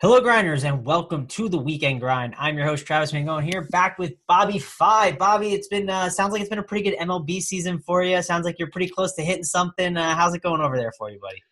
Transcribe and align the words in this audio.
Hello, 0.00 0.20
grinders, 0.20 0.62
and 0.62 0.84
welcome 0.84 1.26
to 1.26 1.48
the 1.48 1.58
weekend 1.58 1.98
grind. 1.98 2.32
I'm 2.38 2.56
your 2.56 2.64
host 2.68 2.86
Travis 2.86 3.10
Mangone 3.10 3.42
here, 3.42 3.62
back 3.62 3.98
with 3.98 4.14
BobbyFi. 4.30 5.18
Bobby, 5.18 5.54
it's 5.54 5.66
been 5.66 5.90
uh, 5.90 6.08
sounds 6.08 6.30
like 6.30 6.40
it's 6.40 6.48
been 6.48 6.60
a 6.60 6.62
pretty 6.62 6.88
good 6.88 6.96
MLB 7.00 7.42
season 7.42 7.80
for 7.80 8.04
you. 8.04 8.22
Sounds 8.22 8.44
like 8.44 8.60
you're 8.60 8.70
pretty 8.70 8.88
close 8.88 9.14
to 9.14 9.22
hitting 9.22 9.42
something. 9.42 9.96
Uh, 9.96 10.14
how's 10.14 10.32
it 10.34 10.42
going 10.42 10.60
over 10.60 10.76
there 10.76 10.92
for 10.96 11.10
you, 11.10 11.18
buddy? 11.18 11.42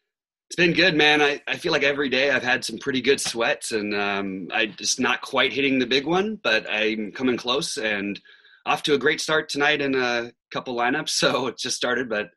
It's 0.49 0.55
been 0.55 0.75
good, 0.75 0.95
man. 0.95 1.21
I, 1.21 1.43
I 1.49 1.57
feel 1.57 1.73
like 1.73 1.83
every 1.83 2.09
day 2.09 2.31
I've 2.31 2.45
had 2.45 2.65
some 2.65 2.79
pretty 2.79 3.01
good 3.01 3.21
sweats, 3.21 3.73
and 3.73 3.93
um, 3.93 4.47
I 4.55 4.67
just 4.67 5.01
not 5.01 5.23
quite 5.23 5.53
hitting 5.53 5.81
the 5.81 5.87
big 5.87 6.07
one, 6.07 6.39
but 6.45 6.71
I'm 6.71 7.11
coming 7.11 7.37
close 7.37 7.79
and 7.79 8.21
off 8.65 8.85
to 8.85 8.95
a 8.95 8.99
great 8.99 9.21
start 9.21 9.49
tonight 9.49 9.81
in 9.81 9.97
a 9.97 10.31
couple 10.53 10.77
lineups. 10.77 11.09
So 11.19 11.49
it 11.49 11.59
just 11.59 11.77
started, 11.77 12.09
but 12.09 12.31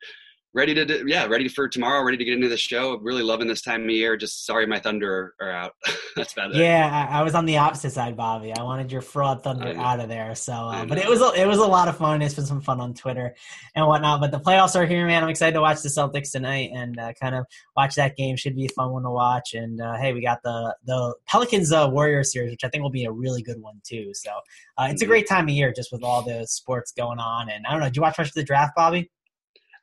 ready 0.52 0.74
to 0.74 0.84
do, 0.84 1.04
yeah 1.06 1.26
ready 1.26 1.48
for 1.48 1.68
tomorrow 1.68 2.02
ready 2.02 2.16
to 2.16 2.24
get 2.24 2.34
into 2.34 2.48
the 2.48 2.56
show. 2.56 2.98
Really 2.98 3.22
loving 3.22 3.46
this 3.46 3.62
time 3.62 3.84
of 3.84 3.90
year. 3.90 4.16
Just 4.16 4.46
sorry 4.46 4.66
my 4.66 4.80
thunder 4.80 5.34
are, 5.40 5.50
out. 5.50 5.74
That's 6.16 6.32
about 6.32 6.50
it. 6.50 6.56
Yeah 6.56 7.08
I, 7.10 7.20
I, 7.20 7.22
was 7.22 7.34
on 7.34 7.46
the 7.46 7.58
opposite 7.58 7.92
side 7.92 8.16
bobby. 8.16 8.52
I 8.52 8.62
wanted 8.62 8.90
your 8.90 9.00
fraud 9.00 9.42
thunder 9.42 9.78
out 9.78 10.00
of 10.00 10.08
there 10.08 10.34
so 10.34 10.52
uh, 10.52 10.84
but 10.84 10.98
it 10.98 11.08
was 11.08 11.20
a, 11.20 11.40
it 11.40 11.46
was 11.46 11.58
a 11.58 11.66
lot 11.66 11.88
of 11.88 11.96
fun. 11.96 12.20
It's 12.22 12.34
been 12.34 12.46
some 12.46 12.60
fun 12.60 12.80
on 12.80 12.94
twitter 12.94 13.34
and 13.74 13.86
whatnot 13.86 14.20
but 14.20 14.32
the 14.32 14.40
playoffs 14.40 14.74
are 14.74 14.86
here 14.86 15.06
man. 15.06 15.22
I'm 15.22 15.30
excited 15.30 15.54
to 15.54 15.60
watch 15.60 15.82
the 15.82 15.88
celtics 15.88 16.32
tonight 16.32 16.70
and 16.74 16.98
uh, 16.98 17.12
kind 17.20 17.34
of 17.34 17.46
watch 17.76 17.94
that 17.94 18.16
game. 18.16 18.36
Should 18.36 18.56
be 18.56 18.66
a 18.66 18.70
fun 18.70 18.90
one 18.90 19.04
to 19.04 19.10
watch. 19.10 19.54
And 19.54 19.80
uh, 19.80 19.96
hey 19.96 20.12
we 20.12 20.20
got 20.20 20.42
the 20.42 20.74
the 20.84 21.14
pelicans 21.26 21.72
uh, 21.72 21.88
warriors 21.90 22.32
series 22.32 22.50
which 22.50 22.64
i 22.64 22.68
think 22.68 22.82
will 22.82 22.90
be 22.90 23.04
a 23.04 23.12
really 23.12 23.42
good 23.42 23.60
one 23.60 23.80
too. 23.84 24.12
So 24.14 24.30
uh, 24.78 24.88
it's 24.90 25.02
a 25.02 25.06
great 25.06 25.28
time 25.28 25.44
of 25.44 25.50
year 25.50 25.72
just 25.72 25.92
with 25.92 26.02
all 26.02 26.22
the 26.22 26.44
sports 26.46 26.90
going 26.90 27.20
on. 27.20 27.50
And 27.50 27.64
i 27.66 27.70
don't 27.70 27.80
know 27.80 27.86
did 27.86 27.96
you 27.96 28.02
watch 28.02 28.18
much 28.18 28.28
of 28.28 28.34
the 28.34 28.42
draft 28.42 28.74
bobby 28.74 29.10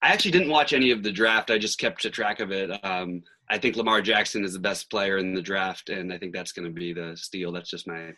I 0.01 0.09
actually 0.09 0.31
didn't 0.31 0.49
watch 0.49 0.73
any 0.73 0.91
of 0.91 1.03
the 1.03 1.11
draft. 1.11 1.49
I 1.49 1.57
just 1.57 1.79
kept 1.79 2.01
track 2.11 2.39
of 2.39 2.51
it. 2.51 2.71
Um, 2.85 3.23
I 3.49 3.57
think 3.57 3.75
Lamar 3.75 4.01
Jackson 4.01 4.43
is 4.45 4.53
the 4.53 4.59
best 4.59 4.89
player 4.89 5.17
in 5.17 5.33
the 5.33 5.41
draft, 5.41 5.89
and 5.89 6.13
I 6.13 6.17
think 6.17 6.33
that's 6.33 6.51
going 6.51 6.67
to 6.67 6.71
be 6.71 6.93
the 6.93 7.15
steal. 7.15 7.51
That's 7.51 7.69
just 7.69 7.87
my 7.87 8.11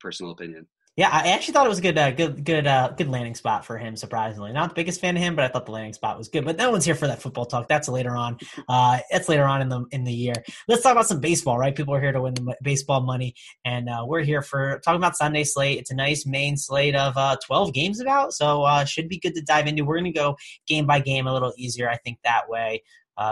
personal 0.00 0.32
opinion. 0.32 0.66
Yeah, 0.98 1.10
I 1.12 1.28
actually 1.28 1.54
thought 1.54 1.64
it 1.64 1.68
was 1.68 1.78
a 1.78 1.82
good, 1.82 1.96
uh, 1.96 2.10
good, 2.10 2.44
good, 2.44 2.66
uh, 2.66 2.88
good 2.88 3.06
landing 3.06 3.36
spot 3.36 3.64
for 3.64 3.78
him. 3.78 3.94
Surprisingly, 3.94 4.52
not 4.52 4.70
the 4.70 4.74
biggest 4.74 5.00
fan 5.00 5.16
of 5.16 5.22
him, 5.22 5.36
but 5.36 5.44
I 5.44 5.48
thought 5.48 5.64
the 5.64 5.70
landing 5.70 5.92
spot 5.92 6.18
was 6.18 6.28
good. 6.28 6.44
But 6.44 6.56
no 6.56 6.72
one's 6.72 6.84
here 6.84 6.96
for 6.96 7.06
that 7.06 7.22
football 7.22 7.46
talk. 7.46 7.68
That's 7.68 7.88
later 7.88 8.16
on. 8.16 8.36
Uh, 8.68 8.98
that's 9.08 9.28
later 9.28 9.44
on 9.44 9.62
in 9.62 9.68
the 9.68 9.84
in 9.92 10.02
the 10.02 10.12
year. 10.12 10.34
Let's 10.66 10.82
talk 10.82 10.90
about 10.90 11.06
some 11.06 11.20
baseball, 11.20 11.56
right? 11.56 11.72
People 11.72 11.94
are 11.94 12.00
here 12.00 12.10
to 12.10 12.20
win 12.20 12.34
the 12.34 12.56
baseball 12.64 13.00
money, 13.00 13.36
and 13.64 13.88
uh, 13.88 14.06
we're 14.08 14.24
here 14.24 14.42
for 14.42 14.80
talking 14.84 14.98
about 14.98 15.16
Sunday 15.16 15.44
slate. 15.44 15.78
It's 15.78 15.92
a 15.92 15.94
nice 15.94 16.26
main 16.26 16.56
slate 16.56 16.96
of 16.96 17.16
uh, 17.16 17.36
twelve 17.46 17.72
games 17.72 18.00
about, 18.00 18.32
so 18.32 18.64
uh, 18.64 18.84
should 18.84 19.08
be 19.08 19.20
good 19.20 19.36
to 19.36 19.40
dive 19.40 19.68
into. 19.68 19.84
We're 19.84 20.00
going 20.00 20.12
to 20.12 20.18
go 20.18 20.36
game 20.66 20.84
by 20.84 20.98
game 20.98 21.28
a 21.28 21.32
little 21.32 21.52
easier, 21.56 21.88
I 21.88 21.98
think, 21.98 22.18
that 22.24 22.48
way. 22.48 22.82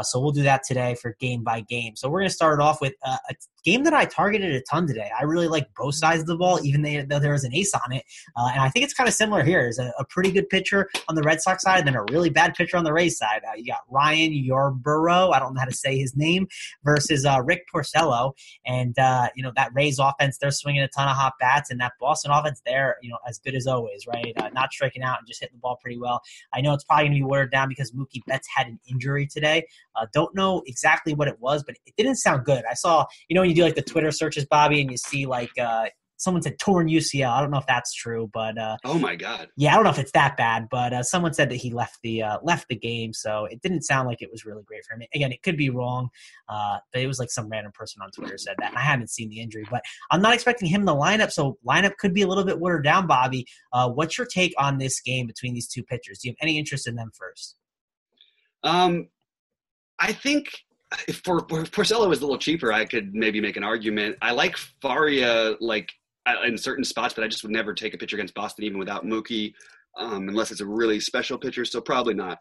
So 0.03 0.20
we'll 0.20 0.33
do 0.33 0.42
that 0.42 0.62
today 0.64 0.94
for 0.94 1.17
game 1.20 1.42
by 1.42 1.62
game. 1.62 1.94
So 1.94 2.09
we're 2.09 2.20
going 2.20 2.28
to 2.28 2.34
start 2.34 2.61
off 2.61 2.81
with 2.81 2.94
a 3.05 3.19
game 3.67 3.83
that 3.83 3.92
I 3.92 4.05
targeted 4.05 4.55
a 4.55 4.61
ton 4.62 4.86
today. 4.86 5.11
I 5.19 5.25
really 5.25 5.48
like 5.48 5.69
both 5.75 5.97
sides 5.97 6.20
of 6.20 6.28
the 6.28 6.36
ball, 6.36 6.61
even 6.62 6.83
though 7.09 7.19
there 7.19 7.33
was 7.33 7.42
an 7.42 7.53
ace 7.53 7.75
on 7.75 7.92
it. 7.92 8.05
Uh, 8.36 8.50
and 8.53 8.62
I 8.62 8.69
think 8.69 8.84
it's 8.84 8.95
kind 8.95 9.09
of 9.09 9.14
similar 9.14 9.42
here. 9.42 9.61
There's 9.61 9.81
a, 9.81 9.92
a, 9.98 10.05
pretty 10.05 10.31
good 10.31 10.49
pitcher 10.49 10.88
on 11.09 11.16
the 11.16 11.22
Red 11.22 11.43
Sox 11.43 11.65
side, 11.65 11.81
and 11.81 11.88
then 11.88 11.97
a 11.97 12.05
really 12.12 12.31
bad 12.31 12.55
pitcher 12.55 12.76
on 12.76 12.84
the 12.84 12.93
Rays 12.93 13.19
side. 13.19 13.43
Uh, 13.47 13.56
you 13.56 13.66
got 13.66 13.81
Ryan 13.91 14.32
Yarbrough, 14.32 15.34
I 15.34 15.41
don't 15.41 15.53
know 15.53 15.60
how 15.60 15.66
to 15.66 15.75
say 15.75 15.99
his 15.99 16.16
name, 16.16 16.47
versus 16.84 17.26
uh, 17.26 17.43
Rick 17.44 17.66
Porcello. 17.75 18.34
And, 18.65 18.97
uh, 18.99 19.28
you 19.34 19.43
know, 19.43 19.50
that 19.56 19.72
Rays 19.75 19.99
offense, 19.99 20.38
they're 20.38 20.53
swinging 20.53 20.82
a 20.82 20.88
ton 20.88 21.09
of 21.09 21.16
hot 21.16 21.34
bats, 21.41 21.71
and 21.71 21.81
that 21.81 21.94
Boston 21.99 22.31
offense, 22.31 22.62
they're, 22.65 22.97
you 23.03 23.10
know, 23.10 23.19
as 23.28 23.38
good 23.38 23.56
as 23.56 23.66
always, 23.66 24.06
right? 24.06 24.32
Uh, 24.37 24.49
not 24.50 24.72
striking 24.72 25.03
out 25.03 25.19
and 25.19 25.26
just 25.26 25.41
hitting 25.41 25.56
the 25.56 25.60
ball 25.60 25.76
pretty 25.82 25.99
well. 25.99 26.22
I 26.55 26.60
know 26.60 26.72
it's 26.72 26.84
probably 26.84 27.06
going 27.06 27.15
to 27.15 27.19
be 27.19 27.25
watered 27.25 27.50
down 27.50 27.69
because 27.69 27.91
Mookie 27.91 28.25
Betts 28.26 28.47
had 28.55 28.69
an 28.69 28.78
injury 28.88 29.26
today. 29.26 29.66
don't 30.12 30.34
know 30.37 30.62
exactly 30.66 31.15
what 31.15 31.26
it 31.26 31.41
was, 31.41 31.65
but 31.65 31.75
it 31.84 31.94
didn't 31.97 32.16
sound 32.16 32.44
good. 32.44 32.62
I 32.71 32.75
saw, 32.75 33.06
you 33.28 33.34
know, 33.34 33.41
when 33.41 33.50
you 33.50 33.56
do 33.56 33.62
like 33.62 33.75
the 33.75 33.83
Twitter 33.83 34.11
searches, 34.11 34.47
Bobby, 34.47 34.81
and 34.81 34.91
you 34.91 34.97
see 34.97 35.27
like 35.27 35.50
uh, 35.59 35.87
someone 36.17 36.43
said 36.43 36.59
torn 36.59 36.89
UCL. 36.89 37.31
I 37.31 37.41
don't 37.41 37.50
know 37.50 37.59
if 37.59 37.67
that's 37.67 37.93
true, 37.94 38.31
but 38.33 38.59
uh, 38.59 38.77
oh 38.84 38.99
my 38.99 39.17
god, 39.17 39.49
yeah, 39.56 39.72
I 39.72 39.75
don't 39.75 39.84
know 39.84 39.91
if 39.91 39.99
it's 39.99 40.12
that 40.12 40.37
bad, 40.37 40.69
but 40.71 40.93
uh, 40.93 41.03
someone 41.03 41.34
said 41.34 41.50
that 41.50 41.56
he 41.56 41.71
left 41.71 41.99
the 42.03 42.22
uh, 42.22 42.39
left 42.43 42.69
the 42.69 42.77
game, 42.77 43.12
so 43.12 43.47
it 43.47 43.61
didn't 43.62 43.83
sound 43.83 44.09
like 44.09 44.22
it 44.22 44.31
was 44.31 44.44
really 44.44 44.62
great 44.65 44.84
for 44.84 44.94
him. 44.94 45.06
Again, 45.15 45.33
it 45.33 45.43
could 45.43 45.56
be 45.56 45.71
wrong, 45.71 46.09
uh, 46.49 46.78
but 46.93 47.03
it 47.03 47.06
was 47.06 47.19
like 47.19 47.31
some 47.31 47.49
random 47.49 47.72
person 47.72 48.03
on 48.03 48.11
Twitter 48.11 48.39
said 48.39 48.56
that, 48.59 48.71
and 48.71 48.78
I 48.78 48.83
haven't 48.83 49.11
seen 49.11 49.28
the 49.28 49.41
injury, 49.41 49.67
but 49.71 49.83
I'm 50.11 50.23
not 50.23 50.34
expecting 50.34 50.69
him 50.69 50.83
in 50.83 50.87
the 50.87 50.94
lineup, 50.94 51.33
so 51.33 51.59
lineup 51.67 51.97
could 51.99 52.15
be 52.15 52.23
a 52.23 52.27
little 52.27 52.44
bit 52.44 52.59
watered 52.59 52.84
down. 52.84 53.06
Bobby, 53.06 53.47
uh, 53.73 53.88
what's 53.88 54.19
your 54.19 54.27
take 54.27 54.55
on 54.59 54.78
this 54.78 55.00
game 55.00 55.27
between 55.27 55.55
these 55.55 55.69
two 55.69 55.83
pitchers? 55.83 56.19
Do 56.19 56.28
you 56.28 56.33
have 56.33 56.44
any 56.47 56.59
interest 56.59 56.87
in 56.87 56.97
them 56.97 57.11
first? 57.15 57.56
Um, 58.62 59.09
I 59.99 60.12
think 60.12 60.49
if 61.08 61.20
for, 61.24 61.41
Porcello 61.41 62.08
was 62.08 62.20
a 62.20 62.22
little 62.22 62.38
cheaper, 62.38 62.72
I 62.72 62.84
could 62.84 63.14
maybe 63.14 63.41
make 63.41 63.56
an 63.56 63.64
argument. 63.64 64.16
I 64.22 64.32
like 64.32 64.56
Faria 64.56 65.56
like 65.60 65.91
in 66.44 66.56
certain 66.58 66.84
spots, 66.84 67.14
but 67.14 67.24
I 67.24 67.28
just 67.28 67.42
would 67.42 67.52
never 67.52 67.74
take 67.74 67.94
a 67.94 67.98
pitcher 67.98 68.16
against 68.16 68.34
Boston 68.34 68.64
even 68.64 68.78
without 68.78 69.04
Mookie, 69.04 69.54
um, 69.98 70.28
unless 70.28 70.50
it's 70.50 70.60
a 70.60 70.66
really 70.66 71.00
special 71.00 71.38
pitcher. 71.38 71.64
So 71.64 71.80
probably 71.80 72.14
not. 72.14 72.38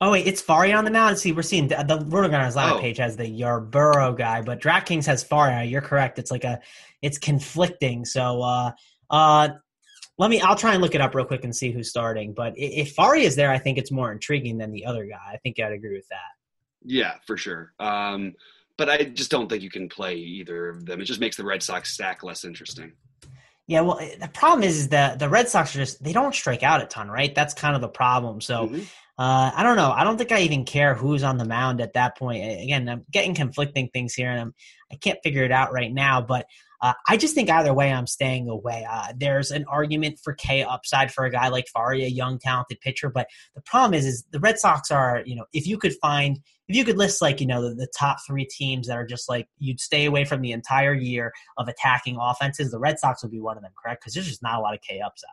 Oh 0.00 0.10
wait, 0.10 0.26
it's 0.26 0.40
Faria 0.40 0.76
on 0.76 0.84
the 0.84 0.90
mound. 0.90 1.18
See, 1.18 1.32
we're 1.32 1.42
seeing 1.42 1.68
the, 1.68 1.76
the 1.86 1.98
RotoGrinders 1.98 2.56
live 2.56 2.74
oh. 2.74 2.80
page 2.80 2.98
has 2.98 3.16
the 3.16 3.24
Yarbrough 3.24 4.18
guy, 4.18 4.42
but 4.42 4.60
DraftKings 4.60 5.06
has 5.06 5.22
Faria. 5.22 5.62
You're 5.64 5.80
correct. 5.80 6.18
It's 6.18 6.32
like 6.32 6.44
a, 6.44 6.60
it's 7.00 7.16
conflicting. 7.16 8.04
So, 8.04 8.42
uh, 8.42 8.72
uh, 9.10 9.50
let 10.18 10.30
me. 10.30 10.40
I'll 10.40 10.56
try 10.56 10.74
and 10.74 10.82
look 10.82 10.94
it 10.94 11.00
up 11.00 11.14
real 11.14 11.24
quick 11.24 11.44
and 11.44 11.54
see 11.54 11.70
who's 11.70 11.90
starting. 11.90 12.34
But 12.34 12.54
if 12.56 12.92
Faria 12.92 13.26
is 13.26 13.36
there, 13.36 13.50
I 13.50 13.58
think 13.58 13.78
it's 13.78 13.90
more 13.90 14.12
intriguing 14.12 14.58
than 14.58 14.72
the 14.72 14.84
other 14.84 15.06
guy. 15.06 15.32
I 15.32 15.38
think 15.38 15.58
I'd 15.60 15.72
agree 15.72 15.94
with 15.94 16.08
that. 16.08 16.43
Yeah, 16.84 17.14
for 17.26 17.36
sure. 17.36 17.72
Um, 17.80 18.34
but 18.76 18.90
I 18.90 19.04
just 19.04 19.30
don't 19.30 19.48
think 19.48 19.62
you 19.62 19.70
can 19.70 19.88
play 19.88 20.16
either 20.16 20.68
of 20.68 20.86
them. 20.86 21.00
It 21.00 21.04
just 21.04 21.20
makes 21.20 21.36
the 21.36 21.44
Red 21.44 21.62
Sox 21.62 21.92
stack 21.92 22.22
less 22.22 22.44
interesting. 22.44 22.92
Yeah, 23.66 23.80
well, 23.80 23.98
the 24.20 24.28
problem 24.28 24.62
is, 24.62 24.76
is 24.76 24.88
that 24.90 25.18
the 25.18 25.28
Red 25.28 25.48
Sox 25.48 25.74
are 25.74 25.78
just 25.78 26.02
they 26.02 26.12
don't 26.12 26.34
strike 26.34 26.62
out 26.62 26.82
a 26.82 26.86
ton, 26.86 27.08
right? 27.08 27.34
That's 27.34 27.54
kind 27.54 27.74
of 27.74 27.80
the 27.80 27.88
problem. 27.88 28.42
So 28.42 28.66
mm-hmm. 28.66 28.80
uh, 29.16 29.52
I 29.54 29.62
don't 29.62 29.76
know. 29.76 29.90
I 29.90 30.04
don't 30.04 30.18
think 30.18 30.32
I 30.32 30.40
even 30.40 30.64
care 30.64 30.94
who's 30.94 31.22
on 31.22 31.38
the 31.38 31.46
mound 31.46 31.80
at 31.80 31.94
that 31.94 32.18
point. 32.18 32.62
Again, 32.62 32.88
I'm 32.88 33.06
getting 33.10 33.34
conflicting 33.34 33.88
things 33.88 34.12
here, 34.12 34.30
and 34.30 34.40
I'm 34.40 34.54
I 34.92 34.96
can't 34.96 35.18
figure 35.22 35.44
it 35.44 35.52
out 35.52 35.72
right 35.72 35.92
now. 35.92 36.20
But 36.20 36.46
uh, 36.82 36.92
I 37.08 37.16
just 37.16 37.34
think 37.34 37.48
either 37.48 37.72
way, 37.72 37.90
I'm 37.90 38.06
staying 38.06 38.50
away. 38.50 38.86
Uh, 38.90 39.14
there's 39.16 39.50
an 39.50 39.64
argument 39.66 40.18
for 40.22 40.34
K 40.34 40.62
upside 40.62 41.10
for 41.10 41.24
a 41.24 41.30
guy 41.30 41.48
like 41.48 41.66
Faria, 41.72 42.08
young 42.08 42.38
talented 42.38 42.78
pitcher, 42.82 43.08
but 43.08 43.26
the 43.54 43.62
problem 43.62 43.94
is, 43.94 44.04
is 44.04 44.24
the 44.30 44.40
Red 44.40 44.58
Sox 44.58 44.90
are, 44.90 45.22
you 45.24 45.34
know, 45.34 45.46
if 45.54 45.66
you 45.66 45.78
could 45.78 45.94
find, 46.02 46.40
if 46.68 46.76
you 46.76 46.84
could 46.84 46.96
list 46.96 47.20
like, 47.20 47.40
you 47.40 47.46
know, 47.46 47.68
the, 47.68 47.74
the 47.74 47.88
top 47.96 48.18
three 48.26 48.46
teams 48.46 48.86
that 48.88 48.96
are 48.96 49.06
just 49.06 49.28
like 49.28 49.48
you'd 49.58 49.80
stay 49.80 50.06
away 50.06 50.24
from 50.24 50.40
the 50.40 50.52
entire 50.52 50.94
year 50.94 51.32
of 51.58 51.68
attacking 51.68 52.16
offenses, 52.20 52.70
the 52.70 52.78
Red 52.78 52.98
Sox 52.98 53.22
would 53.22 53.32
be 53.32 53.40
one 53.40 53.56
of 53.56 53.62
them, 53.62 53.72
correct? 53.82 54.02
Because 54.02 54.14
there's 54.14 54.28
just 54.28 54.42
not 54.42 54.58
a 54.58 54.62
lot 54.62 54.74
of 54.74 54.80
K 54.80 55.00
upside. 55.00 55.30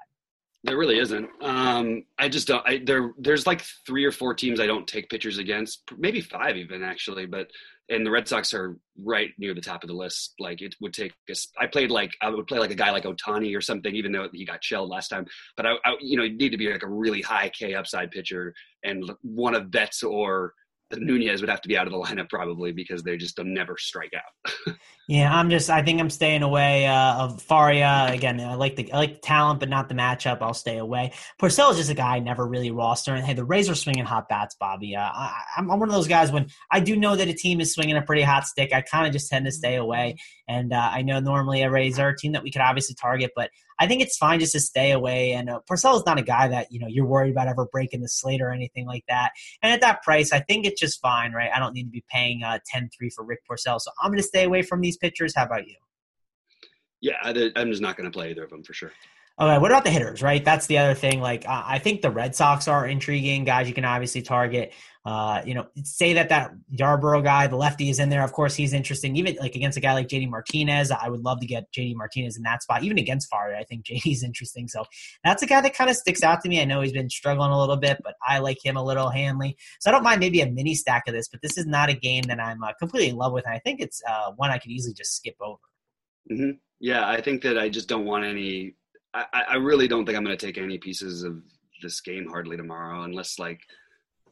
There 0.64 0.78
really 0.78 1.00
isn't. 1.00 1.28
Um, 1.42 2.04
I 2.20 2.30
just 2.30 2.48
don't. 2.48 2.68
I, 2.68 2.82
there, 2.86 3.14
there's 3.18 3.48
like 3.48 3.64
three 3.88 4.06
or 4.06 4.12
four 4.12 4.36
teams 4.36 4.60
I 4.60 4.68
don't 4.68 4.88
take 4.88 5.10
pitchers 5.10 5.40
against, 5.40 5.82
maybe 5.98 6.22
five 6.22 6.56
even 6.56 6.84
actually. 6.84 7.26
But 7.26 7.48
and 7.90 8.06
the 8.06 8.12
Red 8.12 8.28
Sox 8.28 8.54
are 8.54 8.78
right 9.04 9.32
near 9.40 9.56
the 9.56 9.62
top 9.62 9.84
of 9.84 9.88
the 9.88 9.96
list. 9.96 10.36
Like 10.40 10.62
it 10.62 10.76
would 10.80 10.94
take 10.94 11.14
us. 11.32 11.48
I 11.60 11.66
played 11.66 11.90
like 11.90 12.12
I 12.22 12.30
would 12.30 12.46
play 12.46 12.60
like 12.60 12.70
a 12.70 12.76
guy 12.76 12.92
like 12.92 13.06
Ohtani 13.06 13.58
or 13.58 13.62
something, 13.62 13.96
even 13.96 14.12
though 14.12 14.30
he 14.32 14.46
got 14.46 14.64
shelled 14.64 14.90
last 14.90 15.08
time. 15.08 15.26
But 15.58 15.66
I, 15.66 15.72
I 15.84 15.96
you 16.00 16.16
know, 16.16 16.24
you 16.24 16.38
need 16.38 16.50
to 16.50 16.58
be 16.58 16.72
like 16.72 16.84
a 16.84 16.90
really 16.90 17.22
high 17.22 17.50
K 17.50 17.74
upside 17.74 18.12
pitcher 18.12 18.54
and 18.84 19.12
one 19.24 19.56
of 19.56 19.72
Betts 19.72 20.04
or 20.04 20.54
Nunez 20.98 21.42
would 21.42 21.50
have 21.50 21.62
to 21.62 21.68
be 21.68 21.78
out 21.78 21.88
of 21.88 21.94
the 21.94 22.00
lineup 22.00 22.30
probably 22.30 22.72
because 22.72 23.04
they 23.04 23.18
just 23.18 23.36
don't 23.36 23.54
never 23.54 23.78
strike 23.78 24.14
out. 24.16 24.76
yeah, 25.12 25.30
I'm 25.30 25.50
just. 25.50 25.70
I 25.70 25.82
think 25.82 26.00
I'm 26.00 26.10
staying 26.10 26.42
away 26.42 26.88
uh, 26.88 27.26
of 27.26 27.42
Faria 27.42 28.08
again. 28.10 28.40
I 28.40 28.56
like 28.56 28.78
the 28.78 28.94
I 28.94 28.98
like 28.98 29.16
the 29.16 29.20
talent, 29.20 29.60
but 29.60 29.68
not 29.68 29.90
the 29.90 29.94
matchup. 29.94 30.38
I'll 30.40 30.54
stay 30.54 30.78
away. 30.78 31.12
Porcello 31.38 31.72
is 31.72 31.78
just 31.80 31.90
a 31.90 31.94
guy 31.94 32.16
I 32.16 32.20
never 32.20 32.48
really 32.48 32.72
roster. 32.72 33.14
And 33.14 33.26
hey, 33.26 33.34
the 33.34 33.44
Rays 33.44 33.70
are 33.70 33.76
swinging 33.76 34.06
hot 34.06 34.30
bats, 34.30 34.56
Bobby. 34.56 34.96
Uh, 34.96 35.02
I, 35.02 35.34
am 35.58 35.68
one 35.68 35.84
of 35.84 35.92
those 35.94 36.08
guys 36.08 36.32
when 36.32 36.48
I 36.72 36.80
do 36.80 36.96
know 36.96 37.18
that 37.18 37.28
a 37.28 37.34
team 37.34 37.60
is 37.60 37.74
swinging 37.74 37.98
a 37.98 38.02
pretty 38.02 38.22
hot 38.22 38.48
stick. 38.48 38.74
I 38.74 38.80
kind 38.80 39.06
of 39.06 39.12
just 39.12 39.30
tend 39.30 39.44
to 39.48 39.52
stay 39.52 39.76
away. 39.76 40.16
And 40.48 40.72
uh, 40.72 40.90
I 40.94 41.02
know 41.02 41.20
normally 41.20 41.62
a 41.62 41.70
Rays 41.70 42.00
are 42.00 42.08
a 42.08 42.18
team 42.18 42.32
that 42.32 42.44
we 42.44 42.50
could 42.50 42.62
obviously 42.62 42.96
target, 42.96 43.32
but 43.36 43.50
I 43.82 43.88
think 43.88 44.04
it's 44.04 44.16
fine 44.16 44.40
just 44.40 44.52
to 44.52 44.60
stay 44.60 44.92
away. 44.92 45.32
And 45.32 45.50
uh, 45.50 45.60
Porcello 45.68 45.98
is 45.98 46.06
not 46.06 46.20
a 46.20 46.22
guy 46.22 46.48
that 46.50 46.72
you 46.72 46.80
know 46.80 46.86
you're 46.88 47.06
worried 47.06 47.32
about 47.32 47.48
ever 47.48 47.66
breaking 47.66 48.02
the 48.02 48.08
slate 48.08 48.40
or 48.40 48.52
anything 48.52 48.86
like 48.86 49.04
that. 49.10 49.32
And 49.64 49.74
at 49.74 49.82
that 49.82 50.04
price, 50.04 50.32
I 50.32 50.40
think 50.40 50.68
it's 50.68 50.80
just 50.80 51.02
fine, 51.02 51.34
right? 51.34 51.50
I 51.52 51.58
don't 51.58 51.74
need 51.74 51.86
to 51.86 51.90
be 51.90 52.04
paying 52.08 52.44
uh, 52.44 52.60
10-3 52.74 53.12
for 53.12 53.26
Rick 53.26 53.40
Porcello, 53.50 53.82
so 53.82 53.90
I'm 54.02 54.12
going 54.12 54.22
to 54.22 54.28
stay 54.28 54.44
away 54.44 54.62
from 54.62 54.82
these 54.82 54.98
pitchers. 55.02 55.34
How 55.36 55.46
about 55.46 55.68
you? 55.68 55.76
Yeah, 57.02 57.16
I'm 57.24 57.70
just 57.70 57.82
not 57.82 57.98
going 57.98 58.10
to 58.10 58.16
play 58.16 58.30
either 58.30 58.44
of 58.44 58.52
them 58.52 58.64
for 58.64 58.74
sure. 58.74 58.92
Okay, 59.40 59.58
what 59.58 59.72
about 59.72 59.84
the 59.84 59.90
hitters? 59.90 60.22
Right, 60.22 60.46
that's 60.46 60.68
the 60.68 60.78
other 60.78 60.94
thing. 60.94 61.20
Like, 61.20 61.46
I 61.48 61.80
think 61.80 62.02
the 62.02 62.12
Red 62.12 62.36
Sox 62.36 62.68
are 62.68 62.86
intriguing 62.86 63.44
guys. 63.44 63.68
You 63.68 63.74
can 63.74 63.86
obviously 63.86 64.22
target. 64.22 64.74
Uh, 65.04 65.42
you 65.46 65.54
know, 65.54 65.68
say 65.84 66.14
that 66.14 66.30
that 66.30 66.52
Yarbrough 66.76 67.24
guy, 67.24 67.48
the 67.48 67.56
lefty, 67.56 67.90
is 67.90 68.00
in 68.00 68.10
there. 68.10 68.24
Of 68.24 68.34
course, 68.34 68.56
he's 68.56 68.74
interesting. 68.74 69.16
Even 69.16 69.36
like 69.40 69.56
against 69.56 69.78
a 69.78 69.82
guy 69.82 69.94
like 69.94 70.08
JD 70.08 70.30
Martinez, 70.30 70.92
I 70.92 71.10
would 71.10 71.22
love 71.22 71.40
to 71.40 71.48
get 71.48 71.72
JD 71.72 71.96
Martinez 71.96 72.38
in 72.38 72.44
that 72.44 72.62
spot. 72.62 72.84
Even 72.84 73.00
against 73.00 73.30
Faria, 73.30 73.60
I 73.60 73.64
think 73.64 73.86
JD's 73.88 74.24
interesting. 74.24 74.68
So 74.68 74.86
that's 75.24 75.42
a 75.42 75.48
guy 75.48 75.62
that 75.62 75.74
kind 75.74 75.90
of 75.90 75.96
sticks 75.96 76.24
out 76.24 76.42
to 76.42 76.50
me. 76.50 76.62
I 76.62 76.66
know 76.66 76.82
he's 76.82 76.94
been 76.94 77.10
struggling 77.10 77.52
a 77.52 77.60
little 77.60 77.78
bit, 77.78 77.98
but 78.04 78.16
I 78.28 78.40
like 78.40 78.64
him 78.64 78.78
a 78.78 78.84
little 78.84 79.10
Hanley. 79.10 79.58
So 79.80 79.90
I 79.90 79.94
don't 79.94 80.04
mind 80.04 80.20
maybe 80.20 80.42
a 80.42 80.50
mini 80.50 80.76
stack 80.76 81.04
of 81.08 81.14
this, 81.14 81.28
but 81.28 81.42
this 81.42 81.58
is 81.58 81.66
not 81.66 81.90
a 81.90 81.94
game 81.94 82.24
that 82.24 82.40
I'm 82.40 82.64
uh, 82.64 82.74
completely 82.74 83.10
in 83.10 83.16
love 83.16 83.34
with. 83.34 83.46
And 83.46 83.56
I 83.56 83.60
think 83.60 83.80
it's 83.80 84.02
uh, 84.08 84.32
one 84.36 84.52
I 84.52 84.60
could 84.60 84.72
easily 84.72 84.94
just 84.94 85.16
skip 85.16 85.36
over. 85.42 85.58
Mm-hmm. 86.32 86.52
Yeah, 86.80 87.08
I 87.08 87.22
think 87.22 87.42
that 87.44 87.58
I 87.58 87.70
just 87.70 87.88
don't 87.88 88.06
want 88.06 88.26
any 88.26 88.76
I, 89.14 89.44
I 89.50 89.56
really 89.56 89.88
don't 89.88 90.06
think 90.06 90.18
I'm 90.18 90.24
going 90.24 90.38
to 90.38 90.46
take 90.46 90.58
any 90.58 90.78
pieces 90.78 91.24
of 91.24 91.42
this 91.82 92.00
game 92.02 92.28
hardly 92.28 92.58
tomorrow, 92.58 93.04
unless 93.04 93.40
like 93.40 93.60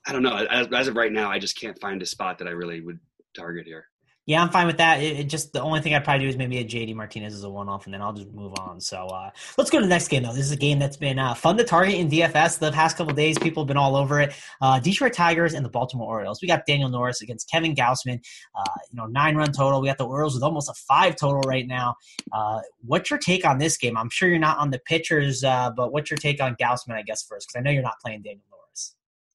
I 0.07 0.13
don't 0.13 0.23
know. 0.23 0.35
As, 0.35 0.67
as, 0.73 0.87
of 0.87 0.95
right 0.95 1.11
now, 1.11 1.29
I 1.29 1.39
just 1.39 1.59
can't 1.59 1.79
find 1.79 2.01
a 2.01 2.05
spot 2.05 2.37
that 2.39 2.47
I 2.47 2.51
really 2.51 2.81
would 2.81 2.99
target 3.35 3.65
here. 3.65 3.85
Yeah, 4.29 4.43
I'm 4.43 4.51
fine 4.51 4.67
with 4.67 4.77
that. 4.77 5.01
It, 5.01 5.21
it, 5.21 5.23
just 5.23 5.53
the 5.53 5.61
only 5.63 5.81
thing 5.81 5.95
I'd 5.95 6.03
probably 6.03 6.25
do 6.25 6.29
is 6.29 6.37
maybe 6.37 6.59
a 6.59 6.63
JD 6.63 6.93
Martinez 6.93 7.33
as 7.33 7.43
a 7.43 7.49
one 7.49 7.67
off, 7.67 7.85
and 7.85 7.93
then 7.95 7.99
I'll 7.99 8.13
just 8.13 8.31
move 8.31 8.53
on. 8.59 8.79
So 8.79 9.07
uh, 9.07 9.31
let's 9.57 9.71
go 9.71 9.79
to 9.79 9.83
the 9.83 9.89
next 9.89 10.07
game 10.07 10.21
though. 10.21 10.33
This 10.33 10.45
is 10.45 10.51
a 10.51 10.55
game 10.55 10.77
that's 10.77 10.97
been 10.97 11.17
uh, 11.17 11.33
fun 11.33 11.57
to 11.57 11.63
target 11.63 11.95
in 11.95 12.11
DFS 12.11 12.59
the 12.59 12.71
past 12.71 12.95
couple 12.95 13.11
days. 13.15 13.39
People 13.39 13.63
have 13.63 13.67
been 13.67 13.75
all 13.75 13.95
over 13.95 14.21
it. 14.21 14.35
Uh, 14.61 14.79
Detroit 14.79 15.13
Tigers 15.13 15.55
and 15.55 15.65
the 15.65 15.69
Baltimore 15.69 16.07
Orioles. 16.07 16.43
We 16.43 16.47
got 16.47 16.67
Daniel 16.67 16.89
Norris 16.89 17.23
against 17.23 17.49
Kevin 17.49 17.73
Gausman. 17.73 18.23
Uh, 18.53 18.63
you 18.91 18.97
know, 18.97 19.07
nine 19.07 19.35
run 19.35 19.51
total. 19.51 19.81
We 19.81 19.87
got 19.87 19.97
the 19.97 20.05
Orioles 20.05 20.35
with 20.35 20.43
almost 20.43 20.69
a 20.69 20.75
five 20.75 21.15
total 21.15 21.41
right 21.47 21.65
now. 21.65 21.95
Uh, 22.31 22.59
what's 22.85 23.09
your 23.09 23.17
take 23.17 23.47
on 23.47 23.57
this 23.57 23.77
game? 23.77 23.97
I'm 23.97 24.11
sure 24.11 24.29
you're 24.29 24.37
not 24.37 24.59
on 24.59 24.69
the 24.69 24.79
pitchers, 24.85 25.43
uh, 25.43 25.71
but 25.75 25.91
what's 25.91 26.11
your 26.11 26.19
take 26.19 26.39
on 26.39 26.55
Gausman? 26.61 26.93
I 26.93 27.01
guess 27.01 27.23
first, 27.23 27.47
because 27.47 27.59
I 27.59 27.63
know 27.63 27.71
you're 27.71 27.81
not 27.81 27.99
playing 27.99 28.21
Daniel. 28.21 28.43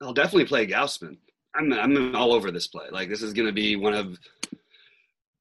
I'll 0.04 0.12
definitely 0.12 0.46
play 0.46 0.66
Gausman. 0.66 1.16
I'm 1.54 1.72
I'm 1.72 2.14
all 2.14 2.32
over 2.32 2.50
this 2.50 2.66
play. 2.66 2.86
Like 2.90 3.08
this 3.08 3.22
is 3.22 3.32
going 3.32 3.46
to 3.46 3.52
be 3.52 3.76
one 3.76 3.94
of 3.94 4.18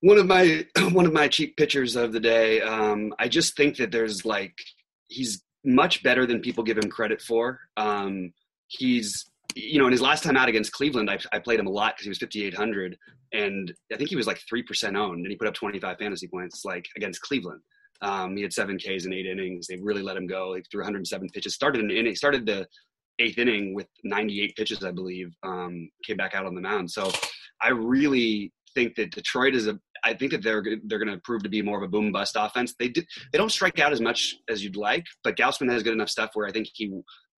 one 0.02 0.18
of 0.18 0.28
my 0.28 0.66
one 0.92 1.06
of 1.06 1.14
my 1.14 1.28
cheap 1.28 1.58
pitchers 1.58 1.96
of 1.96 2.14
the 2.14 2.20
day. 2.20 2.62
Um, 2.62 3.14
I 3.20 3.28
just 3.28 3.56
think 3.56 3.78
that 3.78 3.92
there's 3.92 4.26
like 4.26 4.56
he's 5.08 5.44
much 5.66 6.04
better 6.04 6.26
than 6.26 6.42
people 6.42 6.64
give 6.64 6.78
him 6.78 6.90
credit 6.90 7.22
for. 7.22 7.60
Um, 7.78 8.34
he's 8.68 9.26
you 9.56 9.80
know 9.80 9.86
in 9.86 9.92
his 9.92 10.02
last 10.02 10.24
time 10.24 10.38
out 10.38 10.50
against 10.50 10.72
Cleveland, 10.72 11.10
I, 11.10 11.18
I 11.32 11.40
played 11.40 11.60
him 11.60 11.68
a 11.68 11.72
lot 11.72 11.96
because 11.96 12.06
he 12.06 12.10
was 12.10 12.20
5800, 12.20 12.98
and 13.34 13.74
I 13.92 13.98
think 13.98 14.10
he 14.10 14.16
was 14.16 14.28
like 14.28 14.42
three 14.48 14.64
percent 14.64 14.96
owned, 14.96 15.20
and 15.20 15.28
he 15.28 15.36
put 15.36 15.48
up 15.48 15.54
25 15.54 15.98
fantasy 15.98 16.28
points 16.28 16.64
like 16.64 16.88
against 16.96 17.22
Cleveland. 17.22 17.62
Um, 18.02 18.36
he 18.36 18.44
had 18.44 18.52
seven 18.52 18.78
Ks 18.78 19.06
in 19.06 19.14
eight 19.14 19.26
innings. 19.26 19.68
They 19.68 19.78
really 19.78 20.02
let 20.02 20.18
him 20.18 20.28
go. 20.28 20.54
He 20.56 20.62
threw 20.70 20.82
107 20.82 21.30
pitches. 21.30 21.54
Started 21.54 21.82
an 21.82 21.90
inning. 21.90 22.16
Started 22.16 22.46
the 22.46 22.68
eighth 23.20 23.38
inning 23.38 23.74
with 23.74 23.88
98 24.04 24.56
pitches, 24.56 24.84
I 24.84 24.92
believe. 24.92 25.34
Um, 25.44 25.90
came 26.04 26.18
back 26.18 26.36
out 26.36 26.46
on 26.46 26.56
the 26.56 26.62
mound. 26.62 26.90
So 26.90 27.12
I 27.62 27.70
really 27.70 28.52
think 28.74 28.96
that 28.96 29.12
Detroit 29.12 29.56
is 29.56 29.68
a 29.68 29.80
I 30.06 30.14
think 30.14 30.32
that 30.32 30.44
they're 30.44 30.64
they're 30.86 31.00
going 31.00 31.16
to 31.16 31.22
prove 31.24 31.44
to 31.44 31.50
be 31.50 31.62
more 31.62 31.78
of 31.78 31.84
a 31.84 31.88
boom 31.88 32.12
bust 32.12 32.36
offense. 32.38 32.76
They 32.78 32.90
do, 32.90 33.02
they 33.32 33.38
don't 33.38 33.52
strike 33.52 33.80
out 33.80 33.94
as 33.94 34.02
much 34.02 34.36
as 34.50 34.64
you'd 34.64 34.76
like, 34.76 35.06
but 35.24 35.38
Gausman 35.38 35.72
has 35.72 35.82
good 35.82 35.94
enough 35.94 36.10
stuff 36.10 36.32
where 36.34 36.48
I 36.48 36.52
think 36.52 36.68
he 36.74 36.92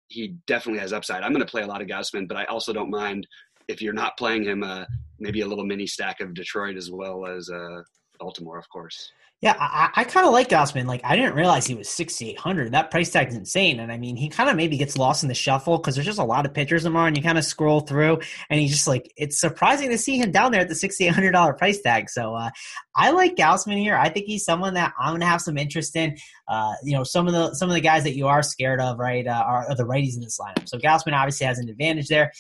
he 0.08 0.36
definitely 0.48 0.80
has 0.80 0.94
upside. 0.94 1.24
I'm 1.24 1.34
going 1.34 1.46
to 1.46 1.52
play 1.52 1.64
a 1.64 1.68
lot 1.68 1.82
of 1.82 1.88
Gausman, 1.88 2.28
but 2.28 2.38
I 2.38 2.46
also 2.46 2.72
don't 2.72 2.90
mind 2.90 3.28
if 3.68 3.82
you're 3.82 3.94
not 3.94 4.18
playing 4.18 4.44
him, 4.44 4.64
uh, 4.64 4.86
maybe 5.20 5.42
a 5.42 5.48
little 5.48 5.66
mini 5.66 5.88
stack 5.88 6.20
of 6.22 6.34
Detroit 6.34 6.78
as 6.78 6.92
well 6.92 7.26
as 7.26 7.50
uh, 7.50 7.82
Baltimore, 8.20 8.58
of 8.58 8.70
course. 8.70 9.12
Yeah, 9.44 9.58
I, 9.60 9.90
I 9.94 10.04
kind 10.06 10.26
of 10.26 10.32
like 10.32 10.48
Gausman. 10.48 10.86
Like, 10.86 11.02
I 11.04 11.18
didn't 11.18 11.36
realize 11.36 11.68
he 11.68 11.76
was 11.76 11.90
6,800. 11.90 12.72
That 12.72 12.90
price 12.90 13.12
tag 13.12 13.28
is 13.28 13.36
insane. 13.36 13.82
And 13.82 13.92
I 13.92 13.98
mean, 13.98 14.16
he 14.16 14.30
kind 14.30 14.50
of 14.50 14.56
maybe 14.56 14.78
gets 14.78 14.98
lost 14.98 15.22
in 15.22 15.28
the 15.28 15.36
shuffle 15.36 15.78
because 15.78 15.96
there's 15.96 16.06
just 16.06 16.18
a 16.18 16.24
lot 16.24 16.46
of 16.46 16.54
pitchers 16.54 16.84
tomorrow, 16.84 17.08
and 17.08 17.18
you 17.18 17.22
kind 17.22 17.38
of 17.38 17.44
scroll 17.44 17.82
through, 17.82 18.22
and 18.50 18.62
he's 18.62 18.72
just 18.72 18.88
like, 18.88 19.12
it's 19.18 19.42
surprising 19.42 19.90
to 19.90 19.98
see 19.98 20.18
him 20.18 20.32
down 20.32 20.54
there 20.54 20.62
at 20.62 20.70
the 20.70 20.74
$6,800 20.76 21.58
price 21.58 21.82
tag. 21.82 22.10
So 22.10 22.34
uh, 22.34 22.52
I 22.96 23.12
like 23.12 23.36
Gausman 23.36 23.80
here. 23.80 23.98
I 23.98 24.08
think 24.08 24.28
he's 24.28 24.46
someone 24.46 24.76
that 24.76 24.94
I'm 24.98 25.10
going 25.10 25.20
to 25.20 25.28
have 25.28 25.42
some 25.42 25.58
interest 25.58 25.98
in. 25.98 26.16
Uh, 26.48 26.74
you 26.84 26.94
know, 26.94 27.04
some 27.04 27.28
of 27.28 27.34
the 27.34 27.54
some 27.54 27.70
of 27.70 27.74
the 27.74 27.82
guys 27.82 28.04
that 28.04 28.16
you 28.16 28.28
are 28.28 28.44
scared 28.44 28.82
of, 28.82 29.00
right, 29.00 29.26
uh, 29.26 29.44
are, 29.46 29.70
are 29.70 29.76
the 29.76 29.86
righties 29.86 30.16
in 30.16 30.22
this 30.22 30.40
lineup. 30.40 30.68
So 30.68 30.78
Gausman 30.78 31.14
obviously 31.14 31.46
has 31.46 31.60
an 31.60 31.70
advantage 31.70 32.08
there. 32.08 32.32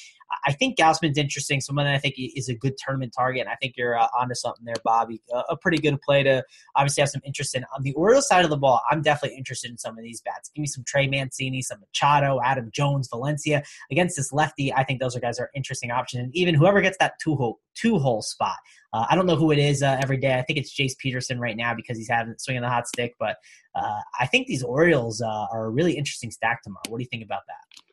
I 0.46 0.52
think 0.52 0.78
Gausman's 0.78 1.18
interesting. 1.18 1.62
Someone 1.62 1.86
that 1.86 1.94
I 1.94 2.00
think 2.00 2.16
is 2.18 2.50
a 2.50 2.56
good 2.56 2.76
tournament 2.78 3.14
target. 3.16 3.42
And 3.42 3.50
I 3.50 3.56
think 3.56 3.76
you're 3.78 3.98
uh, 3.98 4.08
onto 4.18 4.36
something 4.36 4.66
there, 4.66 4.76
Bobby. 4.84 5.22
Uh, 5.34 5.44
a 5.50 5.56
pretty 5.56 5.78
good 5.78 6.02
play 6.02 6.24
to 6.24 6.44
obviously 6.76 7.02
have 7.02 7.10
some 7.10 7.22
interest 7.26 7.56
in. 7.56 7.64
On 7.76 7.84
the 7.84 7.94
Orioles 7.94 8.28
side 8.28 8.44
of 8.44 8.50
the 8.50 8.58
ball, 8.58 8.82
I'm 8.90 9.02
definitely 9.02 9.38
interested 9.38 9.70
in 9.72 9.78
some 9.78 9.98
of 9.98 10.04
these 10.04 10.22
bats. 10.22 10.50
Give 10.54 10.62
me 10.62 10.68
some 10.68 10.84
Trey 10.86 11.08
Mancini, 11.08 11.62
some 11.62 11.80
Machado, 11.80 12.40
Adam 12.44 12.70
Jones, 12.74 13.08
Valencia 13.10 13.64
against 13.92 14.16
this 14.16 14.34
lefty. 14.34 14.74
I 14.74 14.84
think 14.84 15.00
those 15.00 15.16
are 15.16 15.20
guys 15.20 15.40
are 15.40 15.50
interesting 15.56 15.92
options. 15.92 16.24
And 16.24 16.36
even 16.36 16.56
whoever 16.56 16.82
gets 16.82 16.98
that 17.00 17.20
two 17.20 17.36
hole 17.36 17.60
two 17.76 18.00
hole 18.00 18.22
spot. 18.22 18.58
Uh, 18.94 19.06
I 19.10 19.16
don't 19.16 19.25
know 19.25 19.36
who 19.36 19.51
it 19.51 19.57
is 19.57 19.81
uh, 19.81 19.98
every 20.01 20.18
day. 20.18 20.36
I 20.36 20.44
think 20.44 20.60
it's 20.60 20.74
Jace 20.74 20.98
Peterson 20.98 21.40
right 21.40 21.57
now 21.57 21.74
because 21.74 21.98
he's 21.98 22.10
having 22.10 22.36
swinging 22.38 22.62
the 22.62 22.69
hot 22.69 22.88
stick. 22.88 23.16
But 23.19 23.38
uh, 23.75 24.00
I 24.19 24.28
think 24.28 24.48
these 24.48 24.63
Orioles 24.63 25.22
uh, 25.22 25.48
are 25.51 25.66
a 25.66 25.69
really 25.69 25.94
interesting 25.94 26.30
stack 26.30 26.62
tomorrow. 26.62 26.84
What 26.90 27.00
do 27.00 27.04
you 27.04 27.10
think 27.10 27.24
about 27.24 27.42
that? 27.48 27.84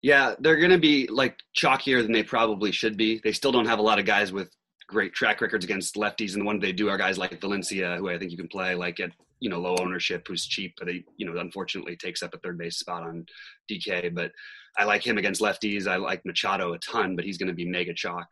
Yeah, 0.00 0.34
they're 0.38 0.56
going 0.56 0.70
to 0.70 0.78
be 0.78 1.06
like 1.08 1.38
chalkier 1.56 2.02
than 2.02 2.12
they 2.12 2.22
probably 2.22 2.72
should 2.72 2.96
be. 2.96 3.20
They 3.22 3.32
still 3.32 3.52
don't 3.52 3.66
have 3.66 3.78
a 3.78 3.82
lot 3.82 3.98
of 3.98 4.06
guys 4.06 4.32
with 4.32 4.48
great 4.86 5.12
track 5.12 5.40
records 5.40 5.64
against 5.64 5.96
lefties, 5.96 6.32
and 6.32 6.40
the 6.40 6.46
ones 6.46 6.62
they 6.62 6.72
do 6.72 6.88
are 6.88 6.96
guys 6.96 7.18
like 7.18 7.38
Valencia, 7.40 7.96
who 7.96 8.08
I 8.08 8.18
think 8.18 8.30
you 8.30 8.38
can 8.38 8.48
play 8.48 8.74
like 8.74 9.00
at 9.00 9.10
you 9.40 9.50
know 9.50 9.60
low 9.60 9.76
ownership, 9.80 10.26
who's 10.26 10.46
cheap, 10.46 10.74
but 10.78 10.88
he 10.88 11.04
you 11.16 11.26
know 11.26 11.38
unfortunately 11.38 11.96
takes 11.96 12.22
up 12.22 12.32
a 12.32 12.38
third 12.38 12.58
base 12.58 12.78
spot 12.78 13.02
on 13.02 13.26
DK. 13.70 14.14
But 14.14 14.30
I 14.78 14.84
like 14.84 15.04
him 15.04 15.18
against 15.18 15.42
lefties. 15.42 15.88
I 15.88 15.96
like 15.96 16.24
Machado 16.24 16.72
a 16.72 16.78
ton, 16.78 17.16
but 17.16 17.24
he's 17.24 17.36
going 17.36 17.48
to 17.48 17.54
be 17.54 17.66
mega 17.66 17.92
chalk. 17.92 18.28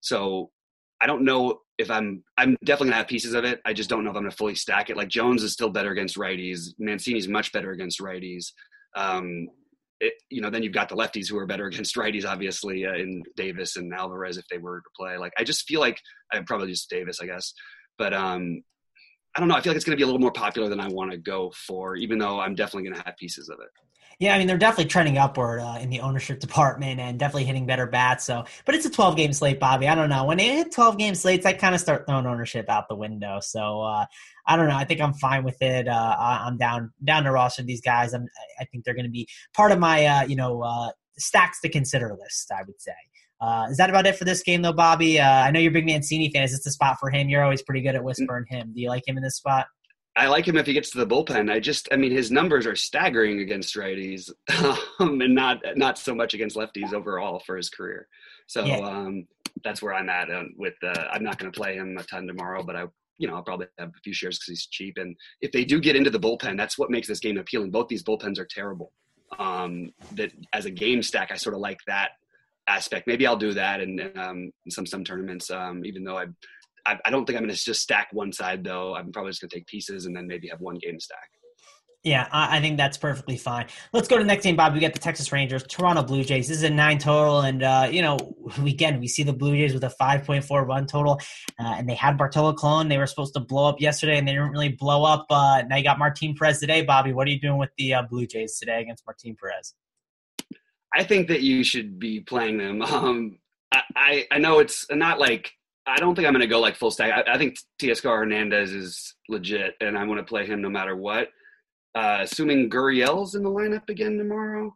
So 0.00 0.50
I 1.00 1.06
don't 1.06 1.24
know 1.24 1.60
if 1.78 1.90
I'm 1.90 2.24
I'm 2.36 2.56
definitely 2.64 2.88
gonna 2.88 2.96
have 2.96 3.08
pieces 3.08 3.34
of 3.34 3.44
it. 3.44 3.60
I 3.64 3.72
just 3.72 3.88
don't 3.88 4.04
know 4.04 4.10
if 4.10 4.16
I'm 4.16 4.22
gonna 4.22 4.32
fully 4.32 4.54
stack 4.54 4.90
it. 4.90 4.96
Like 4.96 5.08
Jones 5.08 5.42
is 5.42 5.52
still 5.52 5.70
better 5.70 5.92
against 5.92 6.16
righties. 6.16 6.74
Mancini's 6.78 7.28
much 7.28 7.52
better 7.52 7.70
against 7.70 8.00
righties. 8.00 8.52
Um, 8.96 9.48
it, 10.00 10.14
you 10.30 10.40
know, 10.40 10.50
then 10.50 10.62
you've 10.62 10.72
got 10.72 10.88
the 10.88 10.96
lefties 10.96 11.28
who 11.28 11.38
are 11.38 11.46
better 11.46 11.66
against 11.68 11.96
righties, 11.96 12.24
obviously, 12.24 12.86
uh, 12.86 12.94
in 12.94 13.22
Davis 13.36 13.76
and 13.76 13.92
Alvarez 13.92 14.36
if 14.36 14.46
they 14.48 14.58
were 14.58 14.80
to 14.80 14.90
play. 14.96 15.16
Like, 15.16 15.32
I 15.38 15.44
just 15.44 15.66
feel 15.66 15.80
like 15.80 16.00
I 16.32 16.40
probably 16.40 16.68
just 16.68 16.90
Davis, 16.90 17.20
I 17.20 17.26
guess, 17.26 17.52
but 17.96 18.14
um, 18.14 18.62
I 19.36 19.40
don't 19.40 19.48
know. 19.48 19.54
I 19.54 19.60
feel 19.60 19.70
like 19.70 19.76
it's 19.76 19.84
going 19.84 19.96
to 19.96 20.00
be 20.00 20.02
a 20.02 20.06
little 20.06 20.20
more 20.20 20.32
popular 20.32 20.68
than 20.68 20.80
I 20.80 20.88
want 20.88 21.10
to 21.10 21.16
go 21.16 21.52
for, 21.66 21.96
even 21.96 22.18
though 22.18 22.40
I'm 22.40 22.54
definitely 22.54 22.88
going 22.88 23.00
to 23.00 23.06
have 23.06 23.16
pieces 23.16 23.48
of 23.48 23.58
it. 23.60 23.68
Yeah, 24.20 24.34
I 24.34 24.38
mean 24.38 24.48
they're 24.48 24.58
definitely 24.58 24.86
trending 24.86 25.16
upward 25.16 25.60
uh, 25.60 25.78
in 25.80 25.90
the 25.90 26.00
ownership 26.00 26.40
department 26.40 26.98
and 26.98 27.20
definitely 27.20 27.44
hitting 27.44 27.66
better 27.66 27.86
bats. 27.86 28.24
So, 28.24 28.44
but 28.64 28.74
it's 28.74 28.84
a 28.84 28.90
12 28.90 29.16
game 29.16 29.32
slate, 29.32 29.60
Bobby. 29.60 29.86
I 29.86 29.94
don't 29.94 30.08
know 30.08 30.24
when 30.24 30.38
they 30.38 30.56
hit 30.56 30.72
12 30.72 30.98
game 30.98 31.14
slates, 31.14 31.46
I 31.46 31.52
kind 31.52 31.72
of 31.72 31.80
start 31.80 32.04
throwing 32.04 32.26
ownership 32.26 32.68
out 32.68 32.88
the 32.88 32.96
window. 32.96 33.38
So 33.40 33.82
uh, 33.82 34.06
I 34.44 34.56
don't 34.56 34.66
know. 34.66 34.74
I 34.76 34.84
think 34.84 35.00
I'm 35.00 35.14
fine 35.14 35.44
with 35.44 35.62
it. 35.62 35.86
Uh, 35.86 36.16
I'm 36.18 36.56
down 36.56 36.92
down 37.04 37.24
to 37.24 37.30
roster 37.30 37.62
these 37.62 37.80
guys. 37.80 38.12
I'm, 38.12 38.26
I 38.60 38.64
think 38.64 38.84
they're 38.84 38.94
going 38.94 39.06
to 39.06 39.10
be 39.10 39.28
part 39.54 39.70
of 39.70 39.78
my 39.78 40.04
uh, 40.04 40.24
you 40.24 40.34
know 40.34 40.62
uh, 40.62 40.90
stacks 41.16 41.60
to 41.60 41.68
consider 41.68 42.16
list. 42.20 42.50
I 42.50 42.62
would 42.66 42.80
say. 42.80 42.92
Uh, 43.40 43.66
is 43.70 43.76
that 43.76 43.88
about 43.88 44.06
it 44.06 44.16
for 44.16 44.24
this 44.24 44.42
game, 44.42 44.62
though, 44.62 44.72
Bobby? 44.72 45.20
I 45.20 45.50
know 45.50 45.60
you're 45.60 45.70
a 45.70 45.72
big 45.72 45.86
Mancini 45.86 46.30
fan. 46.30 46.42
Is 46.42 46.52
this 46.52 46.64
the 46.64 46.72
spot 46.72 46.98
for 46.98 47.10
him? 47.10 47.28
You're 47.28 47.44
always 47.44 47.62
pretty 47.62 47.82
good 47.82 47.94
at 47.94 48.02
whispering 48.02 48.46
him. 48.48 48.72
Do 48.74 48.80
you 48.80 48.88
like 48.88 49.06
him 49.06 49.16
in 49.16 49.22
this 49.22 49.36
spot? 49.36 49.66
I 50.16 50.26
like 50.26 50.48
him 50.48 50.56
if 50.56 50.66
he 50.66 50.72
gets 50.72 50.90
to 50.90 50.98
the 50.98 51.06
bullpen. 51.06 51.50
I 51.50 51.60
just, 51.60 51.88
I 51.92 51.96
mean, 51.96 52.10
his 52.10 52.32
numbers 52.32 52.66
are 52.66 52.74
staggering 52.74 53.38
against 53.38 53.76
righties, 53.76 54.32
um, 54.98 55.20
and 55.20 55.32
not 55.32 55.62
not 55.76 55.96
so 55.96 56.12
much 56.12 56.34
against 56.34 56.56
lefties 56.56 56.92
overall 56.92 57.38
for 57.38 57.56
his 57.56 57.70
career. 57.70 58.08
So 58.48 58.64
yeah. 58.64 58.78
um, 58.78 59.28
that's 59.62 59.80
where 59.80 59.94
I'm 59.94 60.08
at. 60.08 60.28
Um, 60.28 60.54
with 60.56 60.74
uh, 60.82 61.04
I'm 61.12 61.22
not 61.22 61.38
going 61.38 61.52
to 61.52 61.56
play 61.56 61.76
him 61.76 61.96
a 61.96 62.02
ton 62.02 62.26
tomorrow, 62.26 62.64
but 62.64 62.74
I, 62.74 62.86
you 63.18 63.28
know, 63.28 63.36
I'll 63.36 63.44
probably 63.44 63.66
have 63.78 63.90
a 63.90 64.00
few 64.02 64.12
shares 64.12 64.38
because 64.38 64.48
he's 64.48 64.66
cheap. 64.66 64.98
And 64.98 65.14
if 65.40 65.52
they 65.52 65.64
do 65.64 65.80
get 65.80 65.94
into 65.94 66.10
the 66.10 66.18
bullpen, 66.18 66.56
that's 66.56 66.76
what 66.76 66.90
makes 66.90 67.06
this 67.06 67.20
game 67.20 67.38
appealing. 67.38 67.70
Both 67.70 67.86
these 67.86 68.02
bullpens 68.02 68.38
are 68.40 68.46
terrible. 68.46 68.92
Um, 69.38 69.92
that 70.14 70.32
as 70.52 70.64
a 70.64 70.70
game 70.70 71.02
stack, 71.02 71.30
I 71.30 71.36
sort 71.36 71.54
of 71.54 71.60
like 71.60 71.78
that 71.86 72.12
aspect. 72.68 73.06
Maybe 73.06 73.26
I'll 73.26 73.36
do 73.36 73.52
that 73.54 73.80
in, 73.80 74.12
um, 74.16 74.50
in 74.64 74.70
some 74.70 74.86
some 74.86 75.04
tournaments. 75.04 75.50
Um, 75.50 75.84
even 75.84 76.04
though 76.04 76.18
I 76.18 76.26
I, 76.86 76.98
I 77.04 77.10
don't 77.10 77.24
think 77.26 77.36
I'm 77.36 77.44
going 77.44 77.54
to 77.54 77.64
just 77.64 77.82
stack 77.82 78.08
one 78.12 78.32
side 78.32 78.64
though. 78.64 78.94
I'm 78.94 79.12
probably 79.12 79.30
just 79.30 79.40
going 79.40 79.50
to 79.50 79.56
take 79.56 79.66
pieces 79.66 80.06
and 80.06 80.16
then 80.16 80.26
maybe 80.26 80.48
have 80.48 80.60
one 80.60 80.76
game 80.76 80.98
stack. 81.00 81.28
Yeah, 82.04 82.28
I 82.30 82.60
think 82.60 82.76
that's 82.76 82.96
perfectly 82.96 83.36
fine. 83.36 83.66
Let's 83.92 84.06
go 84.06 84.16
to 84.16 84.22
the 84.22 84.28
next 84.28 84.44
game, 84.44 84.54
Bob. 84.54 84.72
We 84.72 84.78
got 84.78 84.92
the 84.92 85.00
Texas 85.00 85.32
Rangers, 85.32 85.64
Toronto 85.64 86.04
Blue 86.04 86.22
Jays. 86.22 86.46
This 86.46 86.58
is 86.58 86.62
a 86.62 86.70
nine 86.70 86.98
total, 86.98 87.40
and 87.40 87.64
uh, 87.64 87.88
you 87.90 88.02
know, 88.02 88.16
again, 88.64 89.00
we 89.00 89.08
see 89.08 89.24
the 89.24 89.32
Blue 89.32 89.56
Jays 89.56 89.74
with 89.74 89.82
a 89.82 89.90
five 89.90 90.24
point 90.24 90.44
four 90.44 90.64
run 90.64 90.86
total, 90.86 91.20
uh, 91.58 91.74
and 91.76 91.88
they 91.88 91.96
had 91.96 92.16
Bartolo 92.16 92.54
Colon. 92.54 92.88
They 92.88 92.98
were 92.98 93.06
supposed 93.08 93.34
to 93.34 93.40
blow 93.40 93.68
up 93.68 93.80
yesterday, 93.80 94.16
and 94.16 94.28
they 94.28 94.32
didn't 94.32 94.52
really 94.52 94.68
blow 94.70 95.04
up. 95.04 95.26
Uh, 95.28 95.64
now 95.68 95.74
you 95.74 95.82
got 95.82 95.98
Martin 95.98 96.36
Perez 96.38 96.60
today, 96.60 96.82
Bobby. 96.82 97.12
What 97.12 97.26
are 97.26 97.30
you 97.30 97.40
doing 97.40 97.58
with 97.58 97.70
the 97.76 97.94
uh, 97.94 98.02
Blue 98.08 98.28
Jays 98.28 98.58
today 98.60 98.80
against 98.80 99.04
Martin 99.04 99.36
Perez? 99.38 99.74
I 100.94 101.04
think 101.04 101.28
that 101.28 101.42
you 101.42 101.62
should 101.62 101.98
be 101.98 102.20
playing 102.20 102.58
them. 102.58 102.82
Um, 102.88 103.38
I, 103.70 103.82
I, 103.94 104.26
I 104.32 104.38
know 104.38 104.60
it's 104.60 104.86
not 104.90 105.20
like 105.20 105.52
I 105.86 105.98
don't 105.98 106.14
think 106.14 106.26
I'm 106.26 106.32
going 106.32 106.40
to 106.40 106.46
go 106.46 106.58
like 106.58 106.74
full 106.74 106.90
stack. 106.90 107.26
I, 107.28 107.34
I 107.34 107.38
think 107.38 107.58
Teoscar 107.80 108.18
Hernandez 108.18 108.72
is 108.72 109.14
legit, 109.28 109.74
and 109.82 109.96
I 109.98 110.04
want 110.04 110.20
to 110.20 110.24
play 110.24 110.46
him 110.46 110.62
no 110.62 110.70
matter 110.70 110.96
what 110.96 111.28
uh, 111.94 112.18
assuming 112.22 112.70
Gurriel's 112.70 113.34
in 113.34 113.42
the 113.42 113.50
lineup 113.50 113.88
again 113.88 114.18
tomorrow, 114.18 114.74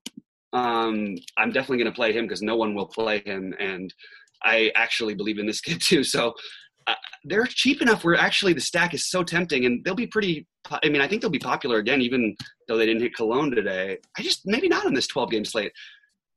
um, 0.52 1.16
I'm 1.36 1.52
definitely 1.52 1.78
going 1.78 1.92
to 1.92 1.96
play 1.96 2.12
him 2.12 2.24
because 2.24 2.42
no 2.42 2.56
one 2.56 2.74
will 2.74 2.86
play 2.86 3.22
him, 3.24 3.54
and 3.58 3.92
I 4.42 4.72
actually 4.74 5.14
believe 5.14 5.38
in 5.38 5.46
this 5.46 5.60
kid 5.66 5.80
too. 5.80 6.04
So 6.04 6.34
uh, 6.86 6.94
they're 7.24 7.46
cheap 7.46 7.80
enough 7.80 8.04
where 8.04 8.16
actually 8.16 8.54
the 8.54 8.60
stack 8.60 8.92
is 8.92 9.08
so 9.08 9.22
tempting, 9.22 9.66
and 9.66 9.84
they'll 9.84 9.94
be 9.94 10.06
pretty. 10.06 10.46
I 10.70 10.88
mean, 10.88 11.00
I 11.00 11.08
think 11.08 11.22
they'll 11.22 11.30
be 11.30 11.38
popular 11.38 11.78
again, 11.78 12.00
even 12.00 12.34
though 12.66 12.76
they 12.76 12.86
didn't 12.86 13.02
hit 13.02 13.16
Colon 13.16 13.50
today. 13.50 13.98
I 14.18 14.22
just 14.22 14.42
maybe 14.44 14.68
not 14.68 14.86
on 14.86 14.94
this 14.94 15.06
12 15.06 15.30
game 15.30 15.44
slate 15.44 15.72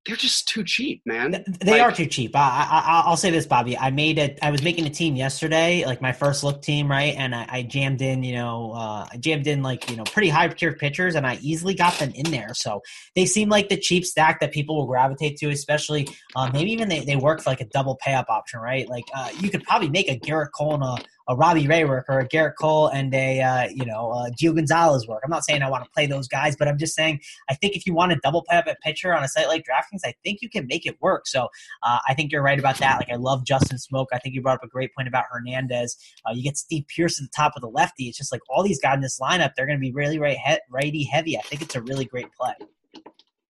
they're 0.05 0.15
just 0.15 0.47
too 0.47 0.63
cheap, 0.63 1.01
man. 1.05 1.43
They 1.61 1.71
like, 1.71 1.81
are 1.81 1.91
too 1.91 2.05
cheap. 2.05 2.35
I, 2.35 3.03
I, 3.05 3.09
will 3.09 3.17
say 3.17 3.31
this, 3.31 3.47
Bobby. 3.47 3.75
I 3.75 3.89
made 3.89 4.19
it. 4.19 4.37
I 4.41 4.51
was 4.51 4.61
making 4.61 4.85
a 4.85 4.89
team 4.89 5.15
yesterday, 5.15 5.83
like 5.85 5.99
my 5.99 6.11
first 6.11 6.43
look 6.43 6.61
team, 6.61 6.89
right? 6.89 7.15
And 7.17 7.33
I, 7.33 7.47
I 7.49 7.61
jammed 7.63 8.01
in, 8.03 8.21
you 8.21 8.35
know, 8.35 8.73
uh, 8.73 9.07
I 9.11 9.17
jammed 9.17 9.47
in 9.47 9.63
like 9.63 9.89
you 9.89 9.95
know 9.95 10.03
pretty 10.03 10.29
high 10.29 10.47
tier 10.49 10.73
pitchers, 10.73 11.15
and 11.15 11.25
I 11.25 11.39
easily 11.41 11.73
got 11.73 11.97
them 11.97 12.11
in 12.13 12.29
there. 12.29 12.53
So 12.53 12.81
they 13.15 13.25
seem 13.25 13.49
like 13.49 13.69
the 13.69 13.77
cheap 13.77 14.05
stack 14.05 14.41
that 14.41 14.51
people 14.51 14.77
will 14.77 14.85
gravitate 14.85 15.37
to, 15.37 15.49
especially 15.49 16.07
uh, 16.35 16.51
maybe 16.53 16.71
even 16.71 16.87
they, 16.87 16.99
they 16.99 17.15
work 17.15 17.41
for 17.41 17.49
like 17.49 17.61
a 17.61 17.65
double 17.65 17.95
pay 17.95 18.13
up 18.13 18.27
option, 18.29 18.59
right? 18.59 18.87
Like 18.87 19.05
uh, 19.15 19.29
you 19.39 19.49
could 19.49 19.63
probably 19.63 19.89
make 19.89 20.09
a 20.09 20.19
Gerrit 20.19 20.51
Cole 20.55 20.75
and 20.75 20.83
a 20.83 20.97
a 21.27 21.35
Robbie 21.35 21.67
Ray 21.67 21.85
work 21.85 22.05
or 22.07 22.19
a 22.19 22.27
Gerrit 22.27 22.53
Cole 22.59 22.87
and 22.87 23.13
a 23.13 23.41
uh, 23.41 23.67
you 23.69 23.85
know 23.85 24.11
uh, 24.11 24.29
Gio 24.29 24.55
Gonzalez 24.55 25.07
work. 25.07 25.21
I'm 25.23 25.29
not 25.29 25.43
saying 25.43 25.61
I 25.61 25.69
want 25.69 25.83
to 25.83 25.89
play 25.89 26.05
those 26.05 26.27
guys, 26.27 26.55
but 26.55 26.67
I'm 26.67 26.77
just 26.77 26.95
saying 26.95 27.21
I 27.49 27.55
think 27.55 27.75
if 27.75 27.85
you 27.85 27.93
want 27.93 28.11
to 28.11 28.19
double 28.23 28.45
at 28.51 28.79
pitcher 28.81 29.13
on 29.13 29.23
a 29.23 29.27
site 29.27 29.47
like 29.47 29.63
DraftKings, 29.63 30.01
I 30.05 30.13
think 30.23 30.41
you 30.41 30.49
can 30.49 30.67
make 30.67 30.85
it 30.85 31.01
work. 31.01 31.27
So 31.27 31.49
uh, 31.83 31.99
I 32.07 32.13
think 32.13 32.31
you're 32.31 32.43
right 32.43 32.59
about 32.59 32.77
that. 32.77 32.99
Like 32.99 33.11
I 33.11 33.15
love 33.15 33.45
Justin 33.45 33.77
Smoak. 33.77 34.07
I 34.13 34.19
think 34.19 34.35
you 34.35 34.41
brought 34.41 34.55
up 34.55 34.63
a 34.63 34.67
great 34.67 34.93
point 34.95 35.07
about 35.07 35.25
Hernandez. 35.31 35.97
Uh, 36.25 36.33
you 36.33 36.43
get 36.43 36.57
Steve 36.57 36.85
Pearce 36.95 37.19
at 37.19 37.23
the 37.23 37.31
top 37.35 37.53
of 37.55 37.61
the 37.61 37.69
lefty. 37.69 38.07
It's 38.07 38.17
just 38.17 38.31
like 38.31 38.41
all 38.49 38.63
these 38.63 38.79
guys 38.79 38.95
in 38.95 39.01
this 39.01 39.19
lineup, 39.19 39.51
they're 39.55 39.65
going 39.65 39.77
to 39.77 39.81
be 39.81 39.91
really 39.91 40.19
right 40.19 40.37
righty 40.69 41.03
heavy. 41.03 41.37
I 41.37 41.41
think 41.41 41.61
it's 41.61 41.75
a 41.75 41.81
really 41.81 42.05
great 42.05 42.31
play. 42.33 42.53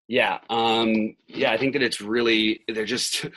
Yeah, 0.08 0.38
um, 0.50 1.16
yeah, 1.28 1.52
I 1.52 1.58
think 1.58 1.74
that 1.74 1.82
it's 1.82 2.00
really 2.00 2.62
they're 2.68 2.86
just 2.86 3.26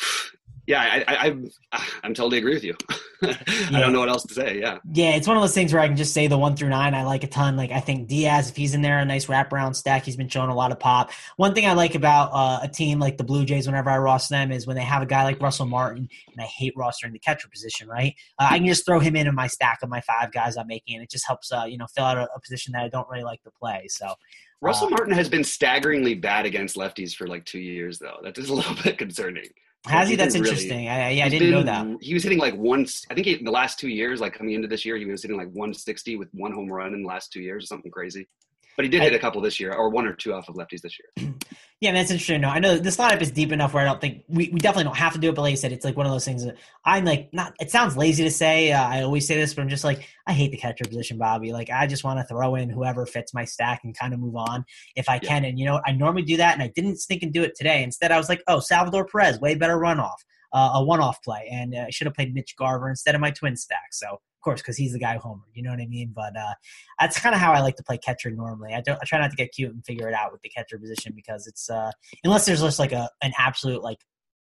yeah, 0.66 0.80
I, 0.80 1.04
I, 1.08 1.36
I 1.72 1.88
I'm 2.04 2.14
totally 2.14 2.38
agree 2.38 2.54
with 2.54 2.64
you. 2.64 2.76
yeah. 3.22 3.36
I 3.72 3.80
don't 3.80 3.92
know 3.92 4.00
what 4.00 4.08
else 4.08 4.24
to 4.24 4.34
say. 4.34 4.60
Yeah, 4.60 4.78
yeah, 4.92 5.14
it's 5.16 5.26
one 5.26 5.36
of 5.36 5.42
those 5.42 5.54
things 5.54 5.72
where 5.72 5.82
I 5.82 5.88
can 5.88 5.96
just 5.96 6.14
say 6.14 6.26
the 6.26 6.38
one 6.38 6.56
through 6.56 6.68
nine 6.68 6.94
I 6.94 7.04
like 7.04 7.24
a 7.24 7.26
ton. 7.26 7.56
Like 7.56 7.72
I 7.72 7.80
think 7.80 8.08
Diaz, 8.08 8.50
if 8.50 8.56
he's 8.56 8.74
in 8.74 8.82
there, 8.82 8.98
a 8.98 9.04
nice 9.04 9.26
wraparound 9.26 9.74
stack. 9.74 10.04
He's 10.04 10.16
been 10.16 10.28
showing 10.28 10.50
a 10.50 10.54
lot 10.54 10.72
of 10.72 10.78
pop. 10.78 11.10
One 11.36 11.54
thing 11.54 11.66
I 11.66 11.72
like 11.72 11.94
about 11.94 12.30
uh, 12.32 12.60
a 12.62 12.68
team 12.68 12.98
like 12.98 13.16
the 13.16 13.24
Blue 13.24 13.44
Jays, 13.44 13.66
whenever 13.66 13.90
I 13.90 13.98
roster 13.98 14.34
them, 14.34 14.52
is 14.52 14.66
when 14.66 14.76
they 14.76 14.82
have 14.82 15.02
a 15.02 15.06
guy 15.06 15.24
like 15.24 15.40
Russell 15.40 15.66
Martin, 15.66 16.08
and 16.32 16.40
I 16.40 16.46
hate 16.46 16.74
rostering 16.76 17.12
the 17.12 17.18
catcher 17.18 17.48
position. 17.48 17.88
Right, 17.88 18.14
uh, 18.38 18.48
I 18.50 18.58
can 18.58 18.66
just 18.66 18.86
throw 18.86 19.00
him 19.00 19.16
in 19.16 19.26
in 19.26 19.34
my 19.34 19.48
stack 19.48 19.80
of 19.82 19.88
my 19.88 20.00
five 20.02 20.32
guys 20.32 20.56
I'm 20.56 20.68
making, 20.68 20.96
and 20.96 21.04
it 21.04 21.10
just 21.10 21.26
helps 21.26 21.50
uh, 21.52 21.64
you 21.64 21.78
know 21.78 21.86
fill 21.94 22.04
out 22.04 22.18
a, 22.18 22.28
a, 22.34 22.40
position 22.40 22.72
that 22.72 22.82
I 22.82 22.88
don't 22.88 23.08
really 23.08 23.24
like 23.24 23.42
to 23.42 23.50
play. 23.50 23.86
So. 23.88 24.14
Russell 24.60 24.86
uh, 24.86 24.90
Martin 24.90 25.12
has 25.14 25.28
been 25.28 25.42
staggeringly 25.42 26.14
bad 26.14 26.46
against 26.46 26.76
lefties 26.76 27.14
for 27.14 27.26
like 27.26 27.44
two 27.44 27.58
years, 27.58 27.98
though. 27.98 28.18
That 28.22 28.38
is 28.38 28.48
a 28.48 28.54
little 28.54 28.76
bit 28.84 28.96
concerning. 28.96 29.48
Has 29.86 30.08
he? 30.08 30.16
That's 30.16 30.34
interesting. 30.34 30.88
I, 30.88 31.10
yeah, 31.10 31.24
I 31.24 31.28
didn't 31.28 31.50
been, 31.50 31.50
know 31.50 31.62
that. 31.64 31.86
He 32.00 32.14
was 32.14 32.22
hitting 32.22 32.38
like 32.38 32.54
one. 32.54 32.86
I 33.10 33.14
think 33.14 33.26
he, 33.26 33.34
in 33.34 33.44
the 33.44 33.50
last 33.50 33.80
two 33.80 33.88
years, 33.88 34.20
like 34.20 34.32
coming 34.32 34.54
into 34.54 34.68
this 34.68 34.84
year, 34.84 34.96
he 34.96 35.04
was 35.06 35.22
hitting 35.22 35.36
like 35.36 35.48
160 35.48 36.16
with 36.16 36.28
one 36.32 36.52
home 36.52 36.70
run 36.70 36.94
in 36.94 37.02
the 37.02 37.08
last 37.08 37.32
two 37.32 37.40
years, 37.40 37.64
or 37.64 37.66
something 37.66 37.90
crazy. 37.90 38.28
But 38.76 38.84
he 38.84 38.90
did 38.90 39.02
hit 39.02 39.12
a 39.12 39.18
couple 39.18 39.40
this 39.40 39.60
year, 39.60 39.72
or 39.72 39.90
one 39.90 40.06
or 40.06 40.14
two 40.14 40.32
off 40.32 40.48
of 40.48 40.54
lefties 40.54 40.80
this 40.80 40.98
year. 40.98 41.34
Yeah, 41.80 41.90
that's 41.90 42.12
interesting. 42.12 42.42
No, 42.42 42.48
I 42.48 42.60
know 42.60 42.78
this 42.78 42.96
lineup 42.96 43.20
is 43.22 43.32
deep 43.32 43.50
enough 43.50 43.74
where 43.74 43.82
I 43.82 43.86
don't 43.86 44.00
think 44.00 44.22
we, 44.28 44.48
we 44.50 44.60
definitely 44.60 44.84
don't 44.84 44.96
have 44.96 45.14
to 45.14 45.18
do 45.18 45.30
it. 45.30 45.34
But 45.34 45.42
like 45.42 45.50
you 45.50 45.56
said, 45.56 45.72
it's 45.72 45.84
like 45.84 45.96
one 45.96 46.06
of 46.06 46.12
those 46.12 46.24
things 46.24 46.44
that 46.44 46.56
I'm 46.84 47.04
like 47.04 47.30
not. 47.32 47.54
It 47.58 47.72
sounds 47.72 47.96
lazy 47.96 48.22
to 48.22 48.30
say. 48.30 48.70
Uh, 48.70 48.80
I 48.80 49.02
always 49.02 49.26
say 49.26 49.34
this, 49.34 49.52
but 49.52 49.62
I'm 49.62 49.68
just 49.68 49.82
like 49.82 50.06
I 50.24 50.32
hate 50.32 50.52
the 50.52 50.58
catcher 50.58 50.84
position, 50.84 51.18
Bobby. 51.18 51.52
Like 51.52 51.70
I 51.70 51.88
just 51.88 52.04
want 52.04 52.20
to 52.20 52.24
throw 52.24 52.54
in 52.54 52.70
whoever 52.70 53.04
fits 53.04 53.34
my 53.34 53.44
stack 53.44 53.80
and 53.82 53.98
kind 53.98 54.14
of 54.14 54.20
move 54.20 54.36
on 54.36 54.64
if 54.94 55.08
I 55.08 55.18
can. 55.18 55.44
And 55.44 55.58
you 55.58 55.64
know, 55.64 55.80
I 55.84 55.90
normally 55.90 56.22
do 56.22 56.36
that, 56.36 56.54
and 56.54 56.62
I 56.62 56.68
didn't 56.68 56.98
think 56.98 57.24
and 57.24 57.32
do 57.32 57.42
it 57.42 57.56
today. 57.56 57.82
Instead, 57.82 58.12
I 58.12 58.16
was 58.16 58.28
like, 58.28 58.44
oh, 58.46 58.60
Salvador 58.60 59.04
Perez, 59.04 59.40
way 59.40 59.56
better 59.56 59.76
runoff 59.76 60.18
uh, 60.52 60.70
a 60.74 60.84
one-off 60.84 61.22
play, 61.22 61.48
and 61.50 61.74
uh, 61.74 61.84
I 61.86 61.90
should 61.90 62.06
have 62.06 62.14
played 62.14 62.34
Mitch 62.34 62.54
Garver 62.56 62.88
instead 62.88 63.14
of 63.14 63.20
my 63.20 63.30
twin 63.30 63.56
stack. 63.56 63.92
So 63.92 64.20
course, 64.42 64.60
because 64.60 64.76
he's 64.76 64.92
the 64.92 64.98
guy 64.98 65.16
homer, 65.16 65.42
you 65.54 65.62
know 65.62 65.70
what 65.70 65.80
I 65.80 65.86
mean. 65.86 66.12
But 66.14 66.36
uh, 66.36 66.54
that's 67.00 67.18
kind 67.18 67.34
of 67.34 67.40
how 67.40 67.52
I 67.52 67.60
like 67.60 67.76
to 67.76 67.82
play 67.82 67.98
catcher 67.98 68.30
normally. 68.30 68.74
I 68.74 68.80
don't. 68.80 68.98
I 69.00 69.04
try 69.06 69.18
not 69.18 69.30
to 69.30 69.36
get 69.36 69.52
cute 69.52 69.72
and 69.72 69.84
figure 69.84 70.08
it 70.08 70.14
out 70.14 70.32
with 70.32 70.42
the 70.42 70.48
catcher 70.48 70.78
position 70.78 71.12
because 71.14 71.46
it's 71.46 71.70
uh, 71.70 71.90
unless 72.24 72.46
there's 72.46 72.60
just 72.60 72.78
like 72.78 72.92
a 72.92 73.08
an 73.22 73.32
absolute 73.38 73.82
like 73.82 73.98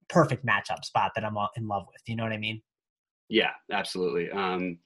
perfect 0.09 0.45
matchup 0.45 0.83
spot 0.83 1.11
that 1.15 1.25
I'm 1.25 1.35
in 1.57 1.67
love 1.67 1.85
with. 1.91 2.01
You 2.05 2.15
know 2.15 2.23
what 2.23 2.33
I 2.33 2.37
mean? 2.37 2.61
Yeah, 3.29 3.51
absolutely. 3.71 4.29
Um, 4.29 4.77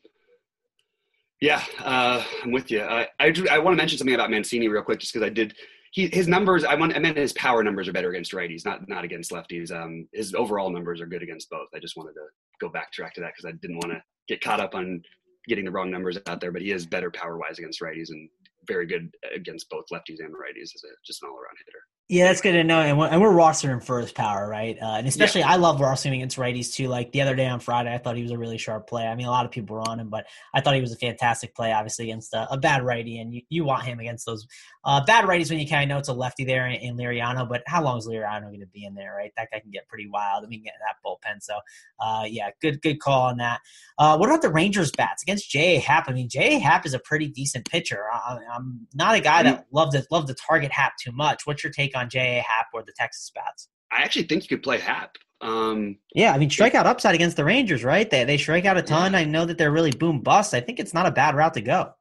yeah, 1.41 1.63
uh, 1.79 2.23
I'm 2.43 2.51
with 2.51 2.69
you. 2.69 2.81
I, 2.81 3.07
I, 3.19 3.33
I 3.49 3.59
want 3.59 3.73
to 3.73 3.77
mention 3.77 3.97
something 3.97 4.15
about 4.15 4.29
Mancini 4.29 4.67
real 4.67 4.81
quick, 4.81 4.99
just 4.99 5.13
because 5.13 5.25
I 5.25 5.29
did 5.29 5.55
he 5.91 6.07
his 6.07 6.27
numbers. 6.27 6.63
I 6.63 6.75
want 6.75 6.95
I 6.95 6.99
meant 6.99 7.17
his 7.17 7.33
power 7.33 7.63
numbers 7.63 7.87
are 7.87 7.93
better 7.93 8.09
against 8.09 8.33
righties, 8.33 8.65
not 8.65 8.87
not 8.87 9.03
against 9.03 9.31
lefties. 9.31 9.71
Um, 9.71 10.07
his 10.13 10.33
overall 10.33 10.69
numbers 10.69 11.01
are 11.01 11.07
good 11.07 11.23
against 11.23 11.49
both. 11.49 11.67
I 11.73 11.79
just 11.79 11.97
wanted 11.97 12.13
to 12.13 12.25
go 12.61 12.69
backtrack 12.69 13.13
to 13.13 13.21
that 13.21 13.33
because 13.35 13.45
I 13.45 13.51
didn't 13.53 13.77
want 13.77 13.93
to 13.93 14.01
get 14.29 14.41
caught 14.41 14.61
up 14.61 14.75
on 14.75 15.01
getting 15.47 15.65
the 15.65 15.71
wrong 15.71 15.91
numbers 15.91 16.17
out 16.27 16.39
there. 16.39 16.51
But 16.51 16.61
he 16.61 16.71
is 16.71 16.85
better 16.85 17.11
power 17.11 17.37
wise 17.37 17.59
against 17.59 17.81
righties 17.81 18.09
and 18.09 18.29
very 18.69 18.85
good 18.85 19.13
against 19.35 19.69
both 19.69 19.85
lefties 19.91 20.19
and 20.19 20.33
righties 20.33 20.73
as 20.75 20.83
a 20.85 20.93
just 21.05 21.21
an 21.21 21.29
all 21.29 21.35
around 21.35 21.57
hitter. 21.65 21.79
Yeah, 22.11 22.23
that's 22.23 22.41
good 22.41 22.53
to 22.53 22.63
know. 22.63 22.79
And 22.79 22.97
we're, 22.97 23.07
and 23.07 23.21
we're 23.21 23.31
rostering 23.31 23.83
first 23.83 24.15
power, 24.15 24.49
right? 24.49 24.75
Uh, 24.81 24.95
and 24.95 25.07
especially, 25.07 25.41
yeah. 25.41 25.51
I 25.51 25.57
love 25.57 25.79
rostering 25.79 26.15
against 26.15 26.37
righties 26.37 26.73
too. 26.73 26.87
Like 26.87 27.11
the 27.11 27.21
other 27.21 27.35
day 27.35 27.45
on 27.45 27.59
Friday, 27.59 27.93
I 27.93 27.99
thought 27.99 28.15
he 28.15 28.23
was 28.23 28.31
a 28.31 28.37
really 28.37 28.57
sharp 28.57 28.89
play. 28.89 29.05
I 29.05 29.13
mean, 29.13 29.27
a 29.27 29.29
lot 29.29 29.45
of 29.45 29.51
people 29.51 29.75
were 29.75 29.87
on 29.87 29.99
him, 29.99 30.09
but 30.09 30.25
I 30.51 30.59
thought 30.59 30.73
he 30.73 30.81
was 30.81 30.91
a 30.91 30.95
fantastic 30.95 31.53
play, 31.53 31.71
obviously, 31.71 32.05
against 32.05 32.33
a, 32.33 32.51
a 32.51 32.57
bad 32.57 32.83
righty. 32.83 33.19
And 33.19 33.31
you, 33.31 33.41
you 33.49 33.63
want 33.63 33.83
him 33.83 33.99
against 33.99 34.25
those 34.25 34.47
uh, 34.85 35.05
bad 35.05 35.25
righties 35.25 35.51
when 35.51 35.59
you 35.59 35.67
kind 35.67 35.83
of 35.83 35.89
know 35.93 35.99
it's 35.99 36.07
a 36.07 36.13
lefty 36.13 36.45
there 36.45 36.65
in, 36.65 36.81
in 36.81 36.97
Liriano. 36.97 37.47
But 37.47 37.61
how 37.67 37.83
long 37.83 37.99
is 37.99 38.07
Liriano 38.07 38.45
going 38.45 38.61
to 38.61 38.65
be 38.65 38.85
in 38.85 38.95
there, 38.95 39.13
right? 39.15 39.31
That 39.37 39.49
guy 39.51 39.59
can 39.59 39.69
get 39.69 39.87
pretty 39.87 40.09
wild. 40.09 40.43
I 40.43 40.47
mean, 40.47 40.63
get 40.63 40.73
that 40.79 40.95
bullpen. 41.05 41.43
So, 41.43 41.59
uh, 41.99 42.23
yeah, 42.27 42.49
good 42.59 42.81
good 42.81 42.99
call 42.99 43.27
on 43.27 43.37
that. 43.37 43.59
Uh, 43.99 44.17
what 44.17 44.29
about 44.29 44.41
the 44.41 44.49
Rangers 44.49 44.91
bats 44.91 45.21
against 45.21 45.51
J.A. 45.51 45.79
Happ? 45.79 46.09
I 46.09 46.13
mean, 46.13 46.27
J.A. 46.27 46.57
Happ 46.57 46.87
is 46.87 46.95
a 46.95 46.99
pretty 46.99 47.27
decent 47.27 47.69
pitcher. 47.69 48.05
I, 48.11 48.39
am 48.59 48.87
not 48.93 49.15
a 49.15 49.21
guy 49.21 49.43
that 49.43 49.65
love 49.71 49.91
to 49.93 50.05
love 50.11 50.27
to 50.27 50.33
target 50.33 50.71
Happ 50.71 50.93
too 50.97 51.11
much. 51.11 51.45
What's 51.45 51.63
your 51.63 51.71
take 51.71 51.95
on 51.97 52.09
J.A. 52.09 52.41
Happ 52.41 52.67
or 52.73 52.83
the 52.83 52.93
Texas 52.97 53.31
Bats. 53.33 53.67
I 53.91 54.03
actually 54.03 54.23
think 54.23 54.43
you 54.43 54.49
could 54.49 54.63
play 54.63 54.79
Happ. 54.79 55.17
Um, 55.41 55.97
yeah, 56.13 56.33
I 56.33 56.37
mean, 56.37 56.49
strikeout 56.49 56.85
upside 56.85 57.15
against 57.15 57.37
the 57.37 57.45
Rangers, 57.45 57.83
right? 57.83 58.09
They 58.09 58.23
they 58.25 58.37
strike 58.37 58.65
out 58.65 58.77
a 58.77 58.81
ton. 58.81 59.13
Yeah. 59.13 59.19
I 59.19 59.23
know 59.23 59.45
that 59.45 59.57
they're 59.57 59.71
really 59.71 59.91
boom 59.91 60.21
bust. 60.21 60.53
I 60.53 60.61
think 60.61 60.79
it's 60.79 60.93
not 60.93 61.05
a 61.05 61.11
bad 61.11 61.35
route 61.35 61.53
to 61.53 61.61
go. 61.61 61.93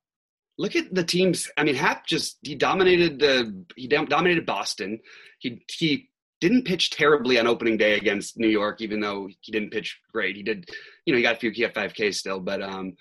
Look 0.58 0.74
at 0.74 0.92
the 0.92 1.04
teams. 1.04 1.48
I 1.56 1.62
mean, 1.62 1.76
Happ 1.76 2.04
just 2.06 2.38
he 2.42 2.56
dominated 2.56 3.20
the 3.20 3.64
he 3.76 3.86
dominated 3.86 4.44
Boston. 4.44 4.98
He 5.38 5.62
he 5.70 6.08
didn't 6.40 6.64
pitch 6.64 6.90
terribly 6.90 7.38
on 7.38 7.46
opening 7.46 7.76
day 7.76 7.96
against 7.96 8.38
New 8.38 8.48
York, 8.48 8.80
even 8.80 9.00
though 9.00 9.28
he 9.40 9.52
didn't 9.52 9.70
pitch 9.70 9.98
great. 10.12 10.36
He 10.36 10.42
did, 10.42 10.68
you 11.04 11.12
know, 11.12 11.16
he 11.16 11.22
got 11.22 11.36
a 11.36 11.38
few 11.38 11.50
key 11.50 11.66
five 11.74 11.94
Ks 11.94 12.18
still, 12.18 12.40
but 12.40 12.62
um, 12.62 12.94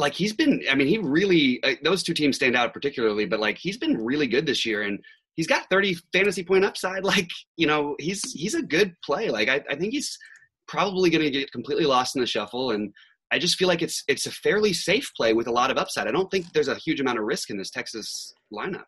like 0.00 0.14
he's 0.14 0.32
been. 0.32 0.62
I 0.70 0.74
mean, 0.74 0.88
he 0.88 0.98
really 0.98 1.62
uh, 1.62 1.74
those 1.82 2.02
two 2.02 2.14
teams 2.14 2.36
stand 2.36 2.56
out 2.56 2.72
particularly, 2.72 3.26
but 3.26 3.40
like 3.40 3.58
he's 3.58 3.76
been 3.76 4.02
really 4.02 4.26
good 4.26 4.46
this 4.46 4.66
year 4.66 4.82
and 4.82 4.98
he's 5.36 5.46
got 5.46 5.68
30 5.70 5.96
fantasy 6.12 6.42
point 6.42 6.64
upside. 6.64 7.04
Like, 7.10 7.30
you 7.56 7.66
know, 7.66 7.96
he's 7.98 8.32
he's 8.32 8.54
a 8.54 8.62
good 8.62 8.94
play. 9.04 9.30
Like 9.30 9.48
I, 9.48 9.62
I 9.70 9.76
think 9.76 9.92
he's 9.92 10.18
probably 10.66 11.10
gonna 11.10 11.30
get 11.30 11.52
completely 11.52 11.86
lost 11.86 12.16
in 12.16 12.20
the 12.20 12.26
shuffle. 12.26 12.72
And 12.72 12.92
I 13.32 13.38
just 13.38 13.56
feel 13.56 13.68
like 13.68 13.82
it's 13.82 14.02
it's 14.08 14.26
a 14.26 14.30
fairly 14.30 14.72
safe 14.72 15.10
play 15.16 15.34
with 15.34 15.46
a 15.46 15.52
lot 15.52 15.70
of 15.70 15.78
upside. 15.78 16.08
I 16.08 16.12
don't 16.12 16.30
think 16.30 16.52
there's 16.52 16.68
a 16.68 16.74
huge 16.76 17.00
amount 17.00 17.18
of 17.18 17.24
risk 17.24 17.50
in 17.50 17.58
this 17.58 17.70
Texas 17.70 18.32
lineup. 18.52 18.84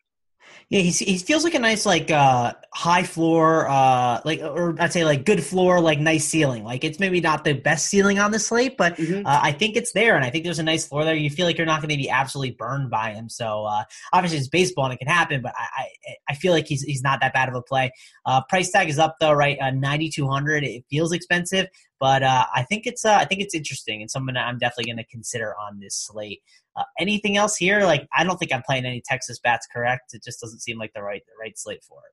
Yeah, 0.69 0.81
he 0.81 0.91
he 0.91 1.19
feels 1.19 1.45
like 1.45 1.55
a 1.55 1.59
nice 1.59 1.85
like 1.85 2.11
uh 2.11 2.53
high 2.73 3.03
floor 3.03 3.69
uh 3.69 4.21
like 4.25 4.41
or 4.41 4.75
I'd 4.81 4.93
say 4.93 5.05
like 5.05 5.25
good 5.25 5.45
floor 5.45 5.81
like 5.81 5.99
nice 5.99 6.25
ceiling. 6.25 6.65
Like 6.65 6.85
it's 6.85 6.99
maybe 6.99 7.21
not 7.21 7.45
the 7.45 7.53
best 7.53 7.87
ceiling 7.87 8.19
on 8.19 8.31
the 8.31 8.39
slate, 8.39 8.77
but 8.77 8.97
mm-hmm. 8.97 9.27
uh, 9.27 9.41
I 9.43 9.53
think 9.53 9.77
it's 9.77 9.93
there 9.93 10.17
and 10.17 10.25
I 10.25 10.31
think 10.31 10.45
there's 10.45 10.59
a 10.59 10.63
nice 10.65 10.87
floor 10.87 11.05
there. 11.05 11.15
You 11.15 11.31
feel 11.31 11.47
like 11.47 11.59
you're 11.59 11.67
not 11.67 11.81
going 11.81 11.91
to 11.91 11.97
be 11.97 12.09
absolutely 12.09 12.53
burned 12.53 12.91
by 12.91 13.13
him. 13.13 13.29
So 13.29 13.65
uh 13.65 13.85
obviously 14.13 14.39
it's 14.39 14.49
baseball 14.49 14.87
and 14.87 14.95
it 14.95 14.99
can 14.99 15.09
happen, 15.09 15.43
but 15.43 15.53
I 15.57 15.83
I, 15.83 16.15
I 16.31 16.35
feel 16.35 16.53
like 16.53 16.67
he's 16.67 16.83
he's 16.83 17.03
not 17.03 17.21
that 17.21 17.35
bad 17.35 17.49
of 17.49 17.55
a 17.55 17.63
play. 17.63 17.93
Uh 18.25 18.43
price 18.49 18.71
tag 18.71 18.89
is 18.89 18.99
up 18.99 19.17
though, 19.21 19.33
right? 19.33 19.59
Uh 19.61 19.71
9200. 19.71 20.65
It 20.65 20.85
feels 20.89 21.13
expensive, 21.13 21.67
But 22.03 22.25
uh, 22.25 22.47
I 22.53 22.65
think 22.65 22.89
it's 22.89 23.05
uh, 23.05 23.15
I 23.15 23.27
think 23.27 23.43
it's 23.43 23.55
interesting 23.55 24.01
and 24.01 24.11
something 24.11 24.35
that 24.35 24.45
I'm 24.45 24.59
definitely 24.59 24.93
going 24.93 25.05
to 25.05 25.09
consider 25.09 25.55
on 25.55 25.79
this 25.79 25.95
slate. 25.95 26.43
Uh, 26.75 26.83
anything 26.99 27.37
else 27.37 27.57
here? 27.57 27.83
Like 27.85 28.09
I 28.13 28.25
don't 28.25 28.39
think 28.39 28.53
I'm 28.53 28.63
playing 28.63 28.87
any 28.87 29.01
Texas 29.07 29.39
bats. 29.39 29.69
Correct? 29.73 30.13
It 30.13 30.25
just 30.25 30.41
doesn't 30.41 30.63
seem 30.63 30.81
like 30.81 30.93
the 30.95 31.03
right 31.03 31.23
the 31.25 31.33
right 31.41 31.57
slate 31.57 31.85
for 31.85 31.99
it. 31.99 32.13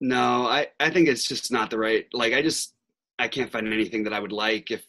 No, 0.00 0.46
I 0.46 0.68
I 0.78 0.90
think 0.90 1.08
it's 1.08 1.26
just 1.26 1.50
not 1.50 1.70
the 1.70 1.78
right. 1.78 2.06
Like 2.12 2.34
I 2.34 2.42
just 2.42 2.72
I 3.18 3.26
can't 3.26 3.50
find 3.50 3.66
anything 3.66 4.04
that 4.04 4.12
I 4.12 4.20
would 4.20 4.30
like 4.30 4.70
if 4.70 4.86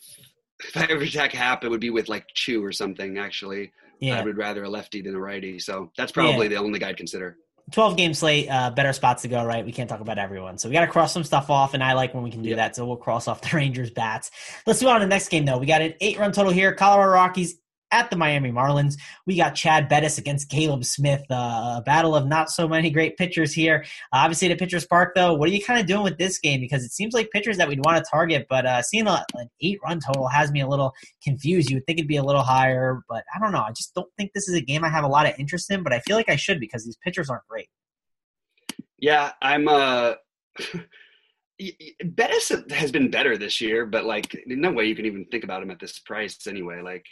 if 0.64 0.78
I 0.78 0.84
ever 0.84 1.02
attack 1.02 1.32
Happ, 1.32 1.64
it 1.64 1.70
would 1.70 1.82
be 1.82 1.90
with 1.90 2.08
like 2.08 2.28
Choo 2.36 2.64
or 2.64 2.72
something. 2.72 3.18
Actually, 3.18 3.72
yeah. 4.00 4.20
I 4.20 4.24
would 4.24 4.38
rather 4.38 4.66
a 4.66 4.70
lefty 4.70 5.02
than 5.02 5.16
a 5.16 5.20
righty. 5.20 5.58
So 5.58 5.92
that's 5.98 6.12
probably 6.12 6.46
yeah. 6.46 6.50
the 6.50 6.64
only 6.64 6.78
guy 6.78 6.90
I'd 6.90 6.98
consider. 6.98 7.38
12 7.72 7.98
game 7.98 8.14
slate, 8.14 8.50
uh, 8.50 8.70
better 8.70 8.94
spots 8.94 9.24
to 9.24 9.28
go, 9.28 9.44
right? 9.44 9.66
We 9.66 9.72
can't 9.74 9.90
talk 9.90 10.00
about 10.00 10.18
everyone. 10.18 10.58
So 10.58 10.70
we 10.70 10.74
got 10.74 10.82
to 10.82 10.88
cross 10.88 11.14
some 11.14 11.24
stuff 11.24 11.50
off, 11.50 11.74
and 11.74 11.84
I 11.84 11.94
like 11.94 12.14
when 12.14 12.24
we 12.24 12.32
can 12.32 12.42
do 12.42 12.50
yep. 12.50 12.58
that. 12.58 12.76
So 12.76 12.86
we'll 12.86 12.96
cross 12.96 13.28
off 13.28 13.42
the 13.42 13.50
Rangers 13.56 13.92
bats. 13.92 14.32
Let's 14.66 14.82
move 14.82 14.90
on 14.90 15.02
to 15.02 15.06
the 15.06 15.10
next 15.10 15.30
game, 15.30 15.46
though. 15.46 15.58
We 15.58 15.66
got 15.66 15.82
an 15.82 15.94
eight 16.00 16.18
run 16.18 16.32
total 16.32 16.52
here. 16.52 16.74
Colorado 16.74 17.12
Rockies 17.12 17.60
at 17.92 18.10
the 18.10 18.16
Miami 18.16 18.52
Marlins. 18.52 18.96
We 19.26 19.38
got 19.38 19.56
Chad 19.56 19.88
Bettis 19.90 20.18
against 20.18 20.50
Caleb 20.50 20.86
Smith. 20.86 21.24
Uh, 21.30 21.78
a 21.78 21.84
battle 21.86 22.16
of 22.16 22.28
not 22.28 22.50
so 22.50 22.68
many 22.68 22.90
great 22.90 23.18
pitchers 23.18 23.54
here. 23.54 23.86
Uh, 24.14 24.18
obviously, 24.18 24.48
the 24.48 24.56
Pitchers 24.56 24.86
Park, 24.86 25.14
though, 25.16 25.34
what 25.34 25.50
are 25.50 25.52
you 25.52 25.64
kind 25.64 25.80
of 25.80 25.86
doing 25.86 26.04
with 26.04 26.18
this 26.18 26.40
game? 26.40 26.60
Because 26.60 26.84
it 26.84 26.92
seems 26.92 27.14
like 27.14 27.30
pitchers 27.32 27.58
that 27.58 27.68
we'd 27.68 27.84
want 27.84 28.04
to 28.04 28.10
target, 28.10 28.48
but 28.50 28.66
uh, 28.66 28.82
seeing 28.82 29.08
a, 29.08 29.24
an 29.36 29.50
eight 29.62 29.80
run 29.84 30.00
total 30.00 30.28
has 30.28 30.52
me 30.52 30.62
a 30.62 30.68
little 30.68 30.94
confused. 31.24 31.70
You 31.70 31.78
would 31.78 31.86
think 31.86 32.00
it'd 32.00 32.08
be 32.08 32.18
a 32.18 32.24
little 32.24 32.44
higher, 32.44 33.02
but 33.10 33.24
I 33.36 33.40
don't 33.40 33.52
know. 33.52 33.64
I 33.64 33.72
just 33.72 33.94
don't 33.94 34.10
think 34.18 34.32
this 34.34 34.48
is 34.48 34.56
a 34.56 34.62
game 34.62 34.84
I 34.84 34.90
have 34.90 35.04
a 35.04 35.10
lot 35.10 35.26
of 35.26 35.34
interest 35.38 35.72
in, 35.72 35.84
but 35.84 35.94
I 35.94 36.00
feel 36.00 36.16
like 36.16 36.30
I 36.30 36.36
should 36.36 36.60
because 36.60 36.86
these 36.86 36.98
pitchers 37.04 37.30
aren't 37.30 37.48
great. 37.48 37.70
Yeah, 38.98 39.32
I'm. 39.42 39.68
uh 39.68 40.16
Bettis 42.04 42.52
has 42.70 42.92
been 42.92 43.10
better 43.10 43.36
this 43.36 43.60
year, 43.60 43.86
but 43.86 44.06
like 44.06 44.44
no 44.46 44.72
way 44.72 44.86
you 44.86 44.96
can 44.96 45.06
even 45.06 45.26
think 45.26 45.44
about 45.44 45.64
him 45.64 45.72
at 45.72 45.80
this 45.80 45.98
price 46.00 46.46
anyway. 46.46 46.82
Like 46.82 47.06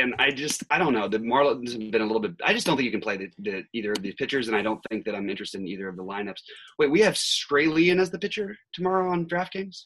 and 0.00 0.14
I 0.18 0.30
just 0.30 0.64
I 0.70 0.78
don't 0.78 0.92
know. 0.92 1.08
The 1.08 1.18
Marlins 1.18 1.72
have 1.72 1.90
been 1.90 2.02
a 2.02 2.06
little 2.06 2.20
bit. 2.20 2.32
I 2.44 2.52
just 2.52 2.66
don't 2.66 2.76
think 2.76 2.86
you 2.86 2.90
can 2.90 3.00
play 3.00 3.16
the, 3.16 3.30
the, 3.38 3.64
either 3.72 3.92
of 3.92 4.02
these 4.02 4.14
pitchers, 4.14 4.48
and 4.48 4.56
I 4.56 4.62
don't 4.62 4.80
think 4.90 5.04
that 5.04 5.14
I'm 5.14 5.28
interested 5.28 5.60
in 5.60 5.68
either 5.68 5.88
of 5.88 5.96
the 5.96 6.04
lineups. 6.04 6.40
Wait, 6.78 6.90
we 6.90 7.00
have 7.00 7.14
Strailian 7.14 8.00
as 8.00 8.10
the 8.10 8.18
pitcher 8.18 8.56
tomorrow 8.72 9.10
on 9.10 9.26
DraftKings. 9.26 9.84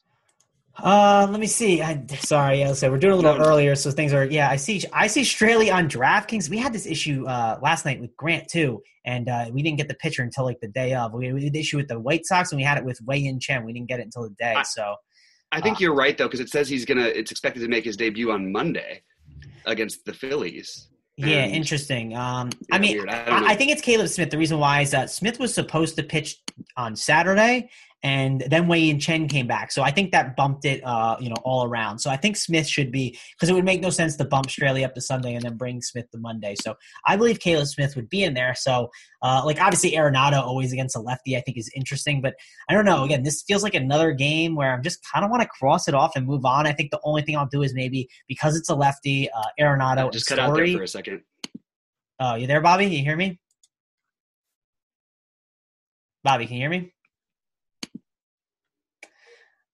Uh, 0.79 1.27
let 1.31 1.41
me 1.41 1.47
see. 1.47 1.81
I, 1.81 2.05
sorry, 2.19 2.61
yeah, 2.61 2.75
so 2.75 2.91
we're 2.91 2.99
doing 2.99 3.15
a 3.15 3.17
little 3.17 3.39
no, 3.39 3.45
earlier, 3.45 3.75
so 3.75 3.91
things 3.91 4.13
are. 4.13 4.27
Yeah, 4.27 4.51
I 4.51 4.57
see. 4.57 4.83
I 4.93 5.07
see 5.07 5.23
Straily 5.23 5.73
on 5.73 5.89
DraftKings. 5.89 6.51
We 6.51 6.59
had 6.59 6.73
this 6.73 6.87
issue 6.87 7.27
uh, 7.27 7.59
last 7.63 7.87
night 7.87 8.01
with 8.01 8.15
Grant 8.17 8.49
too, 8.49 8.83
and 9.07 9.29
uh, 9.29 9.47
we 9.53 9.63
didn't 9.63 9.79
get 9.79 9.89
the 9.89 9.95
pitcher 9.95 10.23
until 10.23 10.45
like 10.45 10.61
the 10.61 10.69
day 10.69 10.95
of. 10.95 11.15
We, 11.15 11.27
had 11.27 11.53
the 11.53 11.61
issue 11.61 11.79
with 11.79 11.89
the 11.89 11.99
White 11.99 12.27
Sox, 12.27 12.53
and 12.53 12.59
we 12.59 12.65
had 12.65 12.77
it 12.77 12.85
with 12.85 13.01
Wei-Yin 13.07 13.41
Chen. 13.41 13.65
We 13.65 13.73
didn't 13.73 13.89
get 13.89 14.01
it 14.01 14.05
until 14.05 14.25
the 14.25 14.35
day. 14.39 14.55
I, 14.55 14.63
so, 14.65 14.97
I 15.51 15.63
think 15.63 15.77
uh, 15.77 15.81
you're 15.81 15.95
right 15.95 16.17
though, 16.19 16.27
because 16.27 16.41
it 16.41 16.51
says 16.51 16.69
he's 16.69 16.85
gonna. 16.85 17.07
It's 17.07 17.31
expected 17.31 17.61
to 17.61 17.69
make 17.69 17.85
his 17.85 17.97
debut 17.97 18.31
on 18.31 18.53
Monday 18.53 19.03
against 19.67 20.05
the 20.05 20.13
Phillies. 20.13 20.89
Yeah, 21.17 21.47
interesting. 21.47 22.15
Um, 22.15 22.51
I 22.71 22.79
mean, 22.79 23.09
I, 23.09 23.53
I, 23.53 23.55
think 23.55 23.71
it's 23.71 23.81
Caleb 23.81 24.09
Smith. 24.09 24.31
The 24.31 24.37
reason 24.37 24.59
why 24.59 24.83
is 24.83 24.91
that 24.91 25.11
Smith 25.11 25.39
was 25.39 25.55
supposed 25.55 25.97
to 25.97 26.03
pitch 26.03 26.43
on 26.77 26.97
Saturday, 26.97 27.69
and 28.03 28.45
then 28.49 28.69
Wei-Yin 28.69 29.01
Chen 29.01 29.27
came 29.27 29.47
back. 29.47 29.73
So 29.73 29.83
I 29.83 29.91
think 29.91 30.13
that 30.13 30.37
bumped 30.37 30.65
it, 30.65 30.81
uh, 30.85 31.17
you 31.19 31.29
know, 31.29 31.37
all 31.43 31.65
around. 31.65 31.99
So 31.99 32.09
I 32.09 32.17
think 32.17 32.37
Smith 32.37 32.69
should 32.69 32.93
be 32.93 33.19
because 33.33 33.49
it 33.49 33.53
would 33.53 33.65
make 33.65 33.81
no 33.81 33.91
sense 33.91 34.17
to 34.17 34.25
bump 34.25 34.47
Straily 34.47 34.85
up 34.85 34.95
to 34.95 35.01
Sunday 35.01 35.35
and 35.35 35.43
then 35.43 35.57
bring 35.57 35.83
Smith 35.83 36.09
to 36.13 36.19
Monday. 36.19 36.55
So 36.61 36.77
I 37.07 37.17
believe 37.17 37.41
Caleb 37.41 37.67
Smith 37.67 37.97
would 37.97 38.09
be 38.09 38.23
in 38.23 38.35
there. 38.35 38.55
So 38.55 38.91
uh, 39.23 39.43
like 39.45 39.61
obviously 39.61 39.93
Arenado 39.93 40.41
always 40.41 40.73
against 40.73 40.95
a 40.95 41.01
lefty 41.01 41.37
I 41.37 41.41
think 41.41 41.57
is 41.57 41.71
interesting, 41.75 42.21
but 42.21 42.35
I 42.69 42.75
don't 42.75 42.85
know. 42.85 43.03
Again, 43.03 43.25
this 43.25 43.43
feels 43.43 43.63
like 43.63 43.75
another 43.75 44.13
game 44.13 44.55
where 44.55 44.73
I'm 44.73 44.83
just 44.83 45.01
kind 45.13 45.25
of 45.25 45.31
want 45.31 45.43
to 45.43 45.49
cross 45.49 45.89
it 45.89 45.95
off 45.95 46.15
and 46.15 46.27
move 46.27 46.45
on. 46.45 46.67
I 46.67 46.73
think 46.73 46.93
the 46.93 47.01
only 47.03 47.23
thing 47.23 47.37
I'll 47.37 47.49
do 47.51 47.63
is 47.63 47.75
maybe 47.75 48.09
because 48.29 48.57
it's 48.57 48.69
a 48.69 48.75
lefty, 48.75 49.29
uh, 49.31 49.49
Arenado. 49.59 50.13
Just 50.13 50.27
cut 50.27 50.37
Story. 50.37 50.49
out 50.49 50.57
there 50.57 50.77
for 50.77 50.85
a 50.85 50.89
second. 50.89 51.23
Oh, 52.21 52.37
you 52.37 52.47
there, 52.47 52.61
Bobby? 52.61 52.87
You 52.87 53.03
hear 53.03 53.17
me? 53.17 53.41
Bobby, 56.27 56.47
can 56.47 56.57
you 56.57 56.63
hear 56.63 56.71
me? 56.71 56.93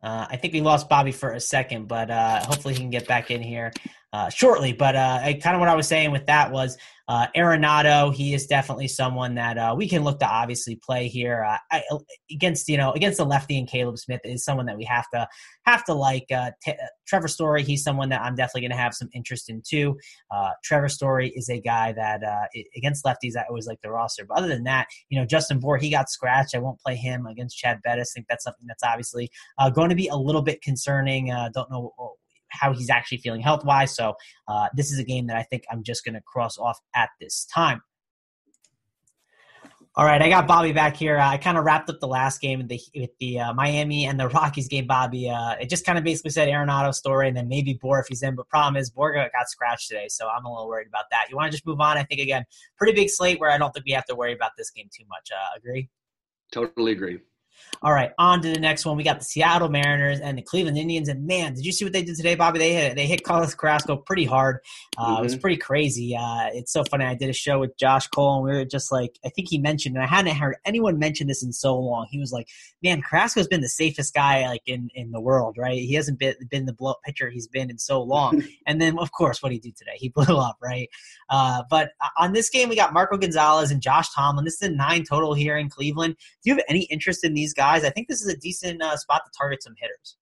Uh, 0.03 0.27
I 0.29 0.37
think 0.37 0.53
we 0.53 0.61
lost 0.61 0.87
Bobby 0.87 1.11
for 1.11 1.31
a 1.31 1.41
second, 1.41 1.89
but 1.89 2.11
uh, 2.11 2.45
hopefully 2.45 2.75
he 2.75 2.81
can 2.81 2.91
get 2.91 3.09
back 3.09 3.31
in 3.31 3.41
here 3.41 3.73
uh, 4.13 4.29
shortly. 4.29 4.75
But 4.75 4.95
uh, 4.95 5.33
kind 5.41 5.57
of 5.57 5.61
what 5.61 5.71
I 5.71 5.75
was 5.75 5.89
saying 5.89 6.11
with 6.11 6.27
that 6.27 6.53
was 6.53 6.77
uh, 7.13 7.27
Arenado, 7.37 8.11
he 8.15 8.33
is 8.33 8.47
definitely 8.47 8.89
someone 8.89 9.35
that 9.35 9.59
uh, 9.59 9.75
we 9.77 9.87
can 9.87 10.03
look 10.03 10.19
to 10.19 10.27
obviously 10.27 10.77
play 10.77 11.09
here 11.09 11.45
uh, 11.45 11.59
I, 11.71 11.83
against 12.31 12.71
you 12.71 12.79
know 12.79 12.93
against 12.93 13.19
the 13.19 13.27
lefty 13.27 13.59
and 13.59 13.69
Caleb 13.69 13.99
Smith 13.99 14.23
is 14.25 14.43
someone 14.43 14.65
that 14.65 14.79
we 14.79 14.85
have 14.85 15.05
to 15.13 15.29
have 15.67 15.85
to 15.85 15.93
like. 15.93 16.25
Uh, 16.35 16.53
t- 16.63 16.73
uh, 16.73 16.87
Trevor 17.07 17.29
Story, 17.29 17.65
he's 17.65 17.85
someone 17.85 18.09
that 18.09 18.23
I'm 18.23 18.35
definitely 18.35 18.63
going 18.63 18.71
to 18.71 18.79
have 18.79 18.95
some 18.95 19.11
interest 19.13 19.51
in 19.51 19.61
too. 19.61 19.99
Uh, 20.31 20.53
Trevor 20.65 20.89
Story 20.89 21.29
is 21.37 21.51
a 21.51 21.61
guy 21.61 21.93
that 21.93 22.23
against 22.75 23.05
lefties 23.05 23.37
I 23.37 23.45
always 23.47 23.67
like 23.67 23.83
the 23.83 23.91
roster, 23.91 24.25
but 24.25 24.39
other 24.39 24.49
than 24.49 24.65
that, 24.65 24.87
you 25.11 25.21
know 25.21 25.27
Justin 25.27 25.61
Bour, 25.61 25.77
he 25.77 25.91
got 25.91 26.09
scratched. 26.09 26.55
I 26.55 26.61
won't 26.61 26.81
play 26.81 26.97
him 26.97 27.27
against 27.27 27.59
Chad 27.59 27.81
Bettis. 27.85 28.13
I 28.15 28.15
think 28.15 28.27
that's 28.31 28.45
something 28.45 28.67
that's 28.67 28.83
obviously 28.83 29.31
going 29.75 29.91
to 29.91 29.97
be 29.97 30.09
a 30.09 30.17
little 30.17 30.41
bit 30.41 30.63
concerning. 30.63 31.27
don't 31.53 31.71
know 31.71 31.93
how 32.53 32.73
he's 32.73 32.91
actually 32.91 33.19
feeling 33.19 33.41
health 33.41 33.65
wise. 33.65 33.95
So 33.95 34.15
uh, 34.49 34.69
this 34.75 34.93
is 34.93 34.99
a 34.99 35.05
game 35.05 35.27
that 35.27 35.37
I 35.37 35.43
think 35.43 35.65
I'm 35.71 35.83
just 35.83 36.05
going 36.05 36.15
to 36.15 36.23
cross 36.23 36.59
off 36.59 36.79
at 36.95 37.11
this 37.21 37.47
time. 37.53 37.83
All 39.95 40.07
right, 40.07 40.23
I 40.23 40.31
got 40.31 40.49
Bobby 40.49 40.73
back 40.73 40.97
here. 40.97 41.19
Uh, 41.19 41.29
I 41.29 41.37
kind 41.37 41.59
of 41.59 41.65
wrapped 41.65 41.91
up 41.91 42.01
the 42.01 42.09
last 42.09 42.41
game 42.41 42.61
with 42.61 42.69
the, 42.69 42.81
with 42.95 43.11
the 43.21 43.41
uh, 43.41 43.53
Miami 43.53 44.07
and 44.07 44.19
the 44.19 44.27
Rockies 44.31 44.67
game, 44.67 44.87
Bobby. 44.87 45.29
Uh, 45.29 45.53
it 45.61 45.69
just 45.69 45.85
kind 45.85 45.99
of 45.99 46.05
basically 46.05 46.31
said 46.31 46.49
Arenado 46.49 46.95
story 46.95 47.29
and 47.29 47.37
then 47.37 47.47
maybe 47.47 47.75
Bour 47.75 48.01
if 48.01 48.07
he's 48.09 48.23
in. 48.23 48.35
But 48.35 48.49
problem 48.49 48.81
is, 48.81 48.89
Bour 48.89 49.13
got 49.13 49.51
scratched 49.51 49.89
today, 49.89 50.07
so 50.09 50.29
I'm 50.31 50.47
a 50.47 50.51
little 50.51 50.67
worried 50.67 50.89
about 50.89 51.05
that. 51.11 51.27
You 51.29 51.37
want 51.37 51.49
to 51.49 51.53
just 51.53 51.67
move 51.67 51.79
on? 51.79 51.99
I 51.99 52.05
think, 52.05 52.23
again, 52.23 52.45
pretty 52.79 52.95
big 52.95 53.11
slate 53.11 53.39
where 53.39 53.51
I 53.51 53.59
don't 53.59 53.71
think 53.73 53.85
we 53.85 53.93
have 53.93 54.07
to 54.07 54.15
worry 54.15 54.33
about 54.33 54.53
this 54.57 54.71
game 54.71 54.89
too 54.97 55.05
much. 55.11 55.29
Uh, 55.31 55.59
agree? 55.59 55.91
Totally 56.53 56.93
agree. 56.93 57.19
All 57.85 57.93
right, 57.93 58.13
on 58.17 58.41
to 58.43 58.53
the 58.53 58.61
next 58.61 58.87
one. 58.87 58.97
We 58.97 59.03
got 59.03 59.19
the 59.19 59.25
Seattle 59.25 59.69
Mariners 59.69 60.21
and 60.21 60.39
the 60.39 60.43
Cleveland 60.43 60.79
Indians. 60.79 61.09
And 61.09 61.27
man, 61.27 61.55
did 61.55 61.67
you 61.67 61.73
see 61.73 61.85
what 61.85 61.93
they 61.93 62.05
did 62.05 62.15
today, 62.15 62.37
Bobby? 62.37 62.61
They 62.61 62.73
hit 62.73 62.95
they 62.95 63.07
hit 63.07 63.25
Carlos 63.25 63.57
Carrasco 63.57 63.97
pretty 63.97 64.25
hard. 64.25 64.61
Uh, 64.97 65.05
mm-hmm. 65.05 65.19
It 65.19 65.23
was 65.23 65.33
mm-hmm. 65.33 65.41
pretty 65.41 65.57
crazy. 65.57 66.17
Uh, 66.17 66.51
it's 66.53 66.73
so 66.73 66.85
funny. 66.85 67.05
I 67.05 67.17
did 67.17 67.29
a 67.29 67.33
show 67.33 67.59
with 67.59 67.77
Josh 67.77 68.07
Cole, 68.07 68.37
and 68.37 68.45
we 68.45 68.57
were 68.57 68.65
just 68.65 68.93
like, 68.93 69.19
I 69.25 69.31
think 69.31 69.49
he 69.49 69.59
mentioned, 69.59 69.97
and 69.97 70.05
I 70.05 70.07
hadn't 70.07 70.37
heard 70.37 70.57
anyone 70.65 71.01
mention 71.01 71.27
this 71.27 71.43
in 71.43 71.53
so 71.53 71.77
long. 71.77 72.07
He 72.09 72.21
was 72.21 72.31
like, 72.31 72.47
"Man, 72.85 73.03
Carrasco's 73.03 73.49
been 73.49 73.63
the 73.63 73.69
safest 73.69 74.15
guy 74.15 74.47
like 74.47 74.63
in 74.67 74.89
in 74.95 75.11
the 75.11 75.21
world, 75.21 75.57
right? 75.59 75.81
He 75.81 75.95
hasn't 75.95 76.21
been 76.21 76.37
been 76.51 76.67
the 76.67 76.73
blow 76.73 76.95
pitcher 77.05 77.31
he's 77.31 77.49
been 77.49 77.69
in 77.69 77.79
so 77.79 78.01
long." 78.01 78.45
and 78.67 78.81
then, 78.81 78.97
of 78.97 79.11
course, 79.11 79.43
what 79.43 79.49
did 79.49 79.57
he 79.57 79.71
do 79.71 79.75
today? 79.77 79.97
He 79.97 80.09
blew 80.15 80.39
up, 80.39 80.59
right? 80.63 80.89
Uh, 81.31 81.65
but 81.69 81.91
on 82.17 82.33
this 82.33 82.49
game, 82.49 82.69
we 82.69 82.77
got 82.77 82.93
Marco 82.93 83.17
Gonzalez 83.17 83.73
and 83.73 83.83
Josh 83.83 84.15
Tomlin. 84.15 84.45
This 84.45 84.63
is 84.63 84.69
a 84.69 84.71
nine 84.71 85.03
total 85.03 85.35
here 85.35 85.57
in 85.57 85.69
Cleveland. 85.69 86.17
Do 86.45 86.51
you 86.51 86.55
have 86.55 86.65
any 86.69 86.83
interest 86.85 87.25
in 87.25 87.35
these 87.35 87.52
guys? 87.55 87.83
guys, 87.83 87.89
I 87.89 87.91
think 87.91 88.09
this 88.09 88.23
is 88.23 88.29
a 88.29 88.37
decent 88.37 88.83
uh, 88.83 88.97
spot 88.97 89.23
to 89.25 89.31
target 89.37 89.63
some 89.63 89.75
hitters. 89.79 90.17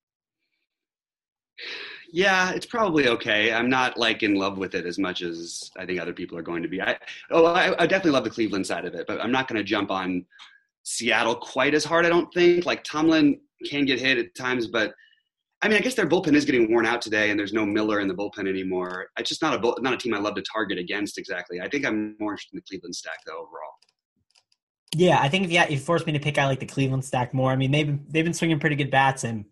Yeah, 2.13 2.51
it's 2.51 2.67
probably 2.67 3.09
okay. 3.09 3.53
I'm 3.53 3.71
not 3.71 3.97
like 3.97 4.23
in 4.23 4.35
love 4.35 4.59
with 4.59 4.75
it 4.75 4.85
as 4.85 4.99
much 4.99 5.23
as 5.23 5.71
I 5.79 5.87
think 5.87 6.01
other 6.01 6.13
people 6.13 6.37
are 6.37 6.43
going 6.43 6.63
to 6.63 6.69
be. 6.69 6.83
I 6.83 6.99
oh, 7.31 7.47
I, 7.47 7.81
I 7.81 7.87
definitely 7.87 8.13
love 8.13 8.25
the 8.25 8.31
Cleveland 8.31 8.67
side 8.67 8.85
of 8.85 8.95
it, 8.95 9.07
but 9.07 9.21
I'm 9.21 9.31
not 9.31 9.47
going 9.47 9.59
to 9.59 9.65
jump 9.65 9.91
on 9.91 10.25
Seattle 10.83 11.37
quite 11.37 11.75
as 11.75 11.85
hard. 11.85 12.07
I 12.07 12.09
don't 12.09 12.33
think. 12.35 12.67
Like 12.67 12.83
Tomlin 12.83 13.41
can 13.65 13.85
get 13.85 14.01
hit 14.01 14.19
at 14.19 14.35
times, 14.35 14.67
but 14.67 14.93
I 15.63 15.69
mean, 15.69 15.77
I 15.77 15.81
guess 15.81 15.95
their 15.95 16.09
bullpen 16.09 16.35
is 16.35 16.47
getting 16.47 16.73
worn 16.73 16.87
out 16.87 17.03
today, 17.03 17.31
and 17.31 17.39
there's 17.39 17.53
no 17.53 17.67
Miller 17.67 18.01
in 18.01 18.09
the 18.09 18.15
bullpen 18.15 18.49
anymore. 18.49 19.11
It's 19.19 19.29
just 19.29 19.43
not 19.43 19.63
a 19.63 19.81
not 19.83 19.93
a 19.93 19.97
team 19.97 20.15
I 20.15 20.19
love 20.19 20.35
to 20.35 20.43
target 20.43 20.79
against 20.79 21.19
exactly. 21.19 21.61
I 21.61 21.69
think 21.69 21.85
I'm 21.87 22.17
more 22.19 22.33
interested 22.33 22.55
in 22.55 22.59
the 22.59 22.69
Cleveland 22.69 22.97
stack 22.97 23.19
though 23.27 23.39
overall. 23.39 23.75
Yeah, 24.95 25.21
I 25.21 25.29
think 25.29 25.45
if 25.45 25.53
you, 25.53 25.63
you 25.69 25.79
forced 25.79 26.07
me 26.07 26.13
to 26.15 26.19
pick, 26.21 26.37
out 26.37 26.49
like 26.49 26.59
the 26.61 26.67
Cleveland 26.67 27.05
stack 27.05 27.33
more. 27.33 27.53
I 27.53 27.57
mean, 27.57 27.71
they've 27.71 27.99
they've 28.13 28.25
been 28.25 28.35
swinging 28.35 28.59
pretty 28.59 28.77
good 28.77 28.91
bats, 28.91 29.23
and 29.25 29.45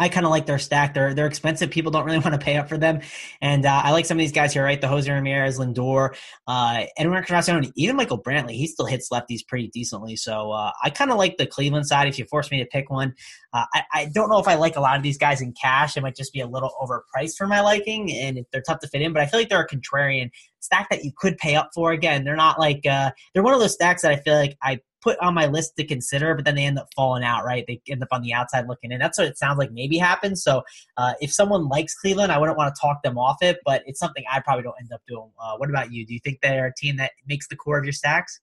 I 0.00 0.08
kind 0.08 0.24
of 0.24 0.30
like 0.30 0.46
their 0.46 0.58
stack. 0.58 0.94
They're 0.94 1.12
they're 1.12 1.26
expensive. 1.26 1.70
People 1.70 1.92
don't 1.92 2.04
really 2.04 2.18
want 2.24 2.32
to 2.32 2.38
pay 2.38 2.56
up 2.56 2.68
for 2.68 2.78
them, 2.78 3.00
and 3.40 3.66
uh, 3.66 3.82
I 3.84 3.92
like 3.92 4.06
some 4.06 4.16
of 4.16 4.20
these 4.20 4.32
guys 4.32 4.52
here. 4.52 4.64
Right, 4.64 4.80
the 4.80 4.88
Jose 4.88 5.10
Ramirez, 5.10 5.58
Lindor, 5.58 6.16
uh, 6.46 6.84
Edwin 6.96 7.22
Carrasco, 7.22 7.60
even 7.76 7.96
Michael 7.96 8.20
Brantley. 8.20 8.52
He 8.52 8.66
still 8.66 8.86
hits 8.86 9.10
lefties 9.10 9.46
pretty 9.46 9.68
decently. 9.68 10.16
So 10.16 10.50
uh, 10.50 10.72
I 10.82 10.90
kind 10.90 11.10
of 11.10 11.18
like 11.18 11.36
the 11.36 11.46
Cleveland 11.46 11.86
side. 11.86 12.08
If 12.08 12.18
you 12.18 12.24
force 12.24 12.50
me 12.50 12.58
to 12.58 12.66
pick 12.66 12.90
one, 12.90 13.14
uh, 13.52 13.66
I, 13.74 13.82
I 13.92 14.10
don't 14.14 14.30
know 14.30 14.38
if 14.38 14.48
I 14.48 14.54
like 14.54 14.76
a 14.76 14.80
lot 14.80 14.96
of 14.96 15.02
these 15.02 15.18
guys 15.18 15.42
in 15.42 15.52
cash. 15.52 15.96
It 15.96 16.02
might 16.02 16.16
just 16.16 16.32
be 16.32 16.40
a 16.40 16.46
little 16.46 16.72
overpriced 16.80 17.36
for 17.36 17.46
my 17.46 17.60
liking, 17.60 18.10
and 18.10 18.44
they're 18.52 18.62
tough 18.62 18.80
to 18.80 18.88
fit 18.88 19.02
in. 19.02 19.12
But 19.12 19.22
I 19.22 19.26
feel 19.26 19.38
like 19.38 19.50
they're 19.50 19.60
a 19.60 19.68
contrarian 19.68 20.30
stack 20.60 20.88
that 20.90 21.04
you 21.04 21.12
could 21.16 21.36
pay 21.36 21.56
up 21.56 21.70
for. 21.74 21.92
Again, 21.92 22.24
they're 22.24 22.36
not 22.36 22.58
like 22.58 22.86
uh, 22.86 23.10
they're 23.34 23.42
one 23.42 23.54
of 23.54 23.60
those 23.60 23.74
stacks 23.74 24.02
that 24.02 24.12
I 24.12 24.16
feel 24.16 24.34
like 24.34 24.56
I 24.62 24.80
put 25.02 25.18
on 25.18 25.34
my 25.34 25.46
list 25.46 25.76
to 25.76 25.84
consider, 25.84 26.34
but 26.34 26.44
then 26.44 26.54
they 26.54 26.64
end 26.64 26.78
up 26.78 26.88
falling 26.94 27.24
out, 27.24 27.44
right? 27.44 27.64
They 27.66 27.80
end 27.88 28.02
up 28.02 28.08
on 28.12 28.22
the 28.22 28.32
outside 28.32 28.68
looking 28.68 28.92
in. 28.92 28.98
That's 28.98 29.18
what 29.18 29.26
it 29.26 29.38
sounds 29.38 29.58
like 29.58 29.72
maybe 29.72 29.98
happens. 29.98 30.42
So 30.42 30.62
uh, 30.96 31.14
if 31.20 31.32
someone 31.32 31.68
likes 31.68 31.94
Cleveland, 31.94 32.32
I 32.32 32.38
wouldn't 32.38 32.58
want 32.58 32.74
to 32.74 32.80
talk 32.80 33.02
them 33.02 33.18
off 33.18 33.38
it, 33.42 33.58
but 33.64 33.82
it's 33.86 33.98
something 33.98 34.24
I 34.30 34.40
probably 34.40 34.62
don't 34.62 34.76
end 34.80 34.92
up 34.92 35.02
doing. 35.08 35.30
Uh, 35.40 35.56
what 35.56 35.70
about 35.70 35.92
you? 35.92 36.06
Do 36.06 36.14
you 36.14 36.20
think 36.20 36.38
they're 36.42 36.66
a 36.66 36.74
team 36.74 36.96
that 36.96 37.12
makes 37.26 37.48
the 37.48 37.56
core 37.56 37.78
of 37.78 37.84
your 37.84 37.92
stacks? 37.92 38.40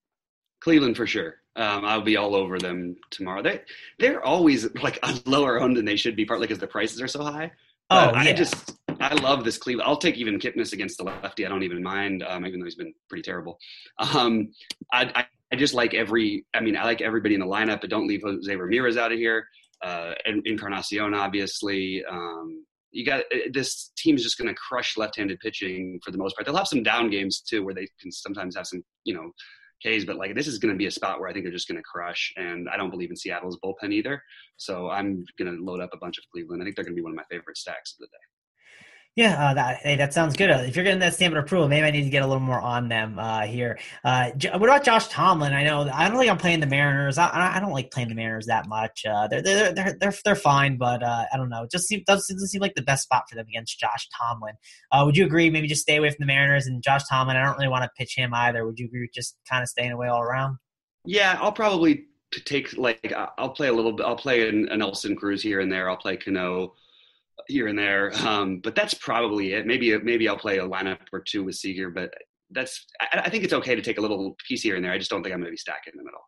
Cleveland 0.60 0.98
for 0.98 1.06
sure. 1.06 1.36
Um, 1.56 1.86
I'll 1.86 2.02
be 2.02 2.18
all 2.18 2.36
over 2.36 2.60
them 2.60 2.96
tomorrow. 3.10 3.42
They 3.42 3.62
they're 4.00 4.24
always 4.24 4.74
like 4.82 5.00
lower 5.26 5.60
owned 5.60 5.78
than 5.78 5.86
they 5.86 5.96
should 5.96 6.16
be, 6.16 6.26
partly 6.26 6.48
because 6.48 6.60
the 6.60 6.68
prices 6.68 7.02
are 7.02 7.08
so 7.08 7.24
high. 7.24 7.52
Oh, 7.90 8.10
I 8.10 8.26
yeah. 8.26 8.34
just 8.34 8.74
I 9.00 9.14
love 9.16 9.44
this 9.44 9.58
Cleveland. 9.58 9.88
I'll 9.88 9.98
take 9.98 10.18
even 10.18 10.40
Kipnis 10.40 10.74
against 10.74 10.98
the 10.98 11.06
lefty. 11.06 11.46
I 11.46 11.50
don't 11.50 11.64
even 11.64 11.82
mind, 11.82 12.24
um, 12.24 12.46
even 12.46 12.60
though 12.60 12.66
he's 12.66 12.76
been 12.76 12.94
pretty 13.10 13.22
terrible. 13.22 13.60
Um, 13.98 14.52
I, 14.92 15.12
I, 15.16 15.26
I 15.52 15.56
just 15.56 15.74
like 15.74 15.94
every. 15.94 16.46
I 16.54 16.62
mean, 16.62 16.76
I 16.76 16.84
like 16.84 17.02
everybody 17.02 17.36
in 17.36 17.40
the 17.40 17.46
lineup, 17.46 17.82
but 17.82 17.90
don't 17.90 18.08
leave 18.08 18.22
Jose 18.24 18.54
Ramirez 18.54 18.98
out 18.98 19.12
of 19.12 19.18
here. 19.18 19.48
Uh, 19.84 20.14
and 20.26 20.46
Encarnacion, 20.46 21.14
obviously. 21.14 22.04
Um, 22.10 22.66
you 22.92 23.06
got 23.06 23.24
this 23.52 23.92
team's 23.98 24.24
just 24.24 24.38
going 24.38 24.48
to 24.48 24.56
crush 24.56 24.98
left-handed 24.98 25.40
pitching 25.40 26.00
for 26.04 26.12
the 26.12 26.18
most 26.18 26.36
part. 26.36 26.46
They'll 26.46 26.56
have 26.56 26.68
some 26.68 26.84
down 26.84 27.10
games 27.10 27.42
too, 27.42 27.64
where 27.64 27.74
they 27.74 27.88
can 28.02 28.12
sometimes 28.12 28.56
have 28.56 28.66
some, 28.66 28.82
you 29.04 29.14
know, 29.14 29.32
K's. 29.84 30.06
But 30.06 30.18
like 30.18 30.36
this 30.36 30.48
is 30.48 30.58
going 30.58 30.74
to 30.74 30.78
be 30.78 30.88
a 30.88 30.92
spot 30.92 31.20
where 31.20 31.30
I 31.30 31.34
think 31.34 31.46
they're 31.46 31.54
just 31.54 31.68
going 31.68 31.78
to 31.78 31.84
crush, 31.84 32.34
and 32.38 32.68
I 32.70 32.78
don't 32.78 32.90
believe 32.90 33.10
in 33.10 33.16
Seattle's 33.16 33.60
bullpen 33.64 33.94
either. 33.94 34.22
So 34.58 34.90
I'm 34.90 35.24
going 35.38 35.54
to 35.56 35.64
load 35.64 35.80
up 35.80 35.92
a 35.94 35.98
bunch 35.98 36.18
of 36.18 36.24
Cleveland. 36.32 36.62
I 36.62 36.66
think 36.66 36.76
they're 36.76 36.86
going 36.86 36.96
to 36.96 37.00
be 37.00 37.04
one 37.04 37.12
of 37.12 37.18
my 37.18 37.26
favorite 37.30 37.58
stacks 37.58 37.94
of 37.94 38.00
the 38.00 38.08
day. 38.08 38.37
Yeah, 39.18 39.50
uh, 39.50 39.54
that 39.56 39.78
hey, 39.78 39.96
that 39.96 40.14
sounds 40.14 40.38
good. 40.38 40.52
Uh, 40.52 40.60
if 40.60 40.76
you're 40.76 40.86
getting 40.86 41.00
that 41.00 41.20
of 41.20 41.34
approval, 41.34 41.68
maybe 41.68 41.88
I 41.88 41.90
need 41.90 42.04
to 42.04 42.10
get 42.12 42.22
a 42.22 42.28
little 42.28 42.40
more 42.40 42.62
on 42.62 42.88
them 42.88 43.18
uh, 43.18 43.48
here. 43.48 43.80
Uh, 44.04 44.30
what 44.52 44.70
about 44.70 44.84
Josh 44.84 45.08
Tomlin? 45.08 45.54
I 45.54 45.64
know 45.64 45.90
I 45.92 46.08
don't 46.08 46.20
think 46.20 46.30
I'm 46.30 46.38
playing 46.38 46.60
the 46.60 46.68
Mariners. 46.68 47.18
I, 47.18 47.56
I 47.56 47.60
don't 47.60 47.72
like 47.72 47.90
playing 47.90 48.10
the 48.10 48.16
Mariners 48.16 48.46
that 48.46 48.68
much. 48.68 49.04
Uh, 49.10 49.28
they're, 49.28 49.42
they're 49.42 49.74
they're 49.74 49.98
they're 50.00 50.14
they're 50.24 50.36
fine, 50.36 50.78
but 50.78 51.02
uh, 51.02 51.26
I 51.34 51.36
don't 51.36 51.50
know. 51.50 51.64
It 51.64 51.72
just 51.72 51.88
seem, 51.88 52.04
doesn't 52.06 52.40
seem 52.48 52.62
like 52.62 52.76
the 52.76 52.84
best 52.84 53.06
spot 53.06 53.24
for 53.28 53.36
them 53.36 53.48
against 53.50 53.80
Josh 53.80 54.08
Tomlin. 54.16 54.54
would 55.04 55.18
you 55.18 55.26
agree? 55.26 55.50
Maybe 55.50 55.68
just 55.68 55.82
stay 55.82 55.96
away 55.96 56.10
from 56.10 56.18
the 56.20 56.28
Mariners 56.28 56.68
and 56.68 56.84
Josh 56.84 57.02
Tomlin. 57.10 57.38
I 57.38 57.44
don't 57.44 57.58
really 57.58 57.70
want 57.70 57.86
to 57.86 57.90
pitch 57.98 58.16
him 58.16 58.36
either. 58.36 58.68
Would 58.68 58.78
you 58.78 58.86
agree 58.86 59.02
with 59.02 59.14
just 59.16 59.36
kind 59.50 59.64
of 59.64 59.68
staying 59.68 59.94
away 59.94 60.10
all 60.10 60.22
around? 60.22 60.58
Yeah, 61.06 61.40
I'll 61.42 61.52
probably 61.52 62.06
take 62.46 62.78
like 62.78 63.12
I'll 63.40 63.50
play 63.50 63.70
a 63.70 63.74
little 63.74 63.94
bit. 63.94 64.06
I'll 64.06 64.16
play 64.16 64.48
an, 64.48 64.70
an 64.70 64.78
Nelson 64.78 65.16
Cruz 65.16 65.42
here 65.42 65.62
and 65.62 65.72
there. 65.72 65.90
I'll 65.90 65.98
play 65.98 66.18
Cano 66.18 66.76
here 67.48 67.68
and 67.68 67.78
there. 67.78 68.12
Um, 68.26 68.60
but 68.60 68.76
that's 68.76 68.94
probably 68.94 69.54
it. 69.54 69.66
Maybe 69.66 69.98
maybe 70.00 70.28
I'll 70.28 70.38
play 70.38 70.58
a 70.58 70.68
lineup 70.68 71.00
or 71.14 71.22
two 71.22 71.44
with 71.44 71.56
Seager, 71.56 71.90
but 71.90 72.14
that's 72.52 72.86
I, 73.02 73.22
I, 73.26 73.30
think 73.30 73.44
it's 73.44 73.54
okay 73.54 73.76
to 73.76 73.82
take 73.82 73.98
a 73.98 74.02
little 74.02 74.36
piece 74.48 74.62
here 74.62 74.76
and 74.76 74.84
there. 74.84 74.92
I 74.92 74.98
just 74.98 75.10
don't 75.10 75.24
think 75.24 75.34
I'm 75.34 75.40
going 75.40 75.50
to 75.50 75.52
be 75.52 75.58
stacking 75.58 75.94
in 75.94 75.98
the 75.98 76.04
middle. 76.04 76.22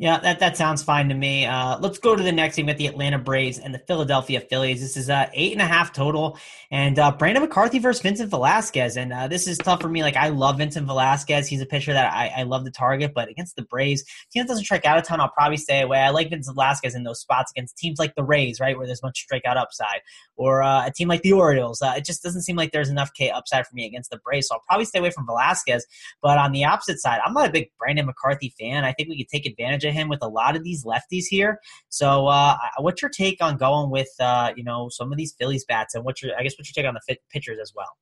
Yeah, 0.00 0.18
that, 0.20 0.38
that 0.38 0.56
sounds 0.56 0.82
fine 0.82 1.10
to 1.10 1.14
me. 1.14 1.44
Uh, 1.44 1.78
let's 1.78 1.98
go 1.98 2.16
to 2.16 2.22
the 2.22 2.32
next 2.32 2.56
team 2.56 2.64
with 2.64 2.78
the 2.78 2.86
Atlanta 2.86 3.18
Braves 3.18 3.58
and 3.58 3.74
the 3.74 3.78
Philadelphia 3.80 4.40
Phillies. 4.40 4.80
This 4.80 4.96
is 4.96 5.10
uh, 5.10 5.28
eight 5.34 5.52
and 5.52 5.60
a 5.60 5.66
half 5.66 5.92
total, 5.92 6.38
and 6.70 6.98
uh, 6.98 7.12
Brandon 7.12 7.42
McCarthy 7.42 7.78
versus 7.78 8.00
Vincent 8.00 8.30
Velasquez. 8.30 8.96
And 8.96 9.12
uh, 9.12 9.28
this 9.28 9.46
is 9.46 9.58
tough 9.58 9.82
for 9.82 9.90
me. 9.90 10.00
Like 10.02 10.16
I 10.16 10.30
love 10.30 10.56
Vincent 10.56 10.86
Velasquez; 10.86 11.48
he's 11.48 11.60
a 11.60 11.66
pitcher 11.66 11.92
that 11.92 12.14
I, 12.14 12.32
I 12.34 12.42
love 12.44 12.64
to 12.64 12.70
target. 12.70 13.12
But 13.14 13.28
against 13.28 13.56
the 13.56 13.62
Braves, 13.62 14.02
team 14.32 14.42
that 14.42 14.48
doesn't 14.48 14.64
strike 14.64 14.86
out 14.86 14.96
a 14.96 15.02
ton, 15.02 15.20
I'll 15.20 15.28
probably 15.28 15.58
stay 15.58 15.82
away. 15.82 15.98
I 15.98 16.08
like 16.08 16.30
Vincent 16.30 16.54
Velasquez 16.54 16.94
in 16.94 17.02
those 17.02 17.20
spots 17.20 17.52
against 17.54 17.76
teams 17.76 17.98
like 17.98 18.14
the 18.14 18.24
Rays, 18.24 18.58
right, 18.58 18.78
where 18.78 18.86
there's 18.86 19.02
much 19.02 19.26
strikeout 19.30 19.58
upside, 19.58 20.00
or 20.34 20.62
uh, 20.62 20.86
a 20.86 20.90
team 20.90 21.08
like 21.08 21.20
the 21.20 21.32
Orioles. 21.34 21.82
Uh, 21.82 21.92
it 21.98 22.06
just 22.06 22.22
doesn't 22.22 22.40
seem 22.40 22.56
like 22.56 22.72
there's 22.72 22.88
enough 22.88 23.12
K 23.12 23.28
upside 23.28 23.66
for 23.66 23.74
me 23.74 23.84
against 23.84 24.08
the 24.08 24.18
Braves, 24.24 24.48
so 24.48 24.54
I'll 24.54 24.64
probably 24.66 24.86
stay 24.86 25.00
away 25.00 25.10
from 25.10 25.26
Velasquez. 25.26 25.86
But 26.22 26.38
on 26.38 26.52
the 26.52 26.64
opposite 26.64 27.00
side, 27.00 27.20
I'm 27.22 27.34
not 27.34 27.50
a 27.50 27.52
big 27.52 27.68
Brandon 27.78 28.06
McCarthy 28.06 28.54
fan. 28.58 28.86
I 28.86 28.94
think 28.94 29.10
we 29.10 29.18
could 29.18 29.28
take 29.28 29.44
advantage 29.44 29.89
him 29.92 30.08
with 30.08 30.22
a 30.22 30.28
lot 30.28 30.56
of 30.56 30.64
these 30.64 30.84
lefties 30.84 31.24
here. 31.28 31.60
So, 31.88 32.26
uh, 32.26 32.56
what's 32.78 33.02
your 33.02 33.10
take 33.10 33.42
on 33.42 33.56
going 33.56 33.90
with 33.90 34.10
uh, 34.20 34.52
you 34.56 34.64
know 34.64 34.88
some 34.90 35.12
of 35.12 35.18
these 35.18 35.34
Phillies 35.38 35.64
bats, 35.64 35.94
and 35.94 36.04
what's 36.04 36.22
your 36.22 36.32
I 36.38 36.42
guess 36.42 36.54
what's 36.58 36.74
your 36.74 36.82
take 36.82 36.88
on 36.88 36.94
the 36.94 37.00
fit 37.06 37.20
pitchers 37.30 37.58
as 37.60 37.72
well? 37.74 37.96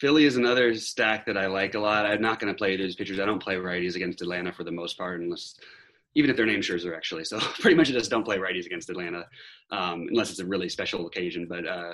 Philly 0.00 0.24
is 0.24 0.36
another 0.36 0.74
stack 0.74 1.24
that 1.26 1.38
I 1.38 1.46
like 1.46 1.74
a 1.74 1.78
lot. 1.78 2.04
I'm 2.04 2.20
not 2.20 2.38
going 2.38 2.52
to 2.52 2.56
play 2.56 2.76
those 2.76 2.94
pitchers. 2.94 3.18
I 3.18 3.24
don't 3.24 3.42
play 3.42 3.54
righties 3.54 3.96
against 3.96 4.20
Atlanta 4.20 4.52
for 4.52 4.62
the 4.62 4.70
most 4.70 4.98
part, 4.98 5.22
unless 5.22 5.54
even 6.14 6.30
if 6.30 6.36
they're 6.36 6.46
named 6.46 6.64
Scherzer 6.64 6.94
actually. 6.96 7.24
So 7.24 7.38
pretty 7.60 7.76
much 7.76 7.88
I 7.88 7.92
just 7.92 8.10
don't 8.10 8.24
play 8.24 8.38
righties 8.38 8.66
against 8.66 8.90
Atlanta 8.90 9.26
um, 9.70 10.06
unless 10.10 10.30
it's 10.30 10.40
a 10.40 10.46
really 10.46 10.68
special 10.68 11.06
occasion. 11.06 11.46
But 11.48 11.66
uh, 11.66 11.92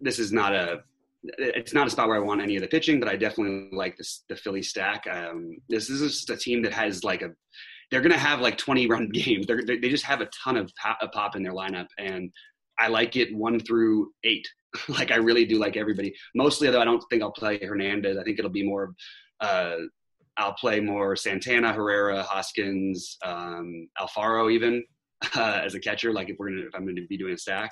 this 0.00 0.18
is 0.18 0.32
not 0.32 0.54
a 0.54 0.82
it's 1.24 1.72
not 1.72 1.86
a 1.86 1.90
spot 1.90 2.08
where 2.08 2.16
I 2.16 2.20
want 2.20 2.42
any 2.42 2.56
of 2.56 2.62
the 2.62 2.68
pitching, 2.68 2.98
but 2.98 3.08
I 3.08 3.14
definitely 3.14 3.68
like 3.72 3.96
this 3.96 4.24
the 4.28 4.36
Philly 4.36 4.62
stack. 4.62 5.06
Um, 5.08 5.56
this 5.68 5.88
is 5.88 6.00
just 6.00 6.30
a 6.30 6.36
team 6.36 6.62
that 6.62 6.72
has 6.72 7.04
like 7.04 7.22
a 7.22 7.30
they're 7.92 8.00
going 8.00 8.10
to 8.10 8.18
have 8.18 8.40
like 8.40 8.56
20 8.56 8.86
run 8.86 9.08
games. 9.12 9.46
They're, 9.46 9.62
they 9.64 9.88
just 9.88 10.06
have 10.06 10.22
a 10.22 10.28
ton 10.42 10.56
of 10.56 10.72
pop, 10.74 10.98
pop 11.12 11.36
in 11.36 11.44
their 11.44 11.52
lineup, 11.52 11.86
and 11.98 12.32
I 12.80 12.88
like 12.88 13.14
it 13.14 13.32
one 13.32 13.60
through 13.60 14.10
eight. 14.24 14.48
like 14.88 15.12
I 15.12 15.16
really 15.16 15.44
do 15.44 15.58
like 15.58 15.76
everybody. 15.76 16.14
Mostly, 16.34 16.70
though, 16.70 16.80
I 16.80 16.84
don't 16.84 17.04
think 17.10 17.22
I'll 17.22 17.30
play 17.30 17.60
Hernandez. 17.62 18.16
I 18.16 18.24
think 18.24 18.38
it'll 18.38 18.50
be 18.50 18.66
more. 18.66 18.94
Uh, 19.38 19.76
I'll 20.38 20.54
play 20.54 20.80
more 20.80 21.14
Santana, 21.14 21.74
Herrera, 21.74 22.22
Hoskins, 22.22 23.18
um, 23.22 23.86
Alfaro, 24.00 24.50
even 24.50 24.82
uh, 25.36 25.60
as 25.62 25.74
a 25.74 25.80
catcher. 25.80 26.10
Like 26.10 26.30
if 26.30 26.36
we're 26.38 26.48
gonna, 26.48 26.62
if 26.62 26.74
I'm 26.74 26.86
to 26.86 27.06
be 27.06 27.18
doing 27.18 27.34
a 27.34 27.38
stack. 27.38 27.70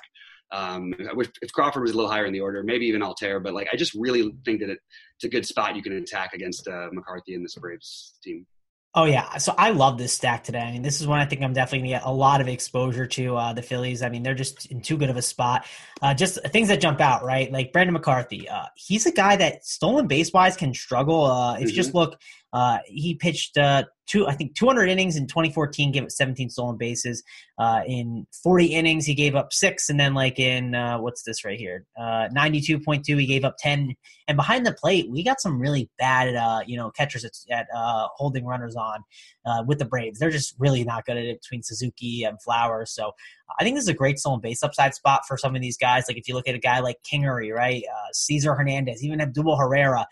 Um, 0.53 0.93
if, 0.99 1.31
if, 1.41 1.53
Crawford 1.53 1.81
was 1.81 1.93
a 1.93 1.95
little 1.95 2.11
higher 2.11 2.25
in 2.25 2.33
the 2.33 2.41
order, 2.41 2.61
maybe 2.61 2.85
even 2.85 3.01
Altherr. 3.01 3.41
But 3.41 3.53
like, 3.53 3.69
I 3.71 3.77
just 3.77 3.93
really 3.93 4.33
think 4.43 4.59
that 4.59 4.69
it, 4.69 4.79
it's 5.15 5.23
a 5.23 5.29
good 5.29 5.45
spot 5.45 5.77
you 5.77 5.81
can 5.81 5.93
attack 5.93 6.33
against 6.33 6.67
uh, 6.67 6.89
McCarthy 6.91 7.35
and 7.35 7.45
this 7.45 7.55
Braves 7.55 8.15
team. 8.21 8.45
Oh 8.93 9.05
yeah, 9.05 9.37
so 9.37 9.53
I 9.57 9.69
love 9.69 9.97
this 9.97 10.11
stack 10.11 10.43
today. 10.43 10.59
I 10.59 10.69
mean, 10.69 10.81
this 10.81 10.99
is 10.99 11.07
one 11.07 11.19
I 11.19 11.25
think 11.25 11.41
I'm 11.41 11.53
definitely 11.53 11.87
gonna 11.87 11.99
get 11.99 12.05
a 12.05 12.11
lot 12.11 12.41
of 12.41 12.49
exposure 12.49 13.07
to 13.07 13.37
uh, 13.37 13.53
the 13.53 13.61
Phillies. 13.61 14.01
I 14.01 14.09
mean, 14.09 14.21
they're 14.21 14.35
just 14.35 14.65
in 14.65 14.81
too 14.81 14.97
good 14.97 15.09
of 15.09 15.15
a 15.15 15.21
spot. 15.21 15.65
Uh, 16.01 16.13
just 16.13 16.39
things 16.49 16.67
that 16.67 16.81
jump 16.81 16.99
out, 16.99 17.23
right? 17.23 17.49
Like 17.49 17.71
Brandon 17.71 17.93
McCarthy. 17.93 18.49
Uh, 18.49 18.65
he's 18.75 19.05
a 19.05 19.11
guy 19.13 19.37
that 19.37 19.65
stolen 19.65 20.07
base 20.07 20.33
wise 20.33 20.57
can 20.57 20.73
struggle. 20.73 21.23
Uh, 21.23 21.53
if 21.53 21.59
mm-hmm. 21.59 21.67
you 21.67 21.73
just 21.73 21.89
mm-hmm. 21.89 21.99
look, 21.99 22.19
uh, 22.51 22.79
he 22.85 23.15
pitched 23.15 23.57
uh, 23.57 23.85
two, 24.07 24.27
I 24.27 24.33
think 24.33 24.55
200 24.55 24.89
innings 24.89 25.15
in 25.15 25.27
2014, 25.27 25.91
gave 25.91 26.03
up 26.03 26.11
17 26.11 26.49
stolen 26.49 26.77
bases. 26.77 27.23
Uh, 27.57 27.81
in 27.85 28.25
40 28.43 28.65
innings, 28.67 29.05
he 29.05 29.13
gave 29.13 29.35
up 29.35 29.53
six, 29.53 29.89
and 29.89 29.99
then 29.99 30.13
like 30.13 30.39
in 30.39 30.75
uh, 30.75 30.97
what's 30.99 31.23
this 31.23 31.45
right 31.45 31.59
here, 31.59 31.85
uh, 31.99 32.27
92.2, 32.35 33.19
he 33.19 33.25
gave 33.25 33.45
up 33.45 33.55
10. 33.59 33.95
And 34.27 34.37
behind 34.37 34.65
the 34.65 34.73
plate, 34.73 35.09
we 35.09 35.23
got 35.23 35.41
some 35.41 35.59
really 35.59 35.89
bad, 35.99 36.35
uh, 36.35 36.61
you 36.65 36.77
know, 36.77 36.89
catchers 36.91 37.25
at, 37.25 37.31
at 37.49 37.67
uh, 37.75 38.07
holding 38.15 38.45
runners 38.45 38.75
on 38.75 39.03
uh, 39.45 39.63
with 39.67 39.79
the 39.79 39.85
Braves. 39.85 40.19
They're 40.19 40.29
just 40.29 40.55
really 40.57 40.83
not 40.83 41.05
good 41.05 41.17
at 41.17 41.25
it 41.25 41.41
between 41.41 41.63
Suzuki 41.63 42.23
and 42.23 42.41
Flowers. 42.41 42.91
So 42.91 43.11
I 43.59 43.63
think 43.63 43.75
this 43.75 43.83
is 43.83 43.89
a 43.89 43.93
great 43.93 44.19
stolen 44.19 44.39
base 44.39 44.63
upside 44.63 44.95
spot 44.95 45.23
for 45.27 45.37
some 45.37 45.55
of 45.55 45.61
these 45.61 45.77
guys. 45.77 46.05
Like 46.07 46.17
if 46.17 46.27
you 46.27 46.33
look 46.33 46.47
at 46.47 46.55
a 46.55 46.59
guy 46.59 46.79
like 46.79 46.97
Kingery, 47.03 47.53
right, 47.53 47.83
Cesar 48.13 48.55
Hernandez, 48.55 49.03
even 49.03 49.19
Odubel 49.19 49.59
Herrera, 49.59 50.07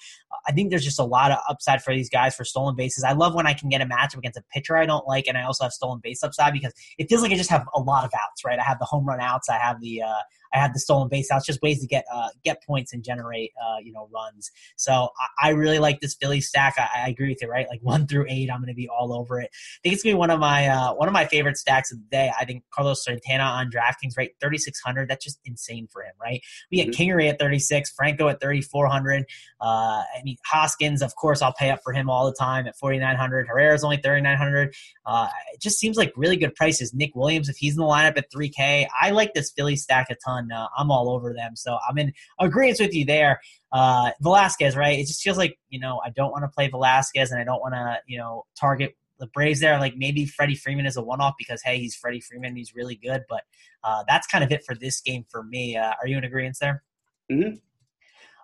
I 0.48 0.52
think 0.52 0.70
there's 0.70 0.84
just 0.84 1.00
a 1.00 1.04
lot 1.06 1.32
of 1.32 1.40
upside 1.50 1.82
for 1.82 1.94
these 1.94 2.10
guys 2.10 2.36
for 2.36 2.44
stolen 2.44 2.76
bases. 2.76 3.04
I 3.04 3.14
love 3.14 3.34
when 3.34 3.48
I 3.48 3.54
can 3.54 3.70
get 3.70 3.79
a 3.82 3.86
matchup 3.86 4.18
against 4.18 4.38
a 4.38 4.44
pitcher 4.52 4.78
I 4.78 4.86
don't 4.86 5.08
like, 5.08 5.28
and 5.28 5.38
I 5.38 5.44
also 5.44 5.64
have 5.64 5.74
stolen 5.74 6.00
base 6.04 6.24
upside 6.24 6.54
because 6.54 6.74
it 6.98 7.10
feels 7.10 7.22
like 7.22 7.32
I 7.32 7.36
just 7.36 7.50
have 7.50 7.68
a 7.76 7.80
lot 7.80 8.06
of 8.06 8.12
outs, 8.14 8.44
right? 8.46 8.60
I 8.60 8.64
have 8.64 8.80
the 8.80 8.86
home 8.86 9.06
run 9.06 9.20
outs, 9.20 9.50
I 9.50 9.58
have 9.58 9.82
the 9.82 10.02
uh, 10.02 10.22
I 10.54 10.60
have 10.60 10.74
the 10.74 10.80
stolen 10.80 11.10
base 11.10 11.32
outs, 11.32 11.46
just 11.46 11.62
ways 11.62 11.82
to 11.82 11.88
get 11.88 12.06
uh, 12.14 12.30
get 12.44 12.64
points 12.64 12.94
and 12.94 13.04
generate 13.04 13.52
uh, 13.62 13.78
you 13.84 13.92
know 13.92 14.10
runs. 14.14 14.52
So 14.76 15.10
I, 15.42 15.50
I, 15.50 15.52
really 15.52 15.80
like 15.80 16.00
this 16.00 16.16
Philly 16.16 16.42
stack. 16.42 16.76
I, 16.78 17.06
I, 17.06 17.10
agree 17.10 17.30
with 17.30 17.40
you, 17.42 17.50
right? 17.50 17.68
Like 17.70 17.80
one 17.84 18.08
through 18.08 18.26
eight, 18.30 18.50
I'm 18.52 18.60
going 18.60 18.68
to 18.68 18.74
be 18.74 18.90
all 18.90 19.14
over 19.14 19.40
it. 19.40 19.50
I 19.54 19.80
think 19.84 19.94
it's 19.94 20.04
going 20.04 20.14
to 20.14 20.18
be 20.18 20.20
one 20.20 20.30
of 20.30 20.40
my 20.40 20.68
uh, 20.68 20.94
one 20.94 21.08
of 21.08 21.14
my 21.14 21.26
favorite 21.26 21.58
stacks 21.58 21.92
of 21.92 22.00
the 22.00 22.06
day. 22.10 22.32
I 22.38 22.46
think 22.46 22.64
Carlos 22.72 23.04
Santana 23.04 23.44
on 23.44 23.70
DraftKings, 23.70 24.18
right, 24.18 24.32
3600. 24.42 25.10
That's 25.10 25.24
just 25.24 25.40
insane 25.46 25.88
for 25.92 26.02
him, 26.02 26.14
right? 26.22 26.42
We 26.72 26.78
get 26.78 26.90
mm-hmm. 26.90 27.02
Kingery 27.02 27.30
at 27.30 27.40
36, 27.40 27.92
Franco 27.92 28.28
at 28.28 28.42
3400. 28.42 29.26
Uh, 29.62 29.66
I 29.66 30.04
mean 30.24 30.38
Hoskins, 30.46 31.02
of 31.02 31.16
course, 31.16 31.42
I'll 31.42 31.54
pay 31.54 31.70
up 31.70 31.82
for 31.84 31.94
him 31.94 32.10
all 32.10 32.26
the 32.26 32.36
time 32.36 32.68
at 32.68 32.78
4900. 32.78 33.48
Herrera's 33.48 33.84
only 33.84 33.98
3900. 33.98 34.74
Uh, 35.06 35.28
it 35.54 35.62
just 35.62 35.80
seems 35.80 35.98
like 35.98 36.14
really 36.16 36.38
good 36.38 36.56
prices. 36.56 36.94
Nick 36.94 37.16
Williams, 37.16 37.50
if 37.50 37.58
he's 37.58 37.74
in 37.74 37.80
the 37.80 37.86
lineup 37.86 38.18
at 38.18 38.32
3K, 38.32 38.88
I 39.00 39.12
like 39.12 39.34
this 39.34 39.52
Philly 39.52 39.76
stack 39.76 40.10
a 40.10 40.16
ton. 40.26 40.39
Uh, 40.52 40.68
I'm 40.78 40.92
all 40.92 41.10
over 41.10 41.34
them. 41.34 41.56
So 41.56 41.78
I'm 41.88 41.98
in 41.98 42.14
agreement 42.40 42.80
with 42.80 42.94
you 42.94 43.06
there. 43.06 43.40
Uh, 43.72 44.12
Velasquez, 44.22 44.76
right? 44.76 45.00
It 45.00 45.08
just 45.08 45.22
feels 45.22 45.38
like, 45.38 45.58
you 45.70 45.80
know, 45.80 46.02
I 46.06 46.10
don't 46.10 46.32
want 46.32 46.44
to 46.44 46.50
play 46.50 46.68
Velasquez 46.68 47.32
and 47.32 47.40
I 47.40 47.44
don't 47.44 47.62
want 47.62 47.74
to, 47.74 48.00
you 48.08 48.18
know, 48.18 48.46
target 48.60 48.96
the 49.20 49.28
Braves 49.28 49.60
there. 49.60 49.80
Like 49.80 49.96
maybe 49.98 50.26
Freddie 50.26 50.56
Freeman 50.56 50.86
is 50.86 50.98
a 50.98 51.04
one 51.04 51.22
off 51.22 51.36
because, 51.38 51.62
hey, 51.62 51.78
he's 51.80 51.96
Freddie 51.96 52.22
Freeman. 52.22 52.56
He's 52.56 52.74
really 52.74 52.96
good. 52.96 53.24
But 53.30 53.42
uh, 53.84 54.04
that's 54.08 54.28
kind 54.28 54.44
of 54.44 54.52
it 54.52 54.64
for 54.66 54.76
this 54.76 55.02
game 55.02 55.26
for 55.30 55.44
me. 55.44 55.78
Uh, 55.78 55.94
are 56.02 56.08
you 56.08 56.18
in 56.18 56.24
agreement 56.24 56.58
there? 56.60 56.84
Mm-hmm. 57.32 57.56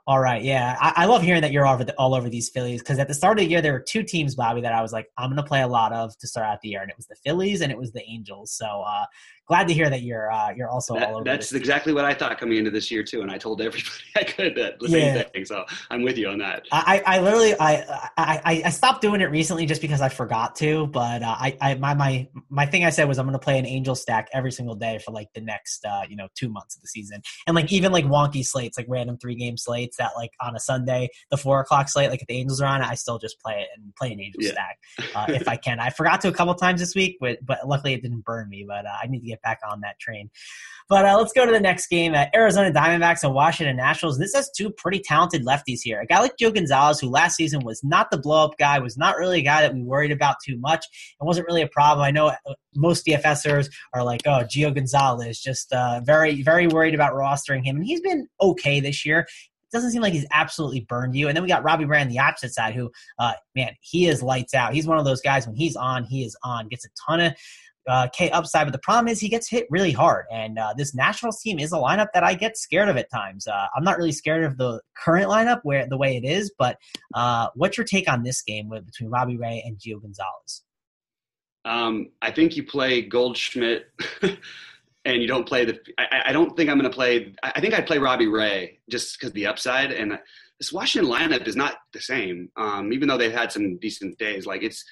All 0.08 0.20
right, 0.20 0.44
yeah, 0.44 0.78
I, 0.80 0.94
I, 0.98 1.06
love 1.06 1.24
hearing 1.24 1.42
that 1.42 1.52
you're 1.52 1.66
all 1.66 1.74
over, 1.74 1.84
the, 1.84 1.94
all 1.96 2.14
over 2.14 2.30
these 2.30 2.48
Phillies 2.48 2.80
because 2.80 3.00
at 3.00 3.08
the 3.08 3.14
start 3.16 3.40
of 3.40 3.44
the 3.44 3.50
year 3.50 3.60
there 3.60 3.74
were 3.74 3.80
two 3.80 4.04
teams, 4.04 4.36
Bobby, 4.36 4.62
that 4.62 4.72
I 4.72 4.84
was 4.84 4.94
like, 4.94 5.08
I'm 5.18 5.32
going 5.32 5.38
to 5.38 5.48
play 5.48 5.64
a 5.64 5.68
lot 5.68 5.94
of 5.94 6.16
to 6.20 6.28
start 6.28 6.46
out 6.46 6.62
the 6.62 6.70
year, 6.70 6.82
and 6.82 6.92
it 6.92 6.96
was 6.96 7.08
the 7.08 7.16
Phillies 7.16 7.62
and 7.62 7.72
it 7.72 7.78
was 7.78 7.92
the 7.92 8.04
Angels. 8.04 8.52
So 8.52 8.68
uh, 8.68 9.06
glad 9.48 9.68
to 9.68 9.74
hear 9.74 9.90
that 9.90 10.02
you're 10.02 10.32
uh, 10.32 10.52
you're 10.56 10.70
also 10.70 10.96
that, 10.96 11.10
all 11.10 11.16
over. 11.16 11.24
That's 11.24 11.54
exactly 11.54 11.94
what 11.94 12.06
I 12.06 12.14
thought 12.14 12.38
coming 12.40 12.58
into 12.58 12.72
this 12.72 12.90
year 12.90 13.04
too, 13.04 13.22
and 13.22 13.32
I 13.32 13.38
told 13.38 13.62
everybody 13.62 13.84
I 14.16 14.24
could 14.24 14.56
that 14.56 14.80
the 14.80 14.90
yeah. 14.90 15.14
same 15.14 15.30
thing. 15.32 15.46
So 15.46 15.66
I'm 15.90 16.04
with 16.04 16.18
you 16.18 16.30
on 16.30 16.40
that. 16.40 16.66
I, 16.72 17.02
I 17.06 17.20
literally 17.20 17.56
I, 17.60 18.10
I 18.18 18.62
I 18.66 18.70
stopped 18.70 19.02
doing 19.02 19.22
it 19.22 19.32
recently 19.32 19.66
just 19.66 19.82
because 19.82 20.02
I 20.02 20.10
forgot 20.10 20.56
to, 20.58 20.88
but 20.88 21.22
uh, 21.22 21.36
I, 21.38 21.58
I 21.62 21.74
my 21.76 21.94
my 21.94 22.28
my 22.50 22.66
thing 22.66 22.86
I 22.86 22.90
said 22.90 23.08
was 23.08 23.18
I'm 23.18 23.26
going 23.26 23.34
to 23.34 23.44
play 23.44 23.60
an 23.60 23.66
Angel 23.66 23.96
stack 23.96 24.30
every 24.34 24.52
single 24.52 24.76
day 24.76 25.00
for 25.00 25.12
like 25.12 25.30
the 25.34 25.42
next 25.42 25.86
uh, 25.86 26.04
you 26.10 26.16
know 26.16 26.28
two 26.36 26.50
months 26.50 26.76
of 26.76 26.82
the 26.82 26.88
season, 26.88 27.22
and 27.48 27.56
like 27.56 27.72
even 27.72 27.92
like 27.92 28.06
wonky 28.06 28.46
slates, 28.46 28.78
like 28.78 28.88
random 28.90 29.18
three 29.18 29.36
game 29.36 29.58
slates 29.58 29.98
that 29.98 30.12
like 30.16 30.32
on 30.42 30.56
a 30.56 30.60
Sunday 30.60 31.10
the 31.32 31.38
four 31.38 31.60
o'clock 31.60 31.90
slate, 31.90 32.10
like 32.10 32.22
if 32.22 32.28
the 32.28 32.36
Angels 32.36 32.62
are 32.62 32.68
on, 32.68 32.82
it, 32.82 32.88
I 32.88 32.96
still 32.96 33.20
just 33.20 33.40
play 33.40 33.62
it 33.62 33.68
and 33.76 33.96
play 33.96 34.12
an 34.12 34.20
Angel 34.20 34.42
yeah. 34.42 34.52
stack 34.52 34.80
uh, 35.16 35.26
if 35.30 35.48
I 35.48 35.56
can. 35.56 35.80
I 35.80 35.90
forgot 35.90 36.22
to 36.22 36.28
a 36.28 36.34
couple 36.34 36.54
times 36.56 36.80
this 36.80 36.96
week, 36.96 37.18
but 37.20 37.46
but 37.46 37.68
luckily 37.68 37.94
it 37.94 38.02
didn't 38.02 38.26
burn 38.26 38.50
me. 38.50 38.66
But 38.68 38.86
uh, 38.86 38.98
I 39.02 39.08
need 39.08 39.22
to 39.22 39.28
get 39.28 39.35
get 39.36 39.42
back 39.42 39.60
on 39.70 39.82
that 39.82 40.00
train. 40.00 40.30
But 40.88 41.06
uh, 41.06 41.18
let's 41.18 41.34
go 41.34 41.46
to 41.46 41.52
the 41.52 41.60
next 41.60 41.88
game. 41.88 42.14
Uh, 42.14 42.26
Arizona 42.36 42.72
Diamondbacks 42.72 43.24
and 43.24 43.34
Washington 43.34 43.76
Nationals. 43.76 44.20
This 44.20 44.36
has 44.36 44.52
two 44.56 44.70
pretty 44.70 45.00
talented 45.00 45.44
lefties 45.44 45.80
here. 45.82 46.00
A 46.00 46.06
guy 46.06 46.20
like 46.20 46.38
Gio 46.38 46.54
Gonzalez, 46.54 47.00
who 47.00 47.10
last 47.10 47.36
season 47.36 47.62
was 47.64 47.84
not 47.84 48.12
the 48.12 48.20
blow 48.20 48.46
up 48.46 48.58
guy, 48.60 48.78
was 48.80 48.98
not 48.98 49.18
really 49.18 49.40
a 49.40 49.44
guy 49.44 49.62
that 49.62 49.74
we 49.74 49.82
worried 49.82 50.12
about 50.12 50.36
too 50.46 50.58
much. 50.60 50.86
It 51.20 51.24
wasn't 51.24 51.48
really 51.48 51.64
a 51.64 51.68
problem. 51.68 52.06
I 52.06 52.12
know 52.12 52.28
uh, 52.28 52.54
most 52.76 53.06
DFSers 53.08 53.68
are 53.94 54.04
like, 54.04 54.22
oh, 54.28 54.44
Gio 54.44 54.74
Gonzalez, 54.74 55.40
just 55.40 55.74
uh, 55.74 56.02
very, 56.04 56.44
very 56.44 56.68
worried 56.68 56.94
about 56.94 57.14
rostering 57.14 57.66
him. 57.66 57.78
And 57.78 57.86
he's 57.86 58.02
been 58.02 58.28
okay 58.40 58.80
this 58.80 59.06
year 59.06 59.26
doesn't 59.76 59.92
seem 59.92 60.02
like 60.02 60.14
he's 60.14 60.26
absolutely 60.32 60.82
burned 60.82 61.16
you. 61.16 61.28
And 61.28 61.36
then 61.36 61.44
we 61.44 61.50
got 61.50 61.64
Robbie 61.64 61.86
Brand, 61.86 62.10
the 62.10 62.20
opposite 62.20 62.54
side, 62.54 62.74
who, 62.74 62.90
uh, 63.20 63.34
man, 63.56 63.74
he 63.82 64.08
is 64.08 64.24
lights 64.24 64.54
out. 64.54 64.74
He's 64.74 64.88
one 64.88 64.98
of 64.98 65.06
those 65.06 65.22
guys 65.22 65.46
when 65.46 65.56
he's 65.56 65.76
on, 65.76 66.06
he 66.06 66.24
is 66.24 66.36
on. 66.44 66.68
Gets 66.70 66.86
a 66.86 66.90
ton 67.06 67.20
of 67.20 67.34
uh, 67.88 68.08
K 68.14 68.30
upside, 68.32 68.66
but 68.66 68.72
the 68.72 68.80
problem 68.80 69.08
is 69.08 69.20
he 69.20 69.30
gets 69.30 69.50
hit 69.50 69.68
really 69.70 69.92
hard. 69.92 70.26
And 70.32 70.58
uh, 70.58 70.74
this 70.78 70.96
Nationals 70.96 71.42
team 71.42 71.60
is 71.60 71.72
a 71.72 71.78
lineup 71.78 72.08
that 72.14 72.24
I 72.24 72.34
get 72.34 72.58
scared 72.58 72.90
of 72.90 72.98
at 72.98 73.10
times. 73.12 73.48
Uh, 73.48 73.68
I'm 73.76 73.84
not 73.84 73.98
really 73.98 74.12
scared 74.12 74.44
of 74.44 74.58
the 74.58 74.82
current 74.98 75.28
lineup 75.28 75.62
where 75.64 75.88
the 75.88 75.98
way 75.98 76.16
it 76.16 76.26
is, 76.26 76.52
but 76.58 76.78
uh, 77.14 77.48
what's 77.56 77.78
your 77.78 77.86
take 77.86 78.10
on 78.10 78.24
this 78.24 78.42
game 78.42 78.70
with, 78.70 78.86
between 78.86 79.10
Robbie 79.10 79.38
Ray 79.38 79.64
and 79.66 79.78
Gio 79.78 80.02
Gonzalez? 80.02 80.64
Um, 81.64 82.10
I 82.22 82.32
think 82.32 82.56
you 82.56 82.64
play 82.64 83.02
Goldschmidt. 83.02 83.88
and 85.06 85.22
you 85.22 85.28
don't 85.28 85.48
play 85.48 85.66
the. 85.66 85.80
I, 86.00 86.24
I 86.26 86.34
don't 86.34 86.58
think 86.58 86.70
I'm 86.70 86.80
going 86.80 86.90
to 86.90 86.96
play. 86.96 87.34
I 87.44 87.62
think 87.62 87.74
I'd 87.74 87.86
play 87.86 88.00
Robbie 88.00 88.28
Ray 88.28 88.80
just 88.90 89.20
because 89.20 89.34
the 89.34 89.46
upside. 89.46 89.92
And 89.92 90.18
this 90.60 90.74
Washington 90.74 91.12
lineup 91.12 91.48
is 91.48 91.56
not 91.56 91.76
the 91.94 92.02
same, 92.02 92.50
um, 92.58 92.92
even 92.92 93.08
though 93.08 93.18
they've 93.18 93.32
had 93.32 93.52
some 93.52 93.78
decent 93.78 94.18
days. 94.18 94.46
Like 94.46 94.64
it's 94.64 94.84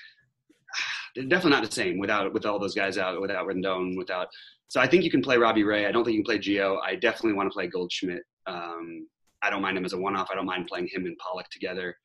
definitely 1.15 1.51
not 1.51 1.63
the 1.63 1.71
same 1.71 1.99
without 1.99 2.33
with 2.33 2.45
all 2.45 2.59
those 2.59 2.75
guys 2.75 2.97
out, 2.97 3.19
without 3.21 3.47
Rendon, 3.47 3.97
without. 3.97 4.27
So 4.67 4.79
I 4.79 4.87
think 4.87 5.03
you 5.03 5.11
can 5.11 5.21
play 5.21 5.37
Robbie 5.37 5.63
Ray. 5.63 5.85
I 5.85 5.91
don't 5.91 6.03
think 6.03 6.15
you 6.17 6.23
can 6.23 6.31
play 6.31 6.39
Gio. 6.39 6.77
I 6.83 6.95
definitely 6.95 7.33
want 7.33 7.49
to 7.49 7.53
play 7.53 7.67
Goldschmidt. 7.67 8.23
Um, 8.47 9.07
I 9.41 9.49
don't 9.49 9.61
mind 9.61 9.77
him 9.77 9.85
as 9.85 9.93
a 9.93 9.97
one-off. 9.97 10.29
I 10.31 10.35
don't 10.35 10.45
mind 10.45 10.67
playing 10.67 10.87
him 10.91 11.05
and 11.05 11.17
Pollock 11.17 11.49
together. 11.51 11.95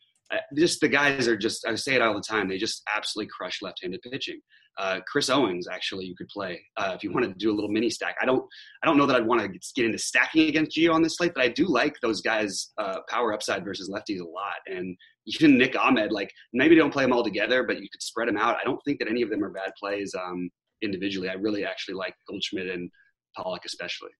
Just 0.57 0.81
the 0.81 0.88
guys 0.88 1.27
are 1.27 1.37
just. 1.37 1.67
I 1.67 1.75
say 1.75 1.95
it 1.95 2.03
all 2.03 2.14
the 2.14 2.21
time. 2.21 2.49
They 2.49 2.59
just 2.59 2.83
absolutely 2.95 3.31
crush 3.35 3.62
left-handed 3.62 4.03
pitching. 4.03 4.41
Uh, 4.77 5.01
Chris 5.07 5.29
Owings 5.29 5.67
actually, 5.67 6.05
you 6.05 6.14
could 6.14 6.29
play 6.29 6.61
uh, 6.77 6.93
if 6.95 7.03
you 7.03 7.12
wanted 7.12 7.29
to 7.29 7.35
do 7.35 7.51
a 7.51 7.55
little 7.55 7.71
mini 7.71 7.91
stack. 7.91 8.14
I 8.21 8.27
don't. 8.27 8.45
I 8.83 8.87
don't 8.87 8.97
know 8.97 9.07
that 9.07 9.17
I'd 9.17 9.27
want 9.27 9.41
to 9.41 9.49
get 9.75 9.87
into 9.87 9.99
stacking 9.99 10.49
against 10.49 10.77
Gio 10.77 10.93
on 10.93 11.03
this 11.03 11.17
slate, 11.17 11.33
but 11.35 11.45
I 11.45 11.49
do 11.49 11.67
like 11.67 11.97
those 12.03 12.21
guys' 12.21 12.73
uh, 12.79 12.99
power 13.09 13.33
upside 13.33 13.64
versus 13.64 13.91
lefties 13.91 14.21
a 14.21 14.29
lot. 14.29 14.57
And 14.67 14.97
even 15.27 15.59
Nick 15.59 15.77
Ahmed, 15.79 16.12
like 16.12 16.31
maybe 16.53 16.77
don't 16.77 16.93
play 16.93 17.05
them 17.05 17.12
all 17.12 17.25
together, 17.25 17.64
but 17.64 17.81
you 17.83 17.88
could 17.91 18.03
spread 18.03 18.29
them 18.29 18.37
out. 18.37 18.57
I 18.57 18.64
don't 18.64 18.81
think 18.85 18.99
that 18.99 19.09
any 19.09 19.23
of 19.23 19.31
them 19.31 19.43
are 19.43 19.51
bad 19.51 19.73
plays 19.79 20.14
um, 20.14 20.51
individually. 20.83 21.29
I 21.29 21.35
really 21.35 21.64
actually 21.64 21.95
like 21.95 22.14
Goldschmidt 22.29 22.69
and 22.69 22.91
Pollock 23.37 23.64
especially. 23.64 24.11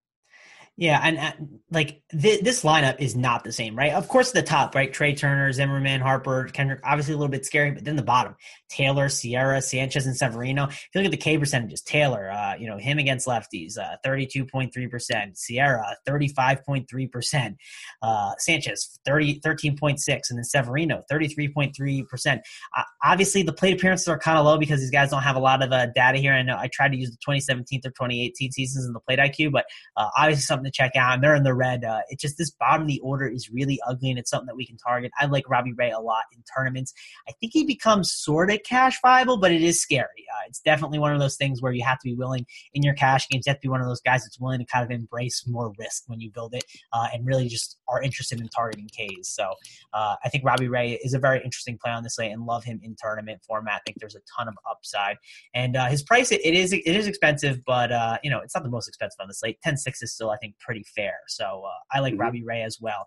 Yeah, 0.81 1.01
and 1.03 1.19
uh, 1.19 1.33
like 1.73 2.03
th- 2.13 2.41
this 2.43 2.63
lineup 2.63 3.01
is 3.01 3.17
not 3.17 3.43
the 3.43 3.51
same, 3.51 3.75
right? 3.75 3.93
Of 3.93 4.07
course, 4.07 4.31
the 4.31 4.45
top, 4.45 4.77
right? 4.77 4.93
Trea 4.93 5.13
Turner, 5.13 5.53
Zimmerman, 5.53 6.01
Harper, 6.01 6.45
Kendrick, 6.53 6.79
obviously 6.85 7.15
a 7.15 7.17
little 7.17 7.33
bit 7.33 7.45
scary, 7.45 7.73
but 7.73 7.85
then 7.85 7.97
the 7.97 8.03
bottom, 8.05 8.37
Taylor, 8.69 9.09
Sierra, 9.09 9.61
Sanchez, 9.61 10.07
and 10.07 10.17
Severino. 10.17 10.69
If 10.69 10.89
you 10.95 11.01
look 11.01 11.07
at 11.07 11.11
the 11.11 11.17
K 11.17 11.37
percentages, 11.37 11.83
Taylor, 11.83 12.31
uh, 12.31 12.55
you 12.55 12.69
know, 12.69 12.79
him 12.79 12.99
against 12.99 13.27
lefties, 13.27 13.77
uh, 13.77 13.97
32.3%, 14.07 15.37
Sierra, 15.37 15.97
35.3%, 16.09 17.57
uh, 18.03 18.35
Sanchez, 18.39 19.01
30, 19.05 19.41
13.6, 19.41 19.99
and 20.31 20.39
then 20.39 20.45
Severino, 20.45 21.03
33.3%. 21.11 22.39
Uh, 22.77 22.83
obviously, 23.03 23.43
the 23.43 23.53
plate 23.53 23.75
appearances 23.75 24.07
are 24.07 24.17
kind 24.17 24.39
of 24.39 24.45
low 24.45 24.57
because 24.57 24.79
these 24.79 24.93
guys 24.93 25.11
don't 25.11 25.23
have 25.23 25.35
a 25.35 25.41
lot 25.41 25.61
of 25.61 25.73
uh, 25.73 25.87
data 25.87 26.19
here. 26.19 26.35
I 26.35 26.43
know 26.43 26.57
I 26.57 26.69
tried 26.73 26.93
to 26.93 26.97
use 26.97 27.11
the 27.11 27.17
2017 27.17 27.81
or 27.85 27.91
2018 27.91 28.53
seasons 28.53 28.87
in 28.87 28.93
the 28.93 29.01
plate 29.01 29.19
IQ, 29.19 29.51
but 29.51 29.65
uh, 29.97 30.09
obviously 30.17 30.43
something 30.43 30.68
to 30.69 30.73
check 30.73 30.97
out. 30.97 31.15
And 31.15 31.23
they're 31.23 31.35
in 31.35 31.43
the 31.43 31.55
red. 31.55 31.85
Uh, 31.85 32.01
it's 32.09 32.23
just 32.23 32.39
this 32.39 32.51
bottom 32.51 32.83
of 32.83 32.89
the 32.89 33.01
order 33.01 33.27
is 33.27 33.51
really 33.51 33.81
ugly, 33.87 34.11
and 34.11 34.19
it's 34.19 34.31
something 34.31 34.47
that 34.47 34.57
we 34.57 34.67
can 34.67 34.77
target. 34.77 35.11
I 35.19 35.27
like 35.27 35.49
Robbie 35.49 35.73
Ray 35.73 35.91
a 35.91 36.01
lot 36.01 36.25
in 36.33 36.43
tournaments. 36.55 36.93
I 37.29 37.33
think 37.41 37.53
he 37.53 37.65
becomes 37.65 38.13
sort 38.13 38.51
of 38.51 38.63
cash 38.65 38.99
viable, 39.03 39.39
but 39.39 39.53
it 39.53 39.63
is 39.63 39.81
scary. 39.81 40.27
Uh, 40.33 40.47
it's 40.47 40.61
definitely 40.61 40.99
one 40.99 41.13
of 41.13 41.21
those 41.21 41.37
things 41.37 41.63
where 41.63 41.73
you 41.73 41.85
have 41.85 41.99
to 41.99 42.05
be 42.05 42.15
willing 42.15 42.47
in 42.75 42.83
your 42.83 42.95
cash 42.95 43.29
games. 43.29 43.47
You 43.47 43.51
have 43.51 43.59
to 43.59 43.69
be 43.69 43.69
one 43.69 43.81
of 43.81 43.87
those 43.87 44.01
guys 44.01 44.25
that's 44.25 44.39
willing 44.41 44.59
to 44.61 44.67
kind 44.67 44.85
of 44.85 44.91
embrace 44.91 45.45
more 45.47 45.73
risk 45.79 46.05
when 46.07 46.21
you 46.21 46.31
build 46.31 46.55
it, 46.55 46.65
uh, 46.93 47.09
and 47.13 47.27
really 47.27 47.49
just 47.49 47.79
are 47.89 48.03
interested 48.03 48.41
in 48.41 48.49
targeting 48.49 48.89
Ks. 48.89 49.29
So 49.29 49.55
uh, 49.93 50.17
I 50.25 50.29
think 50.29 50.45
Robbie 50.45 50.69
Ray 50.69 50.99
is 51.03 51.15
a 51.15 51.19
very 51.19 51.43
interesting 51.45 51.79
play 51.83 51.93
on 51.93 52.03
this 52.03 52.17
slate, 52.17 52.33
and 52.33 52.45
love 52.45 52.65
him 52.65 52.81
in 52.83 52.97
tournament 52.99 53.41
format. 53.47 53.75
I 53.77 53.81
think 53.87 53.99
there's 53.99 54.17
a 54.17 54.21
ton 54.37 54.49
of 54.49 54.55
upside, 54.71 55.17
and 55.55 55.77
uh, 55.77 55.87
his 55.87 56.03
price 56.03 56.33
it, 56.33 56.41
it 56.45 56.55
is 56.55 56.73
it 56.73 56.85
is 56.85 57.07
expensive, 57.07 57.65
but 57.65 57.93
uh, 57.93 58.19
you 58.23 58.31
know 58.31 58.41
it's 58.41 58.55
not 58.55 58.65
the 58.65 58.71
most 58.71 58.89
expensive 58.89 59.19
on 59.21 59.29
the 59.29 59.35
slate. 59.35 59.61
Ten 59.63 59.77
six 59.77 60.03
is 60.03 60.13
still 60.13 60.31
I 60.31 60.37
think 60.37 60.55
pretty 60.61 60.85
fair. 60.95 61.15
So 61.29 61.65
uh, 61.67 61.71
I 61.91 62.01
like 62.01 62.15
mm-hmm. 62.15 62.23
Robbie 62.23 62.45
Ray 62.45 62.63
as 62.63 62.79
well. 62.81 63.07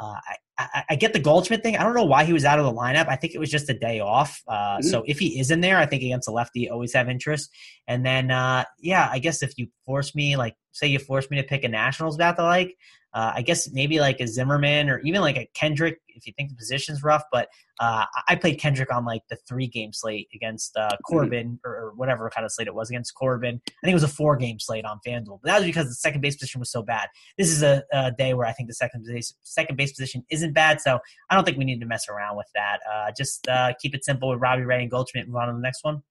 Uh, 0.00 0.14
I, 0.28 0.36
I, 0.58 0.84
I, 0.90 0.94
get 0.94 1.12
the 1.12 1.18
Goldschmidt 1.18 1.60
thing. 1.60 1.76
I 1.76 1.82
don't 1.82 1.94
know 1.94 2.04
why 2.04 2.24
he 2.24 2.32
was 2.32 2.44
out 2.44 2.60
of 2.60 2.64
the 2.64 2.72
lineup. 2.72 3.08
I 3.08 3.16
think 3.16 3.34
it 3.34 3.40
was 3.40 3.50
just 3.50 3.68
a 3.68 3.74
day 3.74 3.98
off. 3.98 4.40
Uh, 4.46 4.76
mm-hmm. 4.76 4.86
So 4.86 5.02
if 5.08 5.18
he 5.18 5.40
is 5.40 5.50
in 5.50 5.60
there, 5.60 5.76
I 5.76 5.86
think 5.86 6.04
against 6.04 6.28
a 6.28 6.30
lefty, 6.30 6.70
always 6.70 6.92
have 6.94 7.08
interest. 7.08 7.50
And 7.88 8.06
then, 8.06 8.30
uh, 8.30 8.64
yeah, 8.78 9.08
I 9.10 9.18
guess 9.18 9.42
if 9.42 9.58
you 9.58 9.66
force 9.86 10.14
me, 10.14 10.36
like, 10.36 10.54
say 10.70 10.86
you 10.86 11.00
force 11.00 11.28
me 11.30 11.38
to 11.38 11.42
pick 11.42 11.64
a 11.64 11.68
Nationals 11.68 12.16
bat 12.16 12.36
to 12.36 12.44
like, 12.44 12.76
uh, 13.18 13.32
I 13.34 13.42
guess 13.42 13.68
maybe 13.72 13.98
like 13.98 14.20
a 14.20 14.28
Zimmerman 14.28 14.88
or 14.88 15.00
even 15.00 15.22
like 15.22 15.36
a 15.36 15.48
Kendrick 15.52 15.98
if 16.10 16.24
you 16.24 16.32
think 16.36 16.50
the 16.50 16.54
position's 16.54 17.02
rough. 17.02 17.24
But 17.32 17.48
uh, 17.80 18.04
I 18.28 18.36
played 18.36 18.60
Kendrick 18.60 18.94
on 18.94 19.04
like 19.04 19.22
the 19.28 19.36
three 19.48 19.66
game 19.66 19.92
slate 19.92 20.28
against 20.32 20.76
uh, 20.76 20.86
mm-hmm. 20.86 20.96
Corbin 21.04 21.58
or, 21.64 21.72
or, 21.72 21.92
whatever 21.96 22.30
kind 22.30 22.44
of 22.44 22.52
slate 22.52 22.68
it 22.68 22.74
was 22.76 22.90
against 22.90 23.16
Corbin. 23.16 23.60
I 23.66 23.72
think 23.82 23.90
it 23.90 23.94
was 23.94 24.04
a 24.04 24.08
four 24.08 24.36
game 24.36 24.60
slate 24.60 24.84
on 24.84 25.00
FanDuel, 25.04 25.40
but 25.42 25.48
that 25.48 25.56
was 25.56 25.66
because 25.66 25.88
the 25.88 25.94
second 25.94 26.20
base 26.20 26.36
position 26.36 26.60
was 26.60 26.70
so 26.70 26.80
bad. 26.80 27.08
This 27.36 27.50
is 27.50 27.64
a, 27.64 27.82
a 27.92 28.12
day 28.12 28.34
where 28.34 28.46
I 28.46 28.52
think 28.52 28.68
the 28.68 28.74
second 28.74 29.04
base 29.04 29.34
second 29.42 29.76
base 29.76 29.90
position 29.90 30.24
isn't 30.30 30.52
bad, 30.52 30.80
so 30.80 31.00
I 31.28 31.34
don't 31.34 31.44
think 31.44 31.58
we 31.58 31.64
need 31.64 31.80
to 31.80 31.86
mess 31.86 32.08
around 32.08 32.36
with 32.36 32.48
that. 32.54 32.78
Uh, 32.88 33.10
just 33.16 33.48
uh, 33.48 33.72
keep 33.82 33.96
it 33.96 34.04
simple 34.04 34.28
with 34.28 34.40
Robbie 34.40 34.62
Ray 34.62 34.82
and 34.82 34.90
Goldschmidt. 34.90 35.26
Move 35.26 35.36
on 35.36 35.48
to 35.48 35.54
the 35.54 35.60
next 35.60 35.82
one 35.82 36.04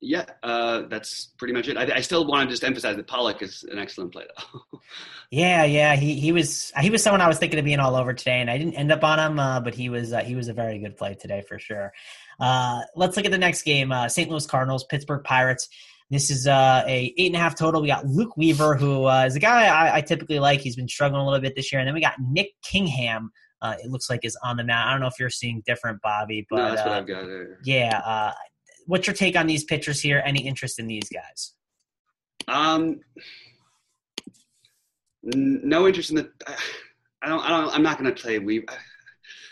yeah, 0.00 0.26
uh, 0.42 0.82
that's 0.88 1.26
pretty 1.38 1.54
much 1.54 1.68
it. 1.68 1.76
I, 1.76 1.96
I, 1.96 2.00
still 2.00 2.26
want 2.26 2.48
to 2.48 2.52
just 2.52 2.62
emphasize 2.62 2.96
that 2.96 3.06
Pollock 3.06 3.42
is 3.42 3.64
an 3.64 3.78
excellent 3.78 4.12
play, 4.12 4.24
though. 4.36 4.80
yeah, 5.30 5.64
yeah, 5.64 5.96
he 5.96 6.14
he 6.14 6.30
was 6.32 6.72
he 6.80 6.90
was 6.90 7.02
someone 7.02 7.20
I 7.20 7.28
was 7.28 7.38
thinking 7.38 7.58
of 7.58 7.64
being 7.64 7.80
all 7.80 7.96
over 7.96 8.12
today, 8.12 8.40
and 8.40 8.50
I 8.50 8.58
didn't 8.58 8.74
end 8.74 8.92
up 8.92 9.02
on 9.02 9.18
him, 9.18 9.38
uh, 9.38 9.60
but 9.60 9.74
he 9.74 9.88
was 9.88 10.12
uh, 10.12 10.20
he 10.20 10.34
was 10.34 10.48
a 10.48 10.52
very 10.52 10.78
good 10.78 10.96
play 10.96 11.14
today 11.14 11.42
for 11.48 11.58
sure. 11.58 11.92
Uh, 12.38 12.80
let's 12.96 13.16
look 13.16 13.26
at 13.26 13.32
the 13.32 13.38
next 13.38 13.62
game: 13.62 13.90
uh, 13.90 14.08
St. 14.08 14.30
Louis 14.30 14.46
Cardinals, 14.46 14.84
Pittsburgh 14.84 15.24
Pirates. 15.24 15.68
This 16.10 16.30
is 16.30 16.46
uh, 16.46 16.84
a 16.86 17.14
eight 17.16 17.26
and 17.26 17.36
a 17.36 17.38
half 17.38 17.54
total. 17.54 17.82
We 17.82 17.88
got 17.88 18.06
Luke 18.06 18.36
Weaver, 18.36 18.76
who 18.76 19.04
uh, 19.04 19.24
is 19.26 19.36
a 19.36 19.40
guy 19.40 19.66
I, 19.66 19.96
I, 19.96 20.00
typically 20.00 20.38
like. 20.38 20.60
He's 20.60 20.76
been 20.76 20.88
struggling 20.88 21.20
a 21.20 21.24
little 21.24 21.40
bit 21.40 21.54
this 21.54 21.70
year, 21.70 21.80
and 21.80 21.86
then 21.86 21.94
we 21.94 22.00
got 22.00 22.14
Nick 22.18 22.52
Kingham. 22.62 23.30
Uh, 23.60 23.74
it 23.82 23.90
looks 23.90 24.08
like 24.08 24.24
is 24.24 24.36
on 24.42 24.56
the 24.56 24.64
mound. 24.64 24.88
I 24.88 24.92
don't 24.92 25.00
know 25.00 25.08
if 25.08 25.18
you're 25.18 25.28
seeing 25.28 25.62
different, 25.66 26.00
Bobby, 26.00 26.46
but 26.48 26.56
no, 26.56 26.70
that's 26.70 26.82
what 26.82 26.92
uh, 26.92 26.98
I've 26.98 27.06
got. 27.06 27.24
Here. 27.24 27.58
Yeah, 27.64 28.00
uh, 28.04 28.32
what's 28.88 29.06
your 29.06 29.14
take 29.14 29.36
on 29.36 29.46
these 29.46 29.62
pitchers 29.62 30.00
here? 30.00 30.20
Any 30.24 30.46
interest 30.46 30.80
in 30.80 30.88
these 30.88 31.08
guys? 31.08 31.52
Um, 32.48 33.00
no 35.22 35.86
interest 35.86 36.10
in 36.10 36.16
the. 36.16 36.30
I 37.22 37.28
don't. 37.28 37.40
I 37.40 37.48
don't. 37.50 37.74
I'm 37.74 37.82
not 37.82 37.98
going 37.98 38.12
to 38.12 38.20
play 38.20 38.38
We. 38.38 38.64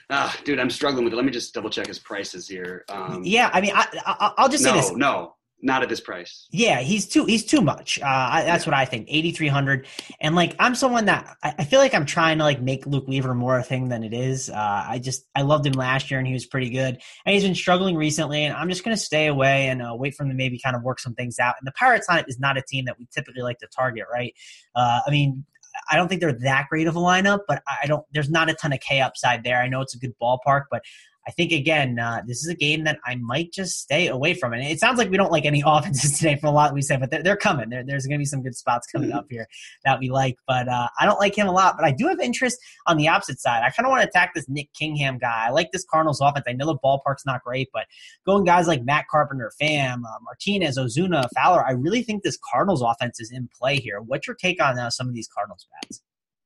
Ah, 0.09 0.37
dude, 0.45 0.61
I'm 0.61 0.71
struggling 0.71 1.05
with 1.05 1.13
it. 1.13 1.17
Let 1.17 1.25
me 1.25 1.33
just 1.33 1.53
double 1.53 1.69
check 1.69 1.89
his 1.89 1.99
prices 1.99 2.49
here. 2.49 2.85
Um, 2.89 3.23
yeah, 3.25 3.51
I 3.53 3.61
mean, 3.61 3.73
I, 3.75 4.33
I, 4.39 4.43
will 4.43 4.49
just 4.49 4.63
say 4.63 4.71
no, 4.71 4.77
this. 4.77 4.93
No, 4.93 5.35
not 5.63 5.83
at 5.83 5.89
this 5.89 6.01
price. 6.01 6.47
Yeah, 6.51 6.81
he's 6.81 7.07
too 7.07 7.25
he's 7.25 7.45
too 7.45 7.61
much. 7.61 7.99
Uh, 8.01 8.05
I, 8.07 8.45
that's 8.45 8.65
yeah. 8.65 8.71
what 8.71 8.79
I 8.79 8.85
think. 8.85 9.07
Eighty 9.09 9.33
three 9.33 9.49
hundred, 9.49 9.87
and 10.21 10.35
like 10.35 10.55
I'm 10.59 10.75
someone 10.75 11.07
that 11.07 11.37
I, 11.43 11.55
I, 11.59 11.65
feel 11.65 11.81
like 11.81 11.95
I'm 11.95 12.07
trying 12.07 12.39
to 12.39 12.45
like 12.45 12.61
make 12.61 12.87
Luke 12.87 13.09
Weaver 13.09 13.35
more 13.35 13.59
a 13.59 13.63
thing 13.63 13.89
than 13.89 14.05
it 14.05 14.13
is. 14.13 14.51
Uh, 14.51 14.85
I 14.89 14.99
just 14.99 15.27
I 15.35 15.43
loved 15.43 15.67
him 15.67 15.73
last 15.73 16.11
year 16.11 16.19
and 16.19 16.27
he 16.27 16.35
was 16.35 16.47
pretty 16.47 16.71
good, 16.71 17.01
and 17.25 17.35
he's 17.35 17.43
been 17.43 17.55
struggling 17.55 17.97
recently. 17.97 18.45
And 18.45 18.55
I'm 18.55 18.69
just 18.69 18.85
gonna 18.85 18.97
stay 18.97 19.27
away 19.27 19.69
and 19.69 19.83
uh, 19.83 19.95
wait 19.95 20.15
for 20.15 20.25
him 20.25 20.31
to 20.31 20.35
maybe 20.35 20.59
kind 20.59 20.77
of 20.77 20.83
work 20.83 21.01
some 21.01 21.15
things 21.15 21.39
out. 21.39 21.55
And 21.59 21.67
the 21.67 21.73
Pirates 21.73 22.07
on 22.09 22.19
it 22.19 22.27
is 22.29 22.39
not 22.39 22.59
a 22.59 22.63
team 22.63 22.85
that 22.85 22.99
we 22.99 23.07
typically 23.13 23.43
like 23.43 23.59
to 23.59 23.67
target, 23.67 24.05
right? 24.13 24.35
Uh, 24.75 25.01
I 25.07 25.11
mean, 25.11 25.45
I 25.91 25.97
don't 25.97 26.09
think 26.09 26.21
they're 26.21 26.33
that 26.33 26.67
great 26.69 26.87
of 26.87 26.97
a 26.97 27.01
lineup, 27.01 27.41
but 27.49 27.63
I 27.67 27.87
don't. 27.87 28.05
There's 28.13 28.31
not 28.31 28.51
a 28.51 28.55
ton 28.55 28.73
of 28.73 28.81
K 28.81 29.01
upside 29.01 29.45
there. 29.45 29.61
I 29.61 29.69
know 29.69 29.81
it's 29.81 29.95
a 29.95 29.99
good 29.99 30.15
ballpark, 30.21 30.65
but 30.71 30.83
I 31.27 31.33
think 31.33 31.51
again, 31.51 31.99
uh, 31.99 32.23
this 32.25 32.43
is 32.43 32.49
a 32.49 32.55
game 32.55 32.85
that 32.85 32.99
I 33.05 33.17
might 33.17 33.53
just 33.53 33.81
stay 33.81 34.07
away 34.07 34.35
from. 34.35 34.53
And 34.53 34.63
it 34.63 34.79
sounds 34.79 34.97
like 34.97 35.11
we 35.11 35.17
don't 35.17 35.33
like 35.33 35.45
any 35.45 35.63
offenses 35.67 36.19
today 36.19 36.37
from 36.37 36.51
a 36.51 36.53
lot 36.53 36.73
we 36.73 36.83
said, 36.83 37.01
but 37.01 37.11
they're, 37.11 37.23
they're 37.23 37.37
coming. 37.37 37.69
There, 37.69 37.83
there's 37.85 38.07
going 38.07 38.19
to 38.19 38.23
be 38.23 38.27
some 38.27 38.43
good 38.43 38.55
spots 38.55 38.87
coming 38.87 39.13
up 39.13 39.27
here 39.29 39.49
that 39.85 39.99
we 39.99 40.09
like. 40.09 40.37
But 40.47 40.69
uh, 40.69 40.89
I 41.01 41.05
don't 41.05 41.19
like 41.19 41.37
him 41.37 41.49
a 41.49 41.53
lot. 41.53 41.77
But 41.77 41.85
I 41.85 41.91
do 41.91 42.07
have 42.07 42.21
interest 42.21 42.59
on 42.87 42.97
the 42.97 43.09
opposite 43.09 43.41
side. 43.41 43.63
I 43.65 43.71
kind 43.71 43.87
of 43.87 43.91
want 43.91 44.03
to 44.03 44.09
attack 44.09 44.35
this 44.35 44.49
Nick 44.49 44.73
Kingham 44.73 45.19
guy. 45.19 45.47
I 45.49 45.51
like 45.51 45.73
this 45.73 45.85
Cardinals 45.91 46.21
offense. 46.21 46.45
I 46.49 46.53
know 46.53 46.67
the 46.67 46.79
ballpark's 46.79 47.27
not 47.27 47.43
great, 47.43 47.71
but 47.73 47.87
going 48.25 48.45
guys 48.45 48.69
like 48.69 48.85
Matt 48.85 49.07
Carpenter, 49.11 49.53
Pham, 49.61 50.05
uh, 50.05 50.19
Martinez, 50.23 50.79
Ozuna, 50.79 51.29
Fowler, 51.35 51.67
I 51.67 51.73
really 51.73 52.03
think 52.03 52.23
this 52.23 52.39
Cardinals 52.53 52.83
offense 52.83 53.19
is 53.21 53.33
in 53.33 53.49
play 53.59 53.77
here. 53.77 54.01
What's 54.01 54.29
your 54.29 54.37
take 54.37 54.63
on 54.63 54.79
uh, 54.79 54.91
some 54.91 55.09
of 55.09 55.15
these 55.15 55.29
Cardinals 55.29 55.67
bats? 55.83 56.03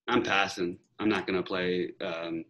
I'm 0.09 0.23
passing. 0.23 0.79
I'm 0.99 1.09
not 1.09 1.27
going 1.27 1.37
to 1.37 1.43
play. 1.43 1.93
Um, 2.01 2.45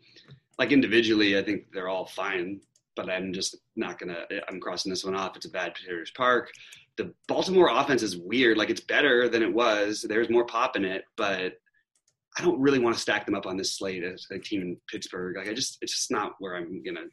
like 0.61 0.73
individually, 0.73 1.39
I 1.39 1.43
think 1.43 1.73
they're 1.73 1.89
all 1.89 2.05
fine, 2.05 2.61
but 2.95 3.09
I'm 3.09 3.33
just 3.33 3.57
not 3.77 3.99
gonna. 3.99 4.27
I'm 4.47 4.61
crossing 4.61 4.91
this 4.91 5.05
one 5.05 5.17
off. 5.17 5.35
It's 5.35 5.47
a 5.47 5.51
bad 5.51 5.75
pitcher's 5.75 6.13
park. 6.13 6.51
the 6.99 7.15
Baltimore 7.29 7.71
offense 7.73 8.03
is 8.03 8.19
weird. 8.19 8.59
Like 8.59 8.69
it's 8.69 8.83
better 8.83 9.27
than 9.29 9.43
it 9.43 9.53
was. 9.53 10.05
There's 10.07 10.29
more 10.29 10.45
pop 10.45 10.77
in 10.77 10.85
it, 10.85 11.05
but 11.17 11.55
I 12.39 12.43
don't 12.43 12.61
really 12.61 12.79
want 12.79 12.95
to 12.95 13.01
stack 13.01 13.25
them 13.25 13.35
up 13.35 13.47
on 13.47 13.57
this 13.57 13.79
slate 13.79 14.05
as 14.05 14.27
a 14.31 14.39
team 14.39 14.61
in 14.61 14.77
Pittsburgh. 14.87 15.37
Like 15.39 15.49
I 15.49 15.55
just, 15.55 15.79
it's 15.81 15.95
just 15.95 16.11
not 16.11 16.33
where 16.41 16.57
I'm 16.57 16.83
gonna, 16.83 17.07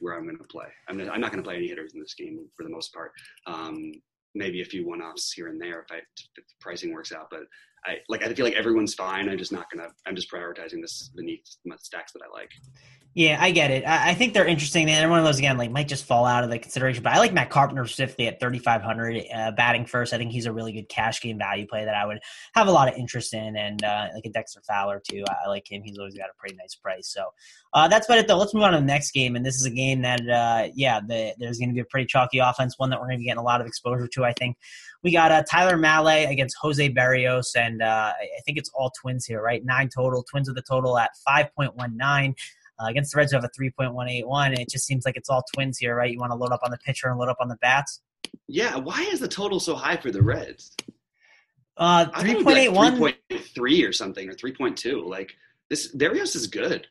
where 0.00 0.14
I'm 0.14 0.26
gonna 0.26 0.38
play. 0.50 0.66
I'm, 0.88 1.00
I'm 1.08 1.20
not 1.20 1.30
gonna 1.30 1.44
play 1.44 1.56
any 1.56 1.68
hitters 1.68 1.94
in 1.94 2.00
this 2.00 2.14
game 2.14 2.46
for 2.56 2.64
the 2.64 2.70
most 2.70 2.92
part. 2.92 3.12
Um, 3.46 3.92
maybe 4.34 4.60
a 4.60 4.64
few 4.64 4.86
one-offs 4.86 5.32
here 5.32 5.46
and 5.48 5.60
there 5.60 5.80
if 5.80 5.86
I 5.92 5.98
if 5.98 6.34
the 6.34 6.42
pricing 6.60 6.92
works 6.92 7.12
out, 7.12 7.28
but 7.30 7.44
I 7.86 7.98
like 8.08 8.24
I 8.24 8.32
feel 8.34 8.44
like 8.44 8.54
everyone's 8.54 8.94
fine. 8.94 9.28
I'm 9.28 9.38
just 9.38 9.52
not 9.52 9.70
gonna. 9.70 9.88
I'm 10.06 10.16
just 10.16 10.30
prioritizing 10.30 10.80
this 10.80 11.10
beneath 11.14 11.56
my 11.64 11.76
stacks 11.78 12.12
that 12.12 12.22
I 12.22 12.32
like. 12.32 12.50
Yeah, 13.16 13.38
I 13.40 13.50
get 13.50 13.70
it. 13.70 13.82
I, 13.86 14.10
I 14.10 14.14
think 14.14 14.34
they're 14.34 14.44
interesting. 14.44 14.90
And 14.90 15.08
one 15.08 15.18
of 15.18 15.24
those 15.24 15.38
again, 15.38 15.56
like 15.56 15.70
might 15.70 15.88
just 15.88 16.04
fall 16.04 16.26
out 16.26 16.44
of 16.44 16.50
the 16.50 16.58
consideration. 16.58 17.02
But 17.02 17.14
I 17.14 17.18
like 17.18 17.32
Matt 17.32 17.48
Carpenter 17.48 17.86
specifically 17.86 18.26
at 18.28 18.38
3,500 18.40 19.22
uh, 19.34 19.52
batting 19.52 19.86
first. 19.86 20.12
I 20.12 20.18
think 20.18 20.32
he's 20.32 20.44
a 20.44 20.52
really 20.52 20.72
good 20.72 20.90
cash 20.90 21.22
game 21.22 21.38
value 21.38 21.66
play 21.66 21.86
that 21.86 21.94
I 21.94 22.04
would 22.04 22.18
have 22.54 22.68
a 22.68 22.70
lot 22.70 22.88
of 22.88 22.98
interest 22.98 23.32
in, 23.32 23.56
and 23.56 23.82
uh, 23.82 24.08
like 24.14 24.26
a 24.26 24.30
Dexter 24.30 24.60
Fowler 24.68 25.00
too. 25.08 25.24
I, 25.26 25.46
I, 25.46 25.48
like 25.48 25.64
him. 25.66 25.80
He's 25.82 25.96
always 25.96 26.14
got 26.14 26.28
a 26.28 26.34
pretty 26.38 26.56
nice 26.56 26.74
price. 26.74 27.08
So 27.08 27.30
uh, 27.72 27.88
that's 27.88 28.06
about 28.06 28.18
it 28.18 28.28
though. 28.28 28.36
Let's 28.36 28.52
move 28.52 28.64
on 28.64 28.72
to 28.72 28.80
the 28.80 28.84
next 28.84 29.12
game, 29.12 29.34
and 29.34 29.46
this 29.46 29.56
is 29.56 29.64
a 29.64 29.70
game 29.70 30.02
that 30.02 30.20
uh, 30.28 30.68
yeah, 30.74 31.00
the, 31.00 31.32
there's 31.38 31.56
going 31.56 31.70
to 31.70 31.74
be 31.74 31.80
a 31.80 31.86
pretty 31.86 32.06
chalky 32.06 32.40
offense. 32.40 32.78
One 32.78 32.90
that 32.90 33.00
we're 33.00 33.06
going 33.06 33.16
to 33.16 33.20
be 33.20 33.24
getting 33.24 33.40
a 33.40 33.44
lot 33.44 33.62
of 33.62 33.66
exposure 33.66 34.08
to. 34.08 34.24
I 34.26 34.34
think 34.34 34.58
we 35.06 35.12
got 35.12 35.30
uh, 35.30 35.44
Tyler 35.48 35.76
Mahle 35.76 36.28
against 36.28 36.56
Jose 36.60 36.92
Berrios, 36.92 37.54
and 37.54 37.80
uh, 37.80 38.12
I 38.18 38.40
think 38.44 38.58
it's 38.58 38.68
all 38.74 38.90
Twins 39.00 39.24
here, 39.24 39.40
right? 39.40 39.64
Nine 39.64 39.88
total. 39.88 40.24
Twins 40.24 40.48
with 40.48 40.58
a 40.58 40.62
total 40.62 40.98
at 40.98 41.10
5.19. 41.28 42.34
Uh, 42.78 42.86
against 42.88 43.12
the 43.12 43.18
Reds, 43.18 43.30
who 43.30 43.36
have 43.38 43.44
a 43.44 43.60
3.181. 43.60 44.58
It 44.58 44.68
just 44.68 44.84
seems 44.84 45.06
like 45.06 45.16
it's 45.16 45.30
all 45.30 45.44
twins 45.54 45.78
here, 45.78 45.94
right? 45.94 46.10
You 46.10 46.18
want 46.18 46.32
to 46.32 46.36
load 46.36 46.50
up 46.50 46.58
on 46.64 46.72
the 46.72 46.78
pitcher 46.78 47.08
and 47.08 47.20
load 47.20 47.28
up 47.28 47.36
on 47.40 47.46
the 47.46 47.54
bats. 47.62 48.02
Yeah, 48.48 48.76
why 48.76 49.00
is 49.12 49.20
the 49.20 49.28
total 49.28 49.60
so 49.60 49.76
high 49.76 49.96
for 49.96 50.10
the 50.10 50.20
Reds? 50.20 50.74
Uh, 51.76 52.06
3.81. 52.06 52.98
Like 52.98 53.20
3.3 53.30 53.88
or 53.88 53.92
something, 53.92 54.28
or 54.28 54.34
3.2. 54.34 55.06
Like, 55.06 55.36
this, 55.70 55.94
Berrios 55.94 56.34
is 56.34 56.48
good. 56.48 56.88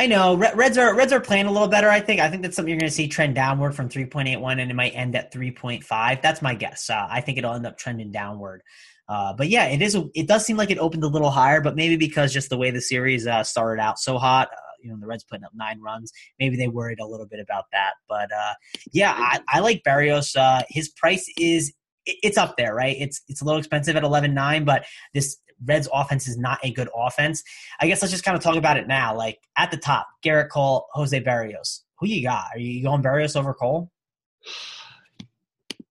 I 0.00 0.06
know 0.06 0.34
Reds 0.34 0.78
are 0.78 0.94
Reds 0.94 1.12
are 1.12 1.20
playing 1.20 1.44
a 1.44 1.52
little 1.52 1.68
better. 1.68 1.90
I 1.90 2.00
think 2.00 2.22
I 2.22 2.30
think 2.30 2.40
that's 2.40 2.56
something 2.56 2.70
you're 2.70 2.80
going 2.80 2.88
to 2.88 2.94
see 2.94 3.06
trend 3.06 3.34
downward 3.34 3.74
from 3.74 3.90
3.81, 3.90 4.58
and 4.58 4.70
it 4.70 4.74
might 4.74 4.92
end 4.92 5.14
at 5.14 5.30
3.5. 5.30 6.22
That's 6.22 6.40
my 6.40 6.54
guess. 6.54 6.88
Uh, 6.88 7.06
I 7.10 7.20
think 7.20 7.36
it'll 7.36 7.52
end 7.52 7.66
up 7.66 7.76
trending 7.76 8.10
downward. 8.10 8.62
Uh, 9.10 9.34
but 9.34 9.50
yeah, 9.50 9.66
it 9.66 9.82
is. 9.82 9.98
It 10.14 10.26
does 10.26 10.46
seem 10.46 10.56
like 10.56 10.70
it 10.70 10.78
opened 10.78 11.04
a 11.04 11.06
little 11.06 11.28
higher, 11.28 11.60
but 11.60 11.76
maybe 11.76 11.98
because 11.98 12.32
just 12.32 12.48
the 12.48 12.56
way 12.56 12.70
the 12.70 12.80
series 12.80 13.26
uh, 13.26 13.44
started 13.44 13.82
out 13.82 13.98
so 13.98 14.16
hot, 14.16 14.48
uh, 14.50 14.72
you 14.82 14.88
know 14.88 14.96
the 14.98 15.06
Reds 15.06 15.22
putting 15.22 15.44
up 15.44 15.52
nine 15.54 15.82
runs. 15.82 16.10
Maybe 16.38 16.56
they 16.56 16.68
worried 16.68 17.00
a 17.00 17.06
little 17.06 17.26
bit 17.26 17.38
about 17.38 17.64
that. 17.72 17.92
But 18.08 18.32
uh, 18.32 18.54
yeah, 18.94 19.12
I, 19.14 19.40
I, 19.48 19.60
like 19.60 19.82
Berrios. 19.86 20.34
Uh, 20.34 20.62
his 20.70 20.88
price 20.88 21.30
is 21.38 21.74
it's 22.06 22.38
up 22.38 22.56
there, 22.56 22.74
right? 22.74 22.96
It's 22.98 23.20
it's 23.28 23.42
a 23.42 23.44
little 23.44 23.58
expensive 23.58 23.96
at 23.96 24.02
eleven 24.02 24.32
nine, 24.32 24.64
but 24.64 24.86
this 25.12 25.36
Reds 25.64 25.88
offense 25.92 26.28
is 26.28 26.38
not 26.38 26.58
a 26.62 26.72
good 26.72 26.88
offense. 26.94 27.42
I 27.80 27.86
guess 27.86 28.02
let's 28.02 28.12
just 28.12 28.24
kind 28.24 28.36
of 28.36 28.42
talk 28.42 28.56
about 28.56 28.76
it 28.76 28.86
now. 28.86 29.16
Like 29.16 29.40
at 29.56 29.70
the 29.70 29.76
top, 29.76 30.08
Gerrit 30.24 30.48
Cole, 30.48 30.86
Jose 30.92 31.18
Berrios. 31.22 31.80
Who 31.98 32.06
you 32.06 32.22
got? 32.22 32.46
Are 32.54 32.58
you 32.58 32.82
going 32.82 33.02
Berrios 33.02 33.36
over 33.36 33.52
Cole? 33.52 33.90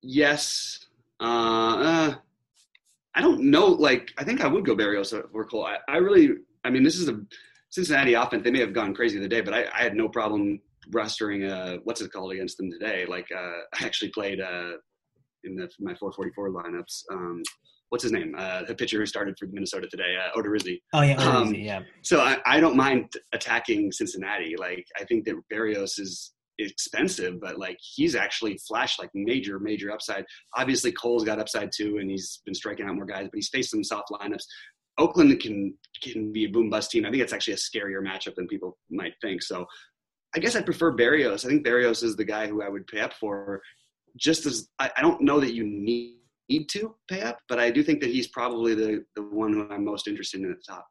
Yes. 0.02 0.86
Uh, 1.20 1.24
uh, 1.24 2.16
I 3.14 3.22
don't 3.22 3.42
know. 3.42 3.68
Like, 3.68 4.12
I 4.18 4.24
think 4.24 4.42
I 4.42 4.48
would 4.48 4.66
go 4.66 4.76
Berrios 4.76 5.14
over 5.14 5.46
Cole. 5.46 5.66
I, 5.66 5.78
I 5.88 5.98
really, 5.98 6.30
I 6.64 6.70
mean, 6.70 6.84
this 6.84 6.98
is 6.98 7.10
a 7.10 7.20
Cincinnati 7.70 8.16
offense, 8.16 8.44
they 8.44 8.52
may 8.52 8.60
have 8.60 8.74
gone 8.74 8.94
crazy 8.94 9.20
the 9.20 9.28
day, 9.28 9.42
but 9.42 9.54
I, 9.54 9.66
I 9.74 9.84
had 9.84 9.96
no 9.96 10.10
problem 10.10 10.60
rostering 10.92 11.50
uh, 11.50 11.78
what's 11.84 12.02
it 12.02 12.12
called 12.12 12.32
against 12.32 12.58
them 12.58 12.72
today. 12.72 13.06
Like 13.08 13.28
uh, 13.36 13.60
I 13.80 13.86
actually 13.86 14.10
played 14.10 14.42
uh, 14.42 14.74
in 15.44 15.56
the, 15.56 15.70
my 15.80 15.94
444 15.96 16.50
lineups. 16.50 17.04
Um, 17.12 17.44
what's 17.90 18.04
his 18.04 18.12
name? 18.12 18.34
Uh, 18.38 18.64
the 18.64 18.76
pitcher 18.76 19.00
who 19.00 19.06
started 19.06 19.36
for 19.38 19.48
Minnesota 19.48 19.88
today, 19.90 20.16
uh, 20.18 20.38
Odorizzi. 20.40 20.80
Oh 20.94 21.02
yeah, 21.02 21.16
Odorizzi, 21.16 21.36
um, 21.36 21.54
yeah. 21.54 21.82
So 22.04 22.22
I, 22.22 22.38
I 22.46 22.60
don't 22.60 22.76
mind 22.76 23.12
attacking 23.34 23.92
Cincinnati. 23.92 24.56
Like 24.58 24.86
I 25.00 25.04
think 25.04 25.26
that 25.26 25.36
Berrios 25.52 26.00
is 26.00 26.34
expensive, 26.60 27.40
but 27.40 27.58
like 27.58 27.78
he's 27.80 28.16
actually 28.16 28.58
flashed 28.68 29.00
like 29.00 29.10
major, 29.14 29.60
major 29.60 29.92
upside. 29.92 30.26
Obviously, 30.56 30.92
Cole's 30.92 31.24
got 31.24 31.40
upside 31.40 31.72
too, 31.76 31.98
and 31.98 32.10
he's 32.10 32.42
been 32.46 32.54
striking 32.54 32.86
out 32.86 32.96
more 32.96 33.06
guys, 33.06 33.26
but 33.26 33.36
he's 33.36 33.50
faced 33.50 33.72
some 33.72 33.84
soft 33.84 34.10
lineups. 34.12 34.44
Oakland 34.98 35.40
can 35.40 35.74
can 36.04 36.32
be 36.32 36.46
a 36.46 36.50
boom 36.50 36.70
bust 36.70 36.92
team. 36.92 37.06
I 37.06 37.12
think 37.12 37.24
it's 37.24 37.34
actually 37.34 37.54
a 37.54 37.58
scarier 37.58 38.02
matchup 38.02 38.36
than 38.36 38.48
people 38.48 38.78
might 38.92 39.14
think. 39.22 39.42
So 39.42 39.66
I 40.36 40.40
guess 40.40 40.56
I 40.56 40.62
prefer 40.62 40.96
Berrios. 40.96 41.46
I 41.46 41.50
think 41.50 41.66
Berrios 41.66 42.04
is 42.04 42.16
the 42.16 42.26
guy 42.26 42.48
who 42.48 42.62
I 42.62 42.70
would 42.70 42.86
pay 42.88 43.00
up 43.00 43.14
for. 43.14 43.62
Just 44.18 44.46
as 44.46 44.68
I, 44.80 44.92
I 44.98 45.02
don't 45.02 45.22
know 45.22 45.40
that 45.40 45.54
you 45.54 45.64
need 45.66 46.19
need 46.50 46.70
to 46.70 46.96
pay 47.08 47.22
up, 47.22 47.40
but 47.48 47.60
I 47.60 47.70
do 47.70 47.84
think 47.84 48.02
that 48.02 48.10
he's 48.10 48.28
probably 48.28 48.76
the 48.76 49.06
the 49.16 49.24
one 49.24 49.54
who 49.54 49.68
I'm 49.70 49.86
most 49.86 50.08
interested 50.08 50.42
in 50.42 50.52
at 50.52 50.58
the 50.58 50.64
top. 50.64 50.88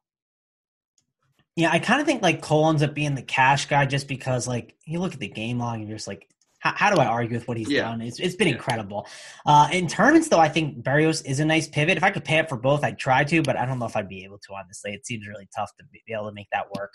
Yeah, 1.57 1.71
I 1.73 1.81
kind 1.81 2.01
of 2.01 2.07
think 2.07 2.23
like 2.23 2.41
Cole 2.41 2.69
ends 2.69 2.83
up 2.83 2.95
being 2.95 3.15
the 3.15 3.23
cash 3.23 3.67
guy 3.67 3.85
just 3.85 4.07
because 4.07 4.47
like 4.47 4.77
you 4.85 5.01
look 5.01 5.15
at 5.15 5.21
the 5.21 5.29
game 5.29 5.59
log 5.59 5.81
and 5.81 5.89
you're 5.89 5.97
just 5.97 6.07
like 6.07 6.29
how, 6.61 6.73
how, 6.75 6.95
do 6.95 7.01
I 7.01 7.07
argue 7.07 7.37
with 7.37 7.47
what 7.47 7.57
he's 7.57 7.71
yeah. 7.71 7.83
done? 7.83 8.01
It's, 8.01 8.19
it's 8.19 8.35
been 8.35 8.49
yeah. 8.49 8.55
incredible. 8.55 9.07
Uh, 9.47 9.69
in 9.73 9.87
tournaments, 9.87 10.29
though, 10.29 10.41
I 10.41 10.49
think 10.49 10.83
Berrios 10.83 11.25
is 11.25 11.41
a 11.41 11.45
nice 11.45 11.69
pivot. 11.69 11.97
If 11.97 12.03
I 12.03 12.11
could 12.11 12.25
pay 12.25 12.41
up 12.41 12.49
for 12.49 12.57
both, 12.57 12.83
I'd 12.83 12.99
try 12.99 13.23
to, 13.25 13.43
but 13.43 13.57
I 13.57 13.65
don't 13.65 13.79
know 13.79 13.87
if 13.87 13.97
I'd 13.97 14.09
be 14.09 14.25
able 14.25 14.39
to, 14.39 14.55
honestly. 14.55 14.93
It 14.93 15.07
seems 15.07 15.27
really 15.29 15.49
tough 15.55 15.71
to 15.79 15.85
be 15.93 16.01
able 16.13 16.29
to 16.29 16.35
make 16.35 16.49
that 16.53 16.67
work. 16.77 16.95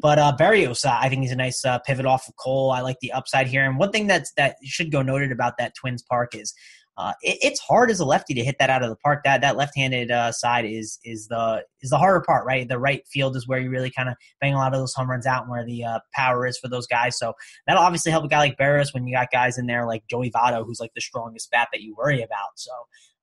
But 0.00 0.18
uh, 0.18 0.36
Berrios, 0.38 0.84
uh, 0.84 0.98
I 1.00 1.08
think 1.08 1.22
he's 1.22 1.30
a 1.30 1.36
nice 1.36 1.64
uh, 1.64 1.78
pivot 1.80 2.06
off 2.06 2.28
of 2.28 2.34
Cole. 2.36 2.72
I 2.72 2.80
like 2.80 2.98
the 3.00 3.12
upside 3.12 3.46
here. 3.46 3.64
And 3.64 3.78
one 3.78 3.92
thing 3.92 4.08
that's 4.08 4.32
that 4.36 4.56
should 4.64 4.90
go 4.90 5.02
noted 5.02 5.30
about 5.30 5.58
that 5.58 5.74
Twins 5.76 6.02
Park 6.02 6.34
is 6.34 6.52
uh, 6.96 7.12
it, 7.22 7.38
it's 7.42 7.60
hard 7.60 7.90
as 7.90 8.00
a 8.00 8.04
lefty 8.04 8.34
to 8.34 8.44
hit 8.44 8.56
that 8.58 8.70
out 8.70 8.82
of 8.82 8.88
the 8.88 8.96
park. 8.96 9.20
That 9.24 9.40
that 9.40 9.56
left-handed 9.56 10.10
uh, 10.10 10.32
side 10.32 10.64
is 10.64 10.98
is 11.04 11.28
the 11.28 11.64
is 11.80 11.90
the 11.90 11.98
harder 11.98 12.20
part, 12.20 12.46
right? 12.46 12.68
The 12.68 12.78
right 12.78 13.06
field 13.08 13.36
is 13.36 13.48
where 13.48 13.58
you 13.58 13.70
really 13.70 13.90
kind 13.90 14.08
of 14.08 14.14
bang 14.40 14.54
a 14.54 14.56
lot 14.56 14.74
of 14.74 14.80
those 14.80 14.94
home 14.94 15.10
runs 15.10 15.26
out, 15.26 15.42
and 15.42 15.50
where 15.50 15.64
the 15.64 15.84
uh, 15.84 15.98
power 16.14 16.46
is 16.46 16.58
for 16.58 16.68
those 16.68 16.86
guys. 16.86 17.18
So 17.18 17.32
that'll 17.66 17.82
obviously 17.82 18.12
help 18.12 18.24
a 18.24 18.28
guy 18.28 18.38
like 18.38 18.56
Berrios 18.58 18.94
when 18.94 19.06
you 19.06 19.14
got 19.16 19.30
guys 19.32 19.58
in 19.58 19.66
there 19.66 19.86
like 19.86 20.04
Joey 20.08 20.30
Votto, 20.30 20.64
who's 20.64 20.80
like 20.80 20.92
the 20.94 21.00
strongest 21.00 21.50
bat 21.50 21.68
that 21.72 21.82
you 21.82 21.94
worry 21.96 22.22
about. 22.22 22.50
So 22.56 22.70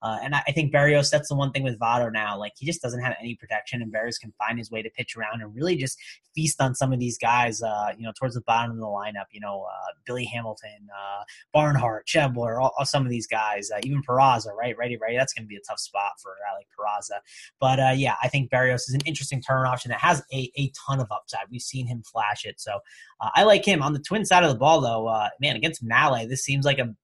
uh, 0.01 0.17
and 0.23 0.33
I, 0.33 0.41
I, 0.47 0.51
think 0.51 0.73
Berrios, 0.73 1.11
that's 1.11 1.29
the 1.29 1.35
one 1.35 1.51
thing 1.51 1.61
with 1.61 1.77
Votto 1.77 2.11
now. 2.11 2.37
Like 2.37 2.53
he 2.57 2.65
just 2.65 2.81
doesn't 2.81 3.01
have 3.01 3.15
any 3.19 3.35
protection, 3.35 3.83
and 3.83 3.93
Berrios 3.93 4.19
can 4.19 4.33
find 4.39 4.57
his 4.57 4.71
way 4.71 4.81
to 4.81 4.89
pitch 4.89 5.15
around 5.15 5.41
and 5.41 5.53
really 5.53 5.75
just 5.75 5.99
feast 6.33 6.59
on 6.59 6.73
some 6.73 6.91
of 6.91 6.99
these 6.99 7.19
guys. 7.19 7.61
Uh, 7.61 7.93
you 7.95 8.03
know, 8.03 8.11
towards 8.17 8.33
the 8.33 8.41
bottom 8.41 8.71
of 8.71 8.77
the 8.77 8.85
lineup. 8.85 9.25
You 9.31 9.41
know, 9.41 9.67
uh, 9.69 9.91
Billy 10.05 10.25
Hamilton, 10.25 10.89
uh, 10.91 11.23
Barnhart, 11.53 12.07
Schebler, 12.07 12.59
all, 12.61 12.73
all, 12.79 12.85
some 12.85 13.03
of 13.03 13.11
these 13.11 13.27
guys. 13.27 13.69
Uh, 13.69 13.79
even 13.83 14.01
Peraza, 14.01 14.53
right? 14.53 14.75
Righty, 14.75 14.97
righty. 14.97 15.17
That's 15.17 15.33
going 15.33 15.45
to 15.45 15.49
be 15.49 15.57
a 15.57 15.61
tough 15.61 15.79
spot 15.79 16.13
for 16.21 16.31
a 16.31 16.55
like 16.55 16.67
Peraza. 16.77 17.19
But 17.59 17.79
uh, 17.79 17.93
yeah, 17.95 18.15
I 18.23 18.27
think 18.27 18.49
Berrios 18.49 18.87
is 18.87 18.95
an 18.95 19.01
interesting 19.05 19.39
turn 19.41 19.67
option 19.67 19.89
that 19.89 19.99
has 19.99 20.23
a, 20.33 20.51
a 20.57 20.71
ton 20.87 20.99
of 20.99 21.11
upside. 21.11 21.45
We've 21.51 21.61
seen 21.61 21.85
him 21.85 22.01
flash 22.11 22.45
it, 22.45 22.59
so 22.59 22.79
I 23.35 23.43
like 23.43 23.63
him 23.63 23.83
on 23.83 23.93
the 23.93 23.99
twin 23.99 24.25
side 24.25 24.43
of 24.43 24.49
the 24.49 24.57
ball. 24.57 24.81
Though, 24.81 25.27
man, 25.39 25.55
against 25.55 25.83
Mahle, 25.83 26.27
this 26.27 26.43
seems 26.43 26.65
like 26.65 26.79
a 26.79 26.95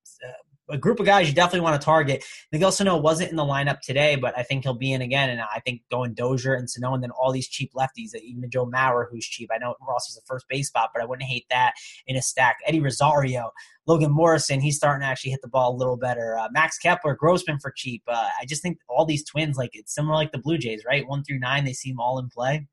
a 0.70 0.78
group 0.78 1.00
of 1.00 1.06
guys 1.06 1.28
you 1.28 1.34
definitely 1.34 1.62
want 1.62 1.80
to 1.80 1.86
target. 1.86 2.24
Miguel 2.52 2.72
Sano 2.72 2.98
wasn't 2.98 3.30
in 3.30 3.36
the 3.36 3.44
lineup 3.44 3.80
today, 3.82 4.16
but 4.16 4.38
I 4.38 4.44
think 4.44 4.64
he'll 4.64 4.74
be 4.74 4.94
in 4.94 5.02
again. 5.02 5.30
And 5.30 5.42
I 5.42 5.60
think 5.60 5.82
going 5.90 6.14
Dozier 6.14 6.56
and 6.56 6.70
Sano 6.70 6.94
and 6.94 7.04
then 7.04 7.12
all 7.12 7.32
these 7.32 7.48
cheap 7.48 7.72
lefties, 7.74 8.14
even 8.16 8.50
Joe 8.50 8.66
Mauer, 8.66 9.06
who's 9.10 9.26
cheap. 9.26 9.50
I 9.54 9.58
know 9.58 9.76
Ross 9.88 10.10
is 10.10 10.18
a 10.18 10.26
first 10.26 10.48
base 10.50 10.68
spot, 10.68 10.90
but 10.94 11.02
I 11.02 11.06
wouldn't 11.06 11.28
hate 11.28 11.46
that 11.50 11.74
in 12.06 12.16
a 12.16 12.22
stack. 12.22 12.58
Eddie 12.66 12.82
Rosario, 12.82 13.52
Logan 13.86 14.12
Morrison, 14.12 14.60
he's 14.60 14.76
starting 14.76 15.02
to 15.02 15.08
actually 15.08 15.32
hit 15.32 15.42
the 15.42 15.48
ball 15.48 15.74
a 15.74 15.78
little 15.78 15.98
better. 15.98 16.38
Uh, 16.38 16.50
Max 16.52 16.78
Kepler, 16.78 17.16
Grossman 17.16 17.60
for 17.60 17.72
cheap. 17.76 18.04
Uh, 18.08 18.28
I 18.40 18.46
just 18.46 18.62
think 18.62 18.78
all 18.90 19.06
these 19.06 19.24
twins, 19.24 19.58
like 19.58 19.72
it's 19.74 19.96
similar 19.96 20.16
like 20.16 20.32
the 20.32 20.40
Blue 20.40 20.58
Jays, 20.58 20.84
right? 20.86 21.08
One 21.08 21.24
through 21.24 21.40
nine, 21.40 21.64
they 21.64 21.74
seem 21.74 22.00
all 22.00 22.20
in 22.20 22.30
play. 22.30 22.68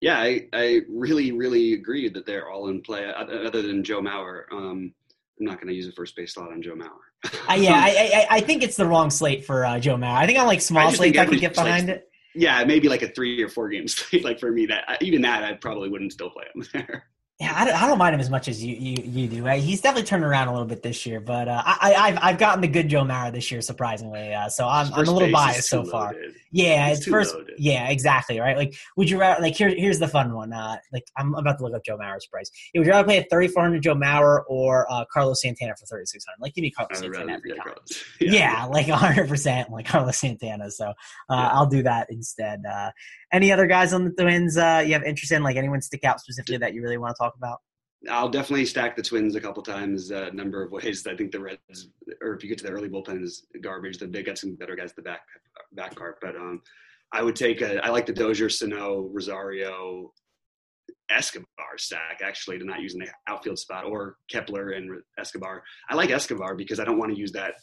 Yeah, 0.00 0.18
I, 0.18 0.46
I 0.54 0.80
really, 0.88 1.32
really 1.32 1.74
agree 1.74 2.08
that 2.08 2.24
they're 2.24 2.48
all 2.48 2.68
in 2.68 2.80
play, 2.80 3.12
other 3.14 3.60
than 3.60 3.84
Joe 3.84 4.00
Mauer. 4.00 4.44
Um, 4.50 4.94
I'm 5.40 5.46
not 5.46 5.56
going 5.56 5.68
to 5.68 5.74
use 5.74 5.88
a 5.88 5.92
first 5.92 6.14
base 6.14 6.34
slot 6.34 6.52
on 6.52 6.60
Joe 6.60 6.74
Mauer. 6.74 6.88
uh, 7.48 7.54
yeah, 7.54 7.72
I, 7.74 8.26
I, 8.30 8.36
I 8.36 8.40
think 8.40 8.62
it's 8.62 8.76
the 8.76 8.86
wrong 8.86 9.10
slate 9.10 9.44
for 9.44 9.64
uh, 9.64 9.80
Joe 9.80 9.96
Mauer. 9.96 10.16
I 10.16 10.26
think 10.26 10.38
on 10.38 10.46
like 10.46 10.60
small 10.60 10.90
slates 10.92 11.18
I 11.18 11.26
could 11.26 11.40
get 11.40 11.54
behind 11.54 11.88
it. 11.88 12.08
Yeah, 12.34 12.62
maybe 12.64 12.88
like 12.88 13.02
a 13.02 13.08
three 13.08 13.42
or 13.42 13.48
four 13.48 13.68
game 13.68 13.88
slate. 13.88 14.24
Like 14.24 14.38
for 14.38 14.52
me, 14.52 14.66
that 14.66 15.02
even 15.02 15.22
that 15.22 15.42
I 15.42 15.54
probably 15.54 15.88
wouldn't 15.88 16.12
still 16.12 16.30
play 16.30 16.44
him 16.54 16.66
there. 16.72 17.04
Yeah, 17.40 17.54
I 17.56 17.64
don't, 17.64 17.82
I 17.82 17.86
don't, 17.86 17.96
mind 17.96 18.14
him 18.14 18.20
as 18.20 18.28
much 18.28 18.48
as 18.48 18.62
you 18.62 18.76
you, 18.76 19.02
you 19.02 19.26
do. 19.26 19.44
He's 19.46 19.80
definitely 19.80 20.06
turned 20.06 20.24
around 20.24 20.48
a 20.48 20.52
little 20.52 20.66
bit 20.66 20.82
this 20.82 21.06
year, 21.06 21.20
but 21.20 21.48
uh, 21.48 21.62
I, 21.64 22.10
have 22.10 22.18
I've 22.20 22.38
gotten 22.38 22.60
the 22.60 22.68
good 22.68 22.88
Joe 22.88 23.02
Mauer 23.02 23.32
this 23.32 23.50
year, 23.50 23.62
surprisingly. 23.62 24.34
Uh, 24.34 24.50
so 24.50 24.68
I'm, 24.68 24.92
I'm 24.92 25.08
a 25.08 25.10
little 25.10 25.32
biased 25.32 25.70
so 25.70 25.82
far. 25.82 26.12
Loaded. 26.12 26.34
Yeah, 26.52 26.88
it's, 26.88 26.98
it's 26.98 27.08
first. 27.08 27.34
Loaded. 27.34 27.54
Yeah, 27.56 27.88
exactly. 27.88 28.38
Right. 28.40 28.58
Like, 28.58 28.74
would 28.96 29.08
you 29.08 29.18
rather 29.18 29.40
like 29.40 29.54
here? 29.54 29.70
Here's 29.70 29.98
the 29.98 30.06
fun 30.06 30.34
one. 30.34 30.52
Uh, 30.52 30.76
like 30.92 31.04
I'm 31.16 31.34
about 31.34 31.56
to 31.58 31.64
look 31.64 31.74
up 31.74 31.82
Joe 31.82 31.96
Mauer's 31.96 32.26
price. 32.26 32.50
Yeah, 32.74 32.80
would 32.80 32.86
you 32.86 32.92
rather 32.92 33.06
play 33.06 33.16
at 33.16 33.30
3,400 33.30 33.82
Joe 33.82 33.94
Mauer 33.94 34.42
or 34.46 34.86
uh, 34.92 35.06
Carlos 35.10 35.40
Santana 35.40 35.74
for 35.76 35.86
3,600? 35.86 36.36
Like, 36.42 36.52
give 36.52 36.60
me 36.60 36.70
Carlos 36.70 36.98
Santana 36.98 37.32
every 37.32 37.54
time. 37.54 37.72
yeah, 38.20 38.32
yeah, 38.32 38.64
like 38.66 38.86
100 38.86 39.28
percent 39.28 39.70
like 39.70 39.86
Carlos 39.86 40.18
Santana. 40.18 40.70
So 40.70 40.88
uh, 40.88 40.92
yeah. 41.30 41.48
I'll 41.52 41.66
do 41.66 41.82
that 41.84 42.08
instead. 42.10 42.64
Any 43.32 43.52
other 43.52 43.66
guys 43.66 43.92
on 43.92 44.04
the 44.04 44.10
Twins 44.10 44.56
uh, 44.56 44.82
you 44.84 44.92
have 44.92 45.04
interest 45.04 45.32
in? 45.32 45.42
Like 45.42 45.56
anyone 45.56 45.80
stick 45.80 46.04
out 46.04 46.20
specifically 46.20 46.58
that 46.58 46.74
you 46.74 46.82
really 46.82 46.98
want 46.98 47.14
to 47.14 47.18
talk 47.18 47.34
about? 47.36 47.60
I'll 48.08 48.30
definitely 48.30 48.64
stack 48.64 48.96
the 48.96 49.02
Twins 49.02 49.34
a 49.34 49.40
couple 49.40 49.62
times, 49.62 50.10
a 50.10 50.28
uh, 50.28 50.30
number 50.30 50.62
of 50.62 50.72
ways. 50.72 51.06
I 51.06 51.14
think 51.14 51.32
the 51.32 51.40
Reds, 51.40 51.88
or 52.22 52.34
if 52.34 52.42
you 52.42 52.48
get 52.48 52.58
to 52.58 52.64
the 52.64 52.70
early 52.70 52.88
bullpen, 52.88 53.22
is 53.22 53.46
garbage. 53.60 53.98
They 53.98 54.22
got 54.22 54.38
some 54.38 54.54
better 54.54 54.74
guys 54.74 54.90
at 54.90 54.96
the 54.96 55.02
back 55.02 55.20
back 55.72 55.96
part, 55.96 56.18
but 56.20 56.34
um, 56.34 56.62
I 57.12 57.22
would 57.22 57.36
take 57.36 57.60
a. 57.60 57.84
I 57.84 57.90
like 57.90 58.06
the 58.06 58.14
Dozier, 58.14 58.48
Sano, 58.48 59.10
Rosario, 59.12 60.12
Escobar 61.10 61.76
stack 61.76 62.20
actually 62.22 62.58
to 62.58 62.64
not 62.64 62.80
using 62.80 63.00
the 63.00 63.08
outfield 63.26 63.58
spot 63.58 63.84
or 63.84 64.16
Kepler 64.30 64.70
and 64.70 65.02
Escobar. 65.18 65.62
I 65.88 65.94
like 65.94 66.10
Escobar 66.10 66.54
because 66.54 66.80
I 66.80 66.84
don't 66.84 66.98
want 66.98 67.12
to 67.12 67.18
use 67.18 67.32
that, 67.32 67.54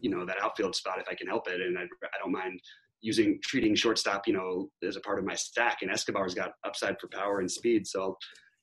you 0.00 0.10
know, 0.10 0.24
that 0.26 0.42
outfield 0.42 0.74
spot 0.74 0.98
if 0.98 1.06
I 1.08 1.14
can 1.14 1.28
help 1.28 1.48
it, 1.48 1.60
and 1.60 1.78
I, 1.78 1.82
I 1.82 2.18
don't 2.20 2.32
mind 2.32 2.60
using 3.00 3.38
treating 3.42 3.74
shortstop, 3.74 4.26
you 4.26 4.32
know, 4.32 4.68
as 4.86 4.96
a 4.96 5.00
part 5.00 5.18
of 5.18 5.24
my 5.24 5.34
stack. 5.34 5.78
And 5.82 5.90
Escobar's 5.90 6.34
got 6.34 6.52
upside 6.64 6.98
for 7.00 7.08
power 7.08 7.40
and 7.40 7.50
speed, 7.50 7.86
so 7.86 8.16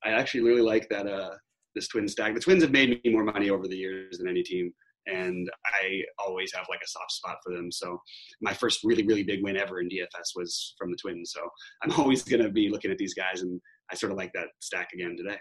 I 0.04 0.12
actually 0.12 0.42
really 0.42 0.62
like 0.62 0.88
that 0.90 1.08
uh, 1.08 1.32
this 1.74 1.88
twin 1.88 2.08
stack. 2.08 2.34
The 2.34 2.40
Twins 2.40 2.64
have 2.64 2.72
made 2.72 3.02
me 3.04 3.12
more 3.12 3.24
money 3.24 3.50
over 3.50 3.68
the 3.68 3.76
years 3.76 4.18
than 4.18 4.28
any 4.28 4.44
team, 4.44 4.72
and 5.08 5.50
I 5.66 6.02
always 6.20 6.54
have 6.54 6.66
like 6.70 6.82
a 6.84 6.88
soft 6.88 7.12
spot 7.12 7.38
for 7.44 7.54
them. 7.54 7.72
So 7.72 8.00
my 8.42 8.54
first 8.54 8.84
really 8.84 9.06
really 9.06 9.24
big 9.24 9.44
win 9.44 9.58
ever 9.58 9.80
in 9.80 9.90
DFS 9.90 10.36
was 10.36 10.76
from 10.78 10.92
the 10.92 10.98
Twins. 10.98 11.32
So 11.34 11.42
I'm 11.84 11.92
always 12.00 12.24
to 12.24 12.50
be 12.50 12.70
looking 12.70 12.92
at 12.92 12.98
these 12.98 13.14
guys, 13.14 13.42
and 13.42 13.60
I 13.92 13.96
sort 13.96 14.12
of 14.12 14.18
like 14.18 14.32
that 14.34 14.48
stack 14.60 14.90
again 14.94 15.16
today. 15.18 15.38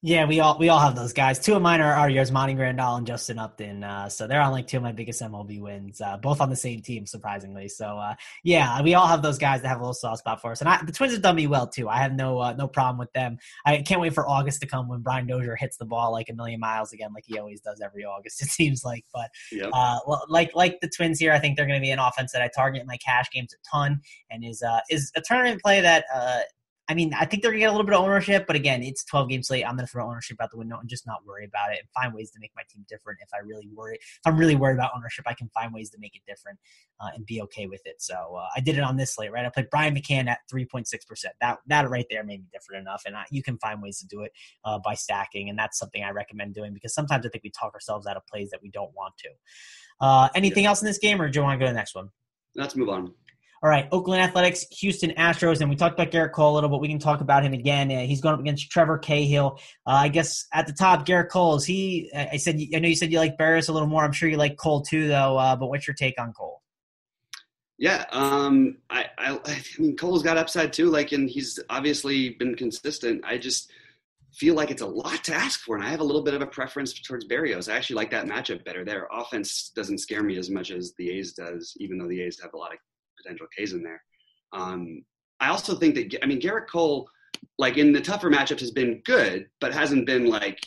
Yeah, 0.00 0.26
we 0.26 0.38
all 0.38 0.56
we 0.58 0.68
all 0.68 0.78
have 0.78 0.94
those 0.94 1.12
guys. 1.12 1.40
Two 1.40 1.56
of 1.56 1.62
mine 1.62 1.80
are, 1.80 1.92
are 1.92 2.08
yours, 2.08 2.30
Monty 2.30 2.54
Grandal 2.54 2.98
and 2.98 3.06
Justin 3.06 3.36
Upton. 3.36 3.82
Uh, 3.82 4.08
so 4.08 4.28
they're 4.28 4.40
on 4.40 4.52
like 4.52 4.68
two 4.68 4.76
of 4.76 4.84
my 4.84 4.92
biggest 4.92 5.20
MLB 5.20 5.60
wins, 5.60 6.00
uh, 6.00 6.16
both 6.18 6.40
on 6.40 6.50
the 6.50 6.56
same 6.56 6.82
team, 6.82 7.04
surprisingly. 7.04 7.68
So 7.68 7.98
uh, 7.98 8.14
yeah, 8.44 8.80
we 8.80 8.94
all 8.94 9.08
have 9.08 9.22
those 9.22 9.38
guys 9.38 9.62
that 9.62 9.68
have 9.68 9.78
a 9.78 9.80
little 9.80 9.94
soft 9.94 10.20
spot 10.20 10.40
for 10.40 10.52
us, 10.52 10.60
and 10.60 10.68
I, 10.68 10.80
the 10.84 10.92
Twins 10.92 11.14
have 11.14 11.22
done 11.22 11.34
me 11.34 11.48
well 11.48 11.66
too. 11.66 11.88
I 11.88 11.96
have 11.98 12.12
no 12.12 12.38
uh, 12.38 12.52
no 12.52 12.68
problem 12.68 12.98
with 12.98 13.12
them. 13.12 13.38
I 13.66 13.78
can't 13.82 14.00
wait 14.00 14.14
for 14.14 14.28
August 14.28 14.60
to 14.60 14.68
come 14.68 14.86
when 14.86 15.00
Brian 15.00 15.26
Dozier 15.26 15.56
hits 15.56 15.78
the 15.78 15.84
ball 15.84 16.12
like 16.12 16.28
a 16.28 16.32
million 16.32 16.60
miles 16.60 16.92
again, 16.92 17.10
like 17.12 17.24
he 17.26 17.36
always 17.36 17.60
does 17.60 17.80
every 17.84 18.04
August. 18.04 18.40
It 18.48 18.50
seems 18.50 18.84
like, 18.84 19.04
but 19.12 19.30
yep. 19.50 19.70
Uh, 19.72 19.98
like 20.28 20.54
like 20.54 20.78
the 20.80 20.88
Twins 20.88 21.18
here, 21.18 21.32
I 21.32 21.40
think 21.40 21.56
they're 21.56 21.66
going 21.66 21.80
to 21.80 21.84
be 21.84 21.90
an 21.90 21.98
offense 21.98 22.30
that 22.32 22.40
I 22.42 22.48
target 22.54 22.80
in 22.80 22.86
my 22.86 22.98
cash 22.98 23.26
games 23.32 23.52
a 23.52 23.76
ton, 23.76 24.00
and 24.30 24.44
is 24.44 24.62
uh, 24.62 24.78
is 24.90 25.10
a 25.16 25.20
tournament 25.20 25.60
play 25.60 25.80
that 25.80 26.04
I 26.88 26.94
mean, 26.94 27.12
I 27.12 27.26
think 27.26 27.42
they're 27.42 27.52
gonna 27.52 27.60
get 27.60 27.68
a 27.68 27.72
little 27.72 27.86
bit 27.86 27.94
of 27.94 28.02
ownership, 28.02 28.46
but 28.46 28.56
again, 28.56 28.82
it's 28.82 29.04
12 29.04 29.28
games 29.28 29.50
late. 29.50 29.62
I'm 29.64 29.76
gonna 29.76 29.86
throw 29.86 30.08
ownership 30.08 30.38
out 30.40 30.50
the 30.50 30.56
window 30.56 30.78
and 30.78 30.88
just 30.88 31.06
not 31.06 31.24
worry 31.26 31.44
about 31.44 31.70
it 31.72 31.80
and 31.80 31.88
find 31.94 32.14
ways 32.14 32.30
to 32.30 32.38
make 32.40 32.50
my 32.56 32.62
team 32.70 32.86
different. 32.88 33.18
If 33.22 33.28
I 33.34 33.38
really 33.46 33.68
worry, 33.74 33.96
if 33.96 34.20
I'm 34.24 34.38
really 34.38 34.56
worried 34.56 34.76
about 34.76 34.92
ownership, 34.96 35.26
I 35.28 35.34
can 35.34 35.50
find 35.50 35.74
ways 35.74 35.90
to 35.90 35.98
make 36.00 36.16
it 36.16 36.22
different 36.26 36.58
uh, 36.98 37.08
and 37.14 37.26
be 37.26 37.42
okay 37.42 37.66
with 37.66 37.82
it. 37.84 37.96
So 37.98 38.14
uh, 38.14 38.48
I 38.56 38.60
did 38.60 38.78
it 38.78 38.82
on 38.82 38.96
this 38.96 39.14
slate, 39.14 39.32
right? 39.32 39.44
I 39.44 39.50
played 39.50 39.68
Brian 39.70 39.94
McCann 39.94 40.28
at 40.28 40.38
3.6 40.52 40.86
percent. 41.06 41.34
That 41.42 41.58
that 41.66 41.90
right 41.90 42.06
there 42.08 42.24
made 42.24 42.40
me 42.40 42.46
different 42.52 42.80
enough, 42.80 43.02
and 43.04 43.16
I, 43.16 43.24
you 43.30 43.42
can 43.42 43.58
find 43.58 43.82
ways 43.82 43.98
to 43.98 44.06
do 44.06 44.22
it 44.22 44.32
uh, 44.64 44.78
by 44.78 44.94
stacking, 44.94 45.50
and 45.50 45.58
that's 45.58 45.78
something 45.78 46.02
I 46.02 46.10
recommend 46.10 46.54
doing 46.54 46.72
because 46.72 46.94
sometimes 46.94 47.26
I 47.26 47.28
think 47.28 47.44
we 47.44 47.50
talk 47.50 47.74
ourselves 47.74 48.06
out 48.06 48.16
of 48.16 48.26
plays 48.26 48.48
that 48.50 48.62
we 48.62 48.70
don't 48.70 48.94
want 48.94 49.14
to. 49.18 49.28
Uh, 50.00 50.28
anything 50.34 50.64
yeah. 50.64 50.70
else 50.70 50.80
in 50.80 50.86
this 50.86 50.98
game, 50.98 51.20
or 51.20 51.28
do 51.28 51.38
you 51.38 51.42
want 51.42 51.58
to 51.58 51.64
go 51.64 51.66
to 51.66 51.72
the 51.72 51.78
next 51.78 51.94
one? 51.94 52.08
Let's 52.54 52.76
move 52.76 52.88
on. 52.88 53.12
All 53.60 53.68
right, 53.68 53.88
Oakland 53.90 54.22
Athletics, 54.22 54.66
Houston 54.78 55.10
Astros, 55.10 55.60
and 55.60 55.68
we 55.68 55.74
talked 55.74 55.98
about 55.98 56.12
Gerrit 56.12 56.32
Cole 56.32 56.52
a 56.52 56.54
little, 56.54 56.70
but 56.70 56.80
we 56.80 56.86
can 56.86 57.00
talk 57.00 57.20
about 57.20 57.42
him 57.42 57.52
again. 57.52 57.90
Uh, 57.90 58.06
he's 58.06 58.20
going 58.20 58.34
up 58.34 58.40
against 58.40 58.70
Trevor 58.70 58.98
Cahill. 58.98 59.58
Uh, 59.84 59.90
I 59.90 60.08
guess 60.08 60.46
at 60.52 60.68
the 60.68 60.72
top, 60.72 61.04
Gerrit 61.04 61.28
Cole 61.28 61.56
is 61.56 61.64
he? 61.64 62.08
I 62.14 62.36
said 62.36 62.60
I 62.72 62.78
know 62.78 62.86
you 62.86 62.94
said 62.94 63.10
you 63.10 63.18
like 63.18 63.36
Berrios 63.36 63.68
a 63.68 63.72
little 63.72 63.88
more. 63.88 64.04
I'm 64.04 64.12
sure 64.12 64.28
you 64.28 64.36
like 64.36 64.56
Cole 64.56 64.82
too, 64.82 65.08
though. 65.08 65.36
Uh, 65.36 65.56
but 65.56 65.66
what's 65.66 65.88
your 65.88 65.94
take 65.94 66.20
on 66.20 66.32
Cole? 66.32 66.62
Yeah, 67.78 68.04
um, 68.10 68.78
I, 68.90 69.06
I, 69.18 69.40
I 69.44 69.62
mean 69.78 69.96
Cole's 69.96 70.22
got 70.22 70.36
upside 70.36 70.72
too. 70.72 70.90
Like, 70.90 71.10
and 71.10 71.28
he's 71.28 71.58
obviously 71.68 72.30
been 72.30 72.54
consistent. 72.54 73.24
I 73.24 73.38
just 73.38 73.72
feel 74.34 74.54
like 74.54 74.70
it's 74.70 74.82
a 74.82 74.86
lot 74.86 75.24
to 75.24 75.34
ask 75.34 75.60
for, 75.60 75.74
and 75.74 75.84
I 75.84 75.88
have 75.90 76.00
a 76.00 76.04
little 76.04 76.22
bit 76.22 76.34
of 76.34 76.42
a 76.42 76.46
preference 76.46 76.92
towards 77.00 77.26
Berrios. 77.26 77.72
I 77.72 77.76
actually 77.76 77.96
like 77.96 78.12
that 78.12 78.26
matchup 78.26 78.64
better. 78.64 78.84
Their 78.84 79.08
offense 79.12 79.72
doesn't 79.74 79.98
scare 79.98 80.22
me 80.22 80.38
as 80.38 80.48
much 80.48 80.70
as 80.70 80.92
the 80.96 81.10
A's 81.10 81.32
does, 81.32 81.74
even 81.78 81.98
though 81.98 82.06
the 82.06 82.20
A's 82.22 82.40
have 82.40 82.54
a 82.54 82.56
lot 82.56 82.72
of 82.72 82.78
potential 83.22 83.46
K's 83.56 83.72
in 83.72 83.82
there. 83.82 84.02
Um, 84.52 85.04
I 85.40 85.48
also 85.48 85.74
think 85.74 85.94
that 85.94 86.18
I 86.22 86.26
mean 86.26 86.40
Gerrit 86.40 86.68
Cole, 86.68 87.08
like 87.58 87.76
in 87.76 87.92
the 87.92 88.00
tougher 88.00 88.30
matchups, 88.30 88.60
has 88.60 88.70
been 88.70 89.02
good, 89.04 89.46
but 89.60 89.72
hasn't 89.72 90.06
been 90.06 90.26
like 90.26 90.58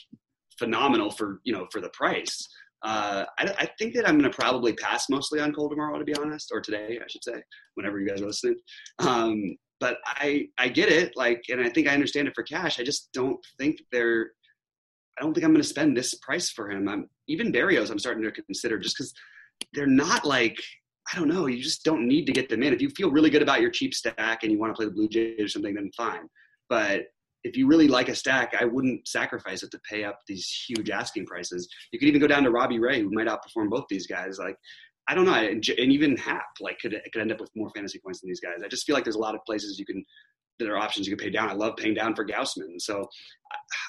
phenomenal 0.58 1.12
for 1.12 1.42
you 1.44 1.54
know 1.54 1.68
for 1.72 1.82
the 1.82 1.90
price. 1.90 2.48
Uh, 2.84 3.26
I, 3.38 3.54
I, 3.60 3.70
think 3.78 3.94
that 3.94 4.10
I'm 4.10 4.18
going 4.18 4.30
to 4.30 4.36
probably 4.36 4.74
pass 4.74 5.08
mostly 5.08 5.40
on 5.40 5.54
Cole 5.54 5.70
tomorrow, 5.70 6.00
to 6.00 6.04
be 6.04 6.16
honest, 6.16 6.50
or 6.52 6.60
today, 6.60 6.98
I 7.00 7.08
should 7.08 7.24
say, 7.24 7.40
whenever 7.76 8.00
you 8.00 8.08
guys 8.08 8.24
are 8.24 8.26
listening. 8.26 8.56
Um, 8.98 9.56
but 9.80 9.98
I 10.06 10.48
I 10.58 10.68
get 10.70 10.90
it, 10.90 11.14
like, 11.16 11.44
and 11.50 11.62
I 11.62 11.70
think 11.70 11.88
I 11.88 11.94
understand 11.94 12.28
it 12.28 12.34
for 12.34 12.44
cash. 12.44 12.80
I 12.80 12.84
just 12.84 13.10
don't 13.14 13.40
think 13.60 13.80
they're. 13.92 14.32
I 15.18 15.22
don't 15.22 15.34
think 15.34 15.44
I'm 15.44 15.52
going 15.52 15.62
to 15.62 15.68
spend 15.68 15.96
this 15.96 16.16
price 16.16 16.50
for 16.50 16.72
him. 16.72 16.88
I'm 16.88 17.08
even 17.28 17.52
Berrios. 17.52 17.92
I'm 17.92 18.00
starting 18.00 18.24
to 18.24 18.32
consider 18.32 18.80
just 18.80 18.98
because 18.98 19.14
they're 19.74 19.86
not 19.86 20.26
like 20.26 20.58
I 21.12 21.18
don't 21.18 21.28
know. 21.28 21.48
You 21.48 21.62
just 21.62 21.84
don't 21.84 22.08
need 22.08 22.26
to 22.28 22.32
get 22.32 22.50
them 22.50 22.64
in. 22.64 22.74
If 22.74 22.82
you 22.82 22.90
feel 22.90 23.12
really 23.12 23.30
good 23.30 23.42
about 23.42 23.62
your 23.62 23.70
cheap 23.70 23.94
stack 23.94 24.44
and 24.44 24.52
you 24.52 24.60
want 24.60 24.74
to 24.74 24.78
play 24.78 24.86
the 24.86 24.92
Blue 24.92 25.10
Jays 25.10 25.42
or 25.42 25.48
something, 25.48 25.74
then 25.74 25.92
fine. 25.96 26.28
But 26.70 27.04
if 27.44 27.58
you 27.58 27.68
really 27.68 27.88
like 27.88 28.08
a 28.08 28.16
stack, 28.16 28.56
I 28.60 28.66
wouldn't 28.66 29.08
sacrifice 29.08 29.64
it 29.64 29.72
to 29.72 29.80
pay 29.90 30.04
up 30.04 30.20
these 30.28 30.48
huge 30.68 30.90
asking 30.90 31.26
prices. 31.26 31.68
You 31.92 32.00
could 32.00 32.08
even 32.08 32.22
go 32.22 32.28
down 32.28 32.44
to 32.44 32.52
Robbie 32.52 32.80
Ray, 32.80 33.02
who 33.02 33.12
might 33.12 33.28
outperform 33.28 33.70
both 33.70 33.86
these 33.90 34.08
guys. 34.08 34.38
Like, 34.38 34.56
I 35.08 35.16
don't 35.16 35.26
know, 35.26 35.34
and, 35.34 35.68
even 35.68 36.16
Happ 36.16 36.46
like 36.60 36.80
could 36.80 37.02
could 37.12 37.22
end 37.22 37.32
up 37.32 37.40
with 37.42 37.50
more 37.56 37.72
fantasy 37.76 38.00
points 38.00 38.22
than 38.22 38.30
these 38.30 38.40
guys. 38.40 38.62
I 38.64 38.68
just 38.68 38.86
feel 38.86 38.94
like 38.94 39.04
there's 39.04 39.16
a 39.16 39.20
lot 39.20 39.36
of 39.36 39.42
places 39.46 39.80
you 39.80 39.86
can 39.86 40.06
that 40.60 40.70
are 40.70 40.78
options 40.78 41.08
you 41.08 41.16
can 41.16 41.26
pay 41.26 41.32
down. 41.32 41.50
I 41.50 41.54
love 41.54 41.76
paying 41.76 41.96
down 41.96 42.16
for 42.16 42.26
Gausman, 42.26 42.80
so 42.80 43.10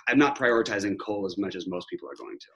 I'm 0.08 0.18
not 0.18 0.38
prioritizing 0.38 0.98
Cole 0.98 1.26
as 1.26 1.36
much 1.36 1.54
as 1.54 1.66
most 1.66 1.86
people 1.88 2.08
are 2.08 2.16
going 2.16 2.38
to. 2.40 2.46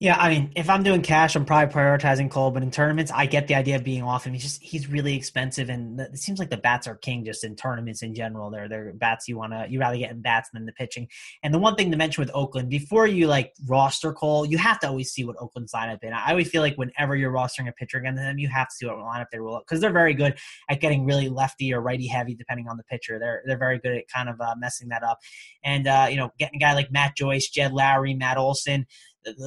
Yeah, 0.00 0.16
I 0.16 0.28
mean, 0.28 0.52
if 0.54 0.70
I'm 0.70 0.84
doing 0.84 1.02
cash, 1.02 1.34
I'm 1.34 1.44
probably 1.44 1.74
prioritizing 1.74 2.30
Cole. 2.30 2.52
But 2.52 2.62
in 2.62 2.70
tournaments, 2.70 3.10
I 3.12 3.26
get 3.26 3.48
the 3.48 3.56
idea 3.56 3.74
of 3.74 3.82
being 3.82 4.04
off 4.04 4.24
him. 4.24 4.32
He's 4.32 4.44
just 4.44 4.62
he's 4.62 4.86
really 4.86 5.16
expensive, 5.16 5.68
and 5.68 5.98
it 5.98 6.18
seems 6.18 6.38
like 6.38 6.50
the 6.50 6.56
bats 6.56 6.86
are 6.86 6.94
king 6.94 7.24
just 7.24 7.42
in 7.42 7.56
tournaments 7.56 8.00
in 8.04 8.14
general. 8.14 8.48
They're 8.48 8.68
they're 8.68 8.92
bats 8.92 9.26
you 9.26 9.36
want 9.36 9.54
to 9.54 9.66
you 9.68 9.80
rather 9.80 9.96
get 9.96 10.12
in 10.12 10.22
bats 10.22 10.50
than 10.52 10.66
the 10.66 10.72
pitching. 10.72 11.08
And 11.42 11.52
the 11.52 11.58
one 11.58 11.74
thing 11.74 11.90
to 11.90 11.96
mention 11.96 12.22
with 12.22 12.30
Oakland, 12.32 12.70
before 12.70 13.08
you 13.08 13.26
like 13.26 13.52
roster 13.66 14.12
Cole, 14.12 14.46
you 14.46 14.56
have 14.56 14.78
to 14.80 14.88
always 14.88 15.10
see 15.10 15.24
what 15.24 15.34
Oakland's 15.40 15.72
lineup 15.72 16.04
in. 16.04 16.12
I 16.12 16.30
always 16.30 16.48
feel 16.48 16.62
like 16.62 16.76
whenever 16.76 17.16
you're 17.16 17.32
rostering 17.32 17.68
a 17.68 17.72
pitcher 17.72 17.98
against 17.98 18.20
them, 18.20 18.38
you 18.38 18.46
have 18.50 18.68
to 18.68 18.74
see 18.76 18.86
what 18.86 18.94
lineup 18.98 19.30
they 19.32 19.40
roll 19.40 19.56
up 19.56 19.64
because 19.66 19.80
they're 19.80 19.90
very 19.90 20.14
good 20.14 20.38
at 20.70 20.80
getting 20.80 21.06
really 21.06 21.28
lefty 21.28 21.74
or 21.74 21.80
righty 21.80 22.06
heavy 22.06 22.36
depending 22.36 22.68
on 22.68 22.76
the 22.76 22.84
pitcher. 22.84 23.18
They're 23.18 23.42
they're 23.46 23.58
very 23.58 23.80
good 23.80 23.96
at 23.96 24.04
kind 24.06 24.28
of 24.28 24.40
uh, 24.40 24.54
messing 24.60 24.90
that 24.90 25.02
up, 25.02 25.18
and 25.64 25.88
uh, 25.88 26.06
you 26.08 26.18
know 26.18 26.30
getting 26.38 26.58
a 26.58 26.60
guy 26.60 26.74
like 26.74 26.92
Matt 26.92 27.16
Joyce, 27.16 27.48
Jed 27.48 27.72
Lowrie, 27.72 28.16
Matt 28.16 28.38
Olson 28.38 28.86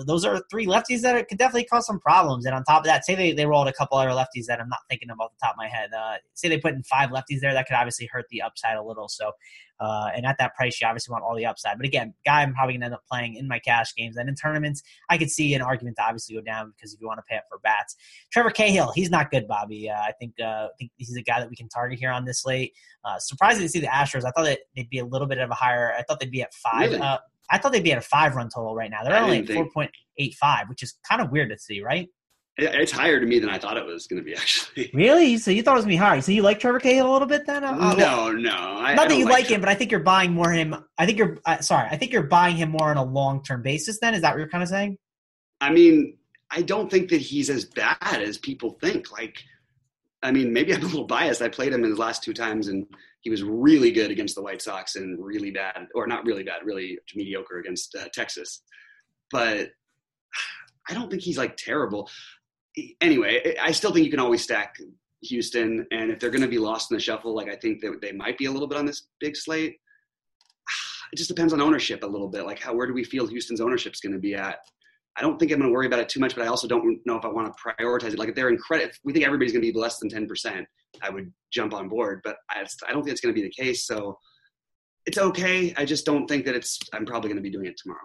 those 0.05 0.25
are 0.25 0.41
three 0.49 0.65
lefties 0.65 1.01
that 1.01 1.27
could 1.27 1.37
definitely 1.37 1.65
cause 1.65 1.85
some 1.85 1.99
problems. 1.99 2.45
And 2.45 2.53
on 2.53 2.63
top 2.63 2.79
of 2.79 2.85
that, 2.85 3.05
say 3.05 3.15
they, 3.15 3.31
they 3.31 3.45
rolled 3.45 3.67
a 3.67 3.73
couple 3.73 3.97
other 3.97 4.09
lefties 4.09 4.45
that 4.47 4.59
I'm 4.59 4.69
not 4.69 4.79
thinking 4.89 5.09
of 5.09 5.19
off 5.19 5.31
the 5.31 5.45
top 5.45 5.55
of 5.55 5.57
my 5.57 5.67
head. 5.67 5.89
Uh, 5.97 6.15
say 6.33 6.49
they 6.49 6.57
put 6.57 6.73
in 6.73 6.83
five 6.83 7.09
lefties 7.09 7.39
there, 7.41 7.53
that 7.53 7.67
could 7.67 7.75
obviously 7.75 8.07
hurt 8.11 8.25
the 8.29 8.41
upside 8.41 8.77
a 8.77 8.83
little. 8.83 9.07
So, 9.07 9.31
uh, 9.79 10.09
and 10.15 10.25
at 10.25 10.37
that 10.37 10.55
price, 10.55 10.79
you 10.79 10.87
obviously 10.87 11.11
want 11.11 11.23
all 11.23 11.35
the 11.35 11.45
upside. 11.45 11.77
But 11.77 11.85
again, 11.85 12.13
guy 12.25 12.41
I'm 12.41 12.53
probably 12.53 12.73
going 12.73 12.81
to 12.81 12.85
end 12.85 12.93
up 12.93 13.03
playing 13.09 13.35
in 13.35 13.47
my 13.47 13.59
cash 13.59 13.93
games. 13.95 14.17
And 14.17 14.29
in 14.29 14.35
tournaments, 14.35 14.83
I 15.09 15.17
could 15.17 15.31
see 15.31 15.53
an 15.55 15.61
argument 15.61 15.97
to 15.97 16.03
obviously 16.03 16.35
go 16.35 16.41
down 16.41 16.73
because 16.75 16.93
if 16.93 17.01
you 17.01 17.07
want 17.07 17.19
to 17.19 17.23
pay 17.27 17.37
up 17.37 17.45
for 17.49 17.59
bats. 17.59 17.95
Trevor 18.31 18.51
Cahill, 18.51 18.91
he's 18.93 19.09
not 19.09 19.31
good, 19.31 19.47
Bobby. 19.47 19.89
Uh, 19.89 19.99
I 19.99 20.11
think 20.19 20.33
uh, 20.39 20.67
I 20.67 20.69
think 20.77 20.91
he's 20.97 21.15
a 21.15 21.23
guy 21.23 21.39
that 21.39 21.49
we 21.49 21.55
can 21.55 21.69
target 21.69 21.97
here 21.97 22.11
on 22.11 22.25
this 22.25 22.41
slate. 22.41 22.73
Uh, 23.03 23.17
surprising 23.17 23.63
to 23.63 23.69
see 23.69 23.79
the 23.79 23.87
Astros. 23.87 24.25
I 24.25 24.31
thought 24.31 24.43
that 24.43 24.59
they'd 24.75 24.89
be 24.89 24.99
a 24.99 25.05
little 25.05 25.27
bit 25.27 25.39
of 25.39 25.49
a 25.49 25.55
higher. 25.55 25.93
I 25.97 26.03
thought 26.03 26.19
they'd 26.19 26.29
be 26.29 26.43
at 26.43 26.53
five. 26.53 26.91
Really? 26.91 27.01
Uh, 27.51 27.55
I 27.55 27.57
thought 27.57 27.71
they'd 27.71 27.83
be 27.83 27.91
at 27.91 27.97
a 27.97 28.01
five 28.01 28.35
run 28.35 28.49
total 28.49 28.75
right 28.75 28.89
now. 28.89 29.03
They're 29.03 29.17
only 29.17 29.39
at 29.39 29.49
four 29.49 29.69
point 29.69 29.91
eight 30.17 30.35
five, 30.35 30.69
which 30.69 30.83
is 30.83 30.97
kind 31.07 31.21
of 31.21 31.31
weird 31.31 31.49
to 31.49 31.57
see, 31.57 31.81
right? 31.81 32.07
It's 32.57 32.91
higher 32.91 33.19
to 33.19 33.25
me 33.25 33.39
than 33.39 33.49
I 33.49 33.57
thought 33.57 33.77
it 33.77 33.85
was 33.85 34.07
going 34.07 34.21
to 34.21 34.25
be. 34.25 34.33
Actually, 34.35 34.91
really? 34.93 35.37
So 35.37 35.51
you 35.51 35.63
thought 35.63 35.73
it 35.73 35.75
was 35.75 35.85
going 35.85 35.95
to 35.95 36.01
be 36.01 36.05
higher? 36.05 36.21
So 36.21 36.31
you 36.31 36.41
like 36.41 36.59
Trevor 36.59 36.79
Cahill 36.79 37.09
a 37.09 37.13
little 37.13 37.27
bit 37.27 37.45
then? 37.45 37.63
Uh, 37.63 37.93
no, 37.95 38.31
no. 38.31 38.51
I, 38.51 38.93
not 38.93 39.05
I 39.05 39.07
that 39.09 39.17
you 39.17 39.25
like, 39.25 39.43
like 39.43 39.47
him, 39.47 39.61
but 39.61 39.69
I 39.69 39.75
think 39.75 39.89
you're 39.89 40.01
buying 40.01 40.33
more 40.33 40.51
him. 40.51 40.75
I 40.97 41.05
think 41.05 41.17
you're 41.17 41.39
uh, 41.45 41.59
sorry. 41.59 41.87
I 41.89 41.97
think 41.97 42.11
you're 42.11 42.23
buying 42.23 42.55
him 42.55 42.69
more 42.69 42.89
on 42.89 42.97
a 42.97 43.03
long 43.03 43.43
term 43.43 43.61
basis. 43.61 43.99
Then 43.99 44.13
is 44.13 44.21
that 44.21 44.31
what 44.31 44.39
you're 44.39 44.49
kind 44.49 44.63
of 44.63 44.69
saying? 44.69 44.97
I 45.61 45.71
mean, 45.71 46.17
I 46.51 46.61
don't 46.61 46.91
think 46.91 47.09
that 47.09 47.21
he's 47.21 47.49
as 47.49 47.65
bad 47.65 48.21
as 48.21 48.37
people 48.37 48.77
think. 48.81 49.11
Like, 49.11 49.37
I 50.21 50.31
mean, 50.31 50.51
maybe 50.51 50.73
I'm 50.73 50.81
a 50.81 50.85
little 50.85 51.07
biased. 51.07 51.41
I 51.41 51.49
played 51.49 51.71
him 51.71 51.83
in 51.83 51.89
his 51.89 51.99
last 51.99 52.23
two 52.23 52.33
times, 52.33 52.67
and 52.67 52.85
he 53.21 53.29
was 53.29 53.43
really 53.43 53.91
good 53.91 54.11
against 54.11 54.35
the 54.35 54.41
White 54.41 54.61
Sox 54.61 54.95
and 54.95 55.23
really 55.23 55.51
bad, 55.51 55.87
or 55.95 56.07
not 56.07 56.25
really 56.25 56.43
bad, 56.43 56.65
really 56.65 56.97
mediocre 57.15 57.59
against 57.59 57.95
uh, 57.95 58.07
Texas. 58.13 58.63
But 59.31 59.69
I 60.89 60.93
don't 60.93 61.09
think 61.09 61.21
he's 61.21 61.37
like 61.37 61.55
terrible. 61.55 62.09
Anyway, 62.99 63.55
I 63.61 63.71
still 63.71 63.93
think 63.93 64.05
you 64.05 64.11
can 64.11 64.19
always 64.19 64.41
stack 64.41 64.75
Houston, 65.23 65.85
and 65.91 66.11
if 66.11 66.19
they're 66.19 66.31
going 66.31 66.41
to 66.41 66.47
be 66.47 66.57
lost 66.57 66.89
in 66.89 66.97
the 66.97 67.01
shuffle, 67.01 67.35
like 67.35 67.47
I 67.47 67.55
think 67.55 67.81
that 67.81 68.01
they 68.01 68.11
might 68.11 68.37
be 68.37 68.45
a 68.45 68.51
little 68.51 68.67
bit 68.67 68.77
on 68.77 68.85
this 68.85 69.07
big 69.19 69.35
slate. 69.35 69.77
It 71.13 71.17
just 71.17 71.27
depends 71.27 71.51
on 71.51 71.59
ownership 71.59 72.03
a 72.03 72.07
little 72.07 72.29
bit. 72.29 72.45
Like, 72.45 72.59
how 72.59 72.73
where 72.73 72.87
do 72.87 72.93
we 72.93 73.03
feel 73.03 73.27
Houston's 73.27 73.59
ownership 73.59 73.93
is 73.93 73.99
going 73.99 74.13
to 74.13 74.19
be 74.19 74.33
at? 74.33 74.59
I 75.17 75.21
don't 75.21 75.37
think 75.37 75.51
I'm 75.51 75.59
going 75.59 75.69
to 75.69 75.73
worry 75.73 75.87
about 75.87 75.99
it 75.99 76.09
too 76.09 76.19
much, 76.19 76.35
but 76.35 76.43
I 76.43 76.47
also 76.47 76.67
don't 76.67 76.99
know 77.05 77.17
if 77.17 77.25
I 77.25 77.27
want 77.27 77.53
to 77.53 77.61
prioritize 77.61 78.13
it. 78.13 78.19
Like 78.19 78.29
if 78.29 78.35
they're 78.35 78.49
in 78.49 78.57
credit, 78.57 78.97
we 79.03 79.11
think 79.11 79.25
everybody's 79.25 79.51
going 79.51 79.63
to 79.63 79.71
be 79.71 79.77
less 79.77 79.99
than 79.99 80.09
10%, 80.09 80.65
I 81.01 81.09
would 81.09 81.31
jump 81.51 81.73
on 81.73 81.89
board, 81.89 82.21
but 82.23 82.37
I, 82.49 82.65
I 82.87 82.93
don't 82.93 83.03
think 83.03 83.11
it's 83.11 83.21
going 83.21 83.33
to 83.33 83.41
be 83.41 83.45
the 83.45 83.53
case. 83.63 83.85
So 83.85 84.17
it's 85.05 85.17
okay. 85.17 85.73
I 85.77 85.85
just 85.85 86.05
don't 86.05 86.27
think 86.27 86.45
that 86.45 86.55
it's. 86.55 86.79
I'm 86.93 87.05
probably 87.05 87.29
going 87.29 87.37
to 87.37 87.43
be 87.43 87.49
doing 87.49 87.65
it 87.65 87.77
tomorrow. 87.77 87.99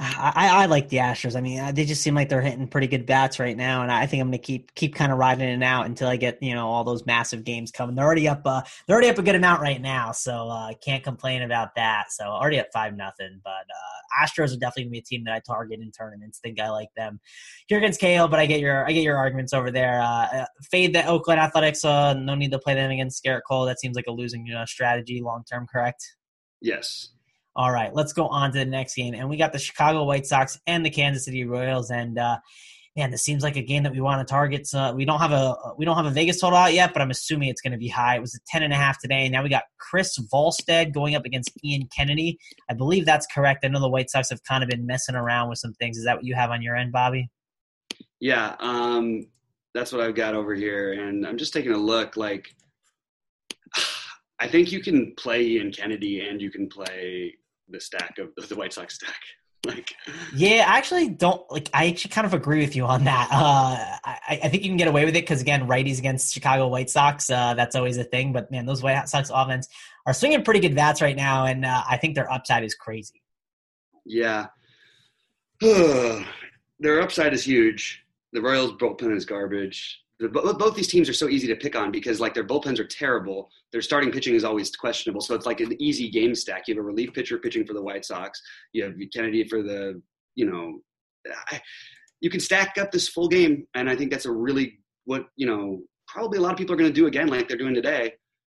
I, 0.00 0.62
I 0.62 0.66
like 0.66 0.90
the 0.90 0.98
Astros. 0.98 1.34
I 1.34 1.40
mean, 1.40 1.58
uh, 1.58 1.72
they 1.72 1.84
just 1.84 2.02
seem 2.02 2.14
like 2.14 2.28
they're 2.28 2.40
hitting 2.40 2.68
pretty 2.68 2.86
good 2.86 3.04
bats 3.04 3.40
right 3.40 3.56
now, 3.56 3.82
and 3.82 3.90
I 3.90 4.06
think 4.06 4.20
I'm 4.20 4.28
going 4.28 4.38
to 4.38 4.44
keep 4.44 4.72
keep 4.76 4.94
kind 4.94 5.10
of 5.10 5.18
riding 5.18 5.48
it 5.48 5.62
out 5.64 5.86
until 5.86 6.06
I 6.06 6.16
get 6.16 6.40
you 6.40 6.54
know 6.54 6.68
all 6.68 6.84
those 6.84 7.04
massive 7.04 7.42
games 7.42 7.72
coming. 7.72 7.96
They're 7.96 8.04
already 8.04 8.28
up. 8.28 8.42
Uh, 8.44 8.62
they're 8.86 8.94
already 8.94 9.10
up 9.10 9.18
a 9.18 9.22
good 9.22 9.34
amount 9.34 9.60
right 9.60 9.80
now, 9.80 10.12
so 10.12 10.48
I 10.48 10.70
uh, 10.70 10.74
can't 10.84 11.02
complain 11.02 11.42
about 11.42 11.74
that. 11.74 12.12
So 12.12 12.24
already 12.24 12.60
up 12.60 12.68
five 12.72 12.96
nothing. 12.96 13.40
But 13.42 13.50
uh, 13.50 14.24
Astros 14.24 14.54
are 14.54 14.58
definitely 14.58 14.84
going 14.84 14.88
to 14.88 14.92
be 14.92 14.98
a 14.98 15.02
team 15.02 15.24
that 15.24 15.34
I 15.34 15.40
target 15.40 15.80
in 15.80 15.90
tournaments. 15.90 16.38
Think 16.38 16.60
I 16.60 16.70
like 16.70 16.90
them 16.96 17.18
here 17.66 17.78
against 17.78 17.98
Kale, 17.98 18.28
but 18.28 18.38
I 18.38 18.46
get 18.46 18.60
your 18.60 18.86
I 18.86 18.92
get 18.92 19.02
your 19.02 19.16
arguments 19.16 19.52
over 19.52 19.72
there. 19.72 20.00
Uh, 20.00 20.26
uh 20.26 20.46
fade 20.70 20.94
the 20.94 21.04
Oakland 21.06 21.40
Athletics. 21.40 21.82
no 21.82 22.14
need 22.36 22.52
to 22.52 22.60
play 22.60 22.74
them 22.74 22.92
against 22.92 23.24
Gerrit 23.24 23.40
Cole. 23.48 23.66
That 23.66 23.80
seems 23.80 23.96
like 23.96 24.06
a 24.06 24.12
losing 24.12 24.46
you 24.46 24.54
know, 24.54 24.64
strategy 24.64 25.20
long 25.20 25.42
term. 25.50 25.66
Correct. 25.66 26.14
Yes. 26.60 27.08
All 27.58 27.72
right, 27.72 27.92
let's 27.92 28.12
go 28.12 28.28
on 28.28 28.52
to 28.52 28.58
the 28.60 28.64
next 28.64 28.94
game. 28.94 29.14
And 29.14 29.28
we 29.28 29.36
got 29.36 29.52
the 29.52 29.58
Chicago 29.58 30.04
White 30.04 30.26
Sox 30.26 30.60
and 30.68 30.86
the 30.86 30.90
Kansas 30.90 31.24
City 31.24 31.44
Royals. 31.44 31.90
And 31.90 32.16
uh, 32.16 32.38
man, 32.96 33.10
this 33.10 33.24
seems 33.24 33.42
like 33.42 33.56
a 33.56 33.62
game 33.62 33.82
that 33.82 33.90
we 33.90 34.00
want 34.00 34.24
to 34.24 34.30
target. 34.30 34.68
So 34.68 34.92
we 34.92 35.04
don't 35.04 35.18
have 35.18 35.32
a 35.32 35.56
we 35.76 35.84
don't 35.84 35.96
have 35.96 36.06
a 36.06 36.10
Vegas 36.10 36.40
total 36.40 36.56
out 36.56 36.72
yet, 36.72 36.92
but 36.92 37.02
I'm 37.02 37.10
assuming 37.10 37.48
it's 37.48 37.60
going 37.60 37.72
to 37.72 37.78
be 37.78 37.88
high. 37.88 38.14
It 38.14 38.20
was 38.20 38.36
a 38.36 38.38
ten 38.46 38.62
and 38.62 38.72
a 38.72 38.76
half 38.76 39.00
today. 39.00 39.24
And 39.24 39.32
now 39.32 39.42
we 39.42 39.48
got 39.48 39.64
Chris 39.78 40.16
Volstad 40.32 40.94
going 40.94 41.16
up 41.16 41.24
against 41.24 41.50
Ian 41.64 41.88
Kennedy. 41.96 42.38
I 42.70 42.74
believe 42.74 43.04
that's 43.04 43.26
correct. 43.26 43.64
I 43.64 43.68
know 43.68 43.80
the 43.80 43.88
White 43.88 44.08
Sox 44.08 44.30
have 44.30 44.44
kind 44.44 44.62
of 44.62 44.70
been 44.70 44.86
messing 44.86 45.16
around 45.16 45.48
with 45.48 45.58
some 45.58 45.72
things. 45.74 45.98
Is 45.98 46.04
that 46.04 46.14
what 46.14 46.24
you 46.24 46.36
have 46.36 46.52
on 46.52 46.62
your 46.62 46.76
end, 46.76 46.92
Bobby? 46.92 47.28
Yeah, 48.20 48.54
um, 48.60 49.26
that's 49.74 49.90
what 49.90 50.00
I've 50.00 50.14
got 50.14 50.36
over 50.36 50.54
here, 50.54 50.92
and 50.92 51.26
I'm 51.26 51.38
just 51.38 51.52
taking 51.52 51.72
a 51.72 51.76
look. 51.76 52.16
Like, 52.16 52.54
I 54.38 54.46
think 54.46 54.70
you 54.70 54.80
can 54.80 55.12
play 55.16 55.42
Ian 55.42 55.72
Kennedy 55.72 56.20
and 56.20 56.40
you 56.40 56.52
can 56.52 56.68
play 56.68 57.34
the 57.70 57.80
stack 57.80 58.18
of 58.18 58.48
the 58.48 58.56
White 58.56 58.72
Sox 58.72 58.94
stack. 58.94 59.14
Like, 59.66 59.92
yeah, 60.36 60.64
I 60.68 60.78
actually 60.78 61.08
don't 61.08 61.42
like. 61.50 61.68
I 61.74 61.88
actually 61.88 62.12
kind 62.12 62.24
of 62.24 62.32
agree 62.32 62.60
with 62.60 62.76
you 62.76 62.86
on 62.86 63.02
that. 63.04 63.28
Uh, 63.30 63.76
I, 64.04 64.40
I 64.44 64.48
think 64.48 64.62
you 64.62 64.70
can 64.70 64.76
get 64.76 64.86
away 64.86 65.04
with 65.04 65.16
it 65.16 65.24
because 65.24 65.40
again, 65.40 65.66
righties 65.66 65.98
against 65.98 66.32
Chicago 66.32 66.68
White 66.68 66.88
Sox, 66.88 67.28
uh, 67.28 67.54
that's 67.54 67.74
always 67.74 67.98
a 67.98 68.04
thing. 68.04 68.32
But 68.32 68.52
man, 68.52 68.66
those 68.66 68.84
White 68.84 69.08
Sox 69.08 69.32
offense 69.34 69.68
are 70.06 70.14
swinging 70.14 70.44
pretty 70.44 70.60
good 70.60 70.76
bats 70.76 71.02
right 71.02 71.16
now, 71.16 71.46
and 71.46 71.66
uh, 71.66 71.82
I 71.90 71.96
think 71.96 72.14
their 72.14 72.32
upside 72.32 72.62
is 72.62 72.76
crazy. 72.76 73.20
Yeah, 74.06 74.46
their 75.60 77.02
upside 77.02 77.34
is 77.34 77.44
huge. 77.44 78.04
The 78.32 78.40
Royals 78.40 78.74
bullpen 78.74 79.14
is 79.14 79.24
garbage 79.24 80.00
both 80.20 80.74
these 80.74 80.88
teams 80.88 81.08
are 81.08 81.14
so 81.14 81.28
easy 81.28 81.46
to 81.46 81.54
pick 81.54 81.76
on 81.76 81.92
because 81.92 82.20
like 82.20 82.34
their 82.34 82.46
bullpens 82.46 82.80
are 82.80 82.86
terrible. 82.86 83.50
Their 83.70 83.82
starting 83.82 84.10
pitching 84.10 84.34
is 84.34 84.44
always 84.44 84.74
questionable. 84.74 85.20
So 85.20 85.34
it's 85.34 85.46
like 85.46 85.60
an 85.60 85.80
easy 85.80 86.10
game 86.10 86.34
stack. 86.34 86.66
You 86.66 86.74
have 86.74 86.82
a 86.82 86.86
relief 86.86 87.12
pitcher 87.12 87.38
pitching 87.38 87.64
for 87.64 87.72
the 87.72 87.82
White 87.82 88.04
Sox. 88.04 88.42
You 88.72 88.84
have 88.84 88.94
Kennedy 89.14 89.46
for 89.48 89.62
the, 89.62 90.02
you 90.34 90.46
know, 90.46 90.80
I, 91.50 91.60
you 92.20 92.30
can 92.30 92.40
stack 92.40 92.78
up 92.78 92.90
this 92.90 93.08
full 93.08 93.28
game. 93.28 93.66
And 93.74 93.88
I 93.88 93.94
think 93.94 94.10
that's 94.10 94.26
a 94.26 94.32
really, 94.32 94.80
what, 95.04 95.26
you 95.36 95.46
know, 95.46 95.82
probably 96.08 96.38
a 96.38 96.40
lot 96.40 96.52
of 96.52 96.58
people 96.58 96.74
are 96.74 96.78
going 96.78 96.90
to 96.90 96.94
do 96.94 97.06
again, 97.06 97.28
like 97.28 97.46
they're 97.46 97.56
doing 97.56 97.74
today. 97.74 98.14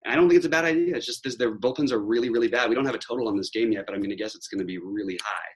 I 0.07 0.15
don't 0.15 0.29
think 0.29 0.37
it's 0.37 0.45
a 0.45 0.49
bad 0.49 0.63
idea. 0.63 0.95
It's 0.95 1.05
just 1.05 1.23
this, 1.25 1.35
their 1.35 1.57
bullpens 1.57 1.91
are 1.91 1.99
really, 1.99 2.29
really 2.29 2.47
bad. 2.47 2.69
We 2.69 2.75
don't 2.75 2.85
have 2.85 2.95
a 2.95 2.99
total 2.99 3.27
on 3.27 3.35
this 3.35 3.49
game 3.49 3.73
yet, 3.73 3.85
but 3.85 3.93
I'm 3.93 3.99
going 3.99 4.11
to 4.11 4.15
guess 4.15 4.33
it's 4.33 4.47
going 4.47 4.59
to 4.59 4.65
be 4.65 4.77
really 4.77 5.19
high. 5.21 5.49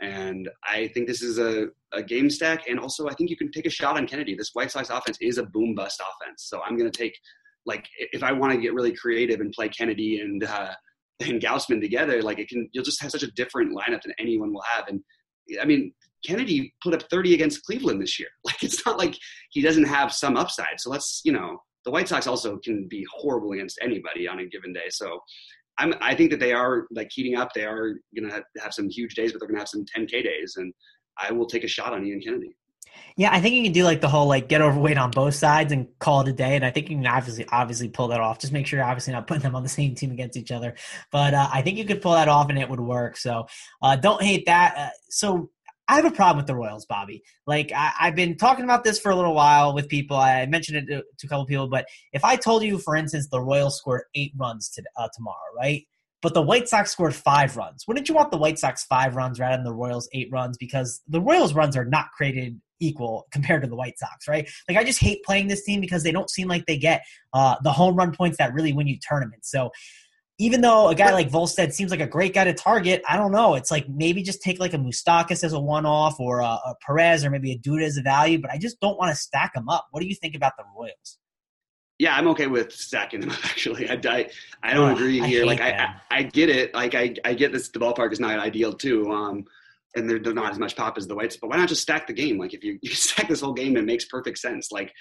And 0.00 0.48
I 0.64 0.88
think 0.88 1.08
this 1.08 1.22
is 1.22 1.38
a, 1.38 1.68
a 1.92 2.02
game 2.02 2.30
stack. 2.30 2.68
And 2.68 2.78
also, 2.78 3.08
I 3.08 3.14
think 3.14 3.30
you 3.30 3.36
can 3.36 3.50
take 3.50 3.66
a 3.66 3.70
shot 3.70 3.96
on 3.96 4.06
Kennedy. 4.06 4.34
This 4.34 4.50
White 4.52 4.70
Sox 4.70 4.90
offense 4.90 5.18
is 5.20 5.38
a 5.38 5.44
boom 5.44 5.74
bust 5.74 6.00
offense. 6.00 6.44
So 6.44 6.60
I'm 6.62 6.78
going 6.78 6.90
to 6.90 6.96
take, 6.96 7.18
like, 7.66 7.86
if 7.98 8.22
I 8.22 8.32
want 8.32 8.52
to 8.52 8.60
get 8.60 8.74
really 8.74 8.94
creative 8.94 9.40
and 9.40 9.52
play 9.52 9.68
Kennedy 9.68 10.20
and, 10.20 10.44
uh, 10.44 10.72
and 11.20 11.42
Gausman 11.42 11.80
together, 11.80 12.22
like, 12.22 12.38
it 12.38 12.48
can, 12.48 12.68
you'll 12.72 12.84
just 12.84 13.02
have 13.02 13.10
such 13.10 13.24
a 13.24 13.30
different 13.32 13.76
lineup 13.76 14.02
than 14.02 14.14
anyone 14.18 14.52
will 14.52 14.62
have. 14.62 14.86
And 14.88 15.02
I 15.60 15.64
mean, 15.64 15.92
Kennedy 16.24 16.74
put 16.82 16.94
up 16.94 17.02
30 17.10 17.34
against 17.34 17.64
Cleveland 17.64 18.00
this 18.00 18.18
year. 18.18 18.28
Like, 18.44 18.62
it's 18.62 18.84
not 18.86 18.98
like 18.98 19.14
he 19.50 19.62
doesn't 19.62 19.84
have 19.84 20.12
some 20.12 20.36
upside. 20.36 20.78
So 20.78 20.90
let's, 20.90 21.20
you 21.24 21.32
know, 21.32 21.58
the 21.84 21.90
White 21.90 22.08
Sox 22.08 22.26
also 22.26 22.58
can 22.58 22.86
be 22.88 23.06
horrible 23.10 23.52
against 23.52 23.78
anybody 23.82 24.28
on 24.28 24.40
a 24.40 24.46
given 24.46 24.72
day. 24.72 24.88
So 24.90 25.20
I'm, 25.78 25.94
I 26.00 26.14
think 26.14 26.30
that 26.30 26.40
they 26.40 26.52
are 26.52 26.86
like 26.90 27.10
heating 27.12 27.36
up. 27.36 27.52
They 27.54 27.64
are 27.64 27.94
going 28.16 28.28
to 28.28 28.44
have, 28.60 28.74
some 28.74 28.88
huge 28.88 29.14
days, 29.14 29.32
but 29.32 29.40
they're 29.40 29.48
going 29.48 29.56
to 29.56 29.60
have 29.60 29.68
some 29.68 29.84
10K 29.84 30.22
days. 30.24 30.54
And 30.56 30.72
I 31.18 31.32
will 31.32 31.46
take 31.46 31.64
a 31.64 31.68
shot 31.68 31.92
on 31.92 32.04
Ian 32.04 32.20
Kennedy. 32.20 32.56
Yeah, 33.16 33.30
I 33.32 33.40
think 33.40 33.54
you 33.54 33.62
can 33.62 33.72
do 33.72 33.84
like 33.84 34.00
the 34.00 34.08
whole 34.08 34.26
like 34.26 34.48
get 34.48 34.60
overweight 34.60 34.98
on 34.98 35.10
both 35.10 35.34
sides 35.34 35.72
and 35.72 35.88
call 35.98 36.20
it 36.20 36.28
a 36.28 36.32
day. 36.32 36.56
And 36.56 36.64
I 36.64 36.70
think 36.70 36.88
you 36.88 36.96
can 36.96 37.06
obviously 37.06 37.46
obviously 37.50 37.88
pull 37.88 38.08
that 38.08 38.20
off. 38.20 38.38
Just 38.38 38.52
make 38.52 38.66
sure 38.66 38.78
you're 38.78 38.88
obviously 38.88 39.12
not 39.12 39.26
putting 39.26 39.42
them 39.42 39.54
on 39.54 39.62
the 39.62 39.68
same 39.68 39.94
team 39.94 40.10
against 40.10 40.36
each 40.36 40.50
other. 40.50 40.74
But 41.10 41.34
uh, 41.34 41.48
I 41.52 41.62
think 41.62 41.78
you 41.78 41.84
could 41.84 42.00
pull 42.00 42.12
that 42.12 42.28
off 42.28 42.48
and 42.48 42.58
it 42.58 42.68
would 42.68 42.80
work. 42.80 43.16
So 43.16 43.46
uh, 43.82 43.96
don't 43.96 44.22
hate 44.22 44.46
that. 44.46 44.74
Uh, 44.76 44.90
so 45.10 45.50
I 45.88 45.96
have 45.96 46.04
a 46.04 46.10
problem 46.10 46.36
with 46.36 46.46
the 46.46 46.54
Royals, 46.54 46.84
Bobby. 46.84 47.22
Like 47.46 47.72
I, 47.74 47.92
have 47.98 48.14
been 48.14 48.36
talking 48.36 48.64
about 48.64 48.84
this 48.84 48.98
for 48.98 49.10
a 49.10 49.16
little 49.16 49.34
while 49.34 49.74
with 49.74 49.88
people. 49.88 50.16
I 50.18 50.44
mentioned 50.46 50.76
it 50.76 50.86
to, 50.86 51.02
to, 51.02 51.26
a 51.26 51.28
couple 51.28 51.46
people, 51.46 51.66
but 51.66 51.86
if 52.12 52.24
I 52.24 52.36
told 52.36 52.62
you, 52.62 52.78
for 52.78 52.94
instance, 52.94 53.28
the 53.28 53.40
Royals 53.40 53.78
scored 53.78 54.02
eight 54.14 54.32
runs 54.36 54.68
to, 54.70 54.82
uh, 54.98 55.08
tomorrow, 55.16 55.36
right? 55.56 55.86
But 56.20 56.34
the 56.34 56.42
White 56.42 56.68
Sox 56.68 56.90
scored 56.90 57.14
five 57.14 57.56
runs. 57.56 57.84
Wouldn't 57.86 58.08
you 58.08 58.14
want 58.14 58.30
the 58.30 58.38
White 58.38 58.58
Sox 58.58 58.84
five 58.84 59.16
runs 59.16 59.38
rather 59.40 59.56
than 59.56 59.64
the 59.64 59.74
Royals 59.74 60.08
eight 60.12 60.28
runs? 60.30 60.58
Because 60.58 61.00
the 61.08 61.20
Royals 61.20 61.54
runs 61.54 61.76
are 61.76 61.84
not 61.84 62.10
created 62.16 62.60
equal 62.80 63.26
compared 63.32 63.62
to 63.62 63.68
the 63.68 63.76
White 63.76 63.98
Sox, 63.98 64.28
right? 64.28 64.48
Like 64.68 64.76
I 64.76 64.84
just 64.84 65.00
hate 65.00 65.22
playing 65.24 65.48
this 65.48 65.64
team 65.64 65.80
because 65.80 66.02
they 66.02 66.12
don't 66.12 66.30
seem 66.30 66.48
like 66.48 66.66
they 66.66 66.76
get 66.76 67.02
uh, 67.32 67.56
the 67.62 67.72
home 67.72 67.96
run 67.96 68.12
points 68.12 68.36
that 68.38 68.52
really 68.52 68.72
win 68.72 68.88
you 68.88 68.98
tournaments. 68.98 69.50
So 69.50 69.70
even 70.38 70.60
though 70.60 70.88
a 70.88 70.94
guy 70.94 71.12
like 71.12 71.30
Volstad 71.30 71.72
seems 71.72 71.90
like 71.90 72.00
a 72.00 72.06
great 72.06 72.32
guy 72.32 72.44
to 72.44 72.54
target, 72.54 73.02
I 73.08 73.16
don't 73.16 73.32
know. 73.32 73.56
It's 73.56 73.70
like 73.70 73.88
maybe 73.88 74.22
just 74.22 74.40
take 74.40 74.60
like 74.60 74.72
a 74.72 74.78
Moustakas 74.78 75.42
as 75.42 75.52
a 75.52 75.58
one-off 75.58 76.20
or 76.20 76.40
a, 76.40 76.44
a 76.44 76.74
Perez 76.80 77.24
or 77.24 77.30
maybe 77.30 77.52
a 77.52 77.58
Duda 77.58 77.84
as 77.84 77.96
a 77.96 78.02
value, 78.02 78.38
but 78.40 78.50
I 78.50 78.58
just 78.58 78.80
don't 78.80 78.96
want 78.96 79.10
to 79.10 79.16
stack 79.16 79.54
them 79.54 79.68
up. 79.68 79.88
What 79.90 80.00
do 80.00 80.06
you 80.06 80.14
think 80.14 80.36
about 80.36 80.52
the 80.56 80.64
Royals? 80.76 81.18
Yeah, 81.98 82.14
I'm 82.14 82.28
okay 82.28 82.46
with 82.46 82.72
stacking 82.72 83.20
them 83.20 83.30
up. 83.30 83.38
Actually, 83.44 83.90
I 83.90 83.94
I, 83.94 84.30
I 84.62 84.74
don't 84.74 84.90
oh, 84.90 84.94
agree 84.94 85.20
here. 85.20 85.42
I 85.42 85.46
like 85.46 85.60
I, 85.60 85.70
I, 85.72 85.94
I 86.10 86.22
get 86.22 86.48
it. 86.48 86.72
Like 86.72 86.94
I 86.94 87.14
I 87.24 87.34
get 87.34 87.52
this. 87.52 87.68
The 87.68 87.80
ballpark 87.80 88.12
is 88.12 88.20
not 88.20 88.38
ideal 88.38 88.72
too. 88.72 89.10
Um, 89.10 89.44
and 89.96 90.08
they're, 90.08 90.18
they're 90.18 90.34
not 90.34 90.52
as 90.52 90.58
much 90.58 90.76
pop 90.76 90.96
as 90.96 91.08
the 91.08 91.14
whites. 91.16 91.36
But 91.36 91.50
why 91.50 91.56
not 91.56 91.68
just 91.68 91.82
stack 91.82 92.06
the 92.06 92.12
game? 92.12 92.38
Like 92.38 92.54
if 92.54 92.62
you, 92.62 92.78
you 92.82 92.90
stack 92.90 93.28
this 93.28 93.40
whole 93.40 93.54
game, 93.54 93.76
it 93.76 93.84
makes 93.84 94.04
perfect 94.04 94.38
sense. 94.38 94.70
Like 94.70 94.92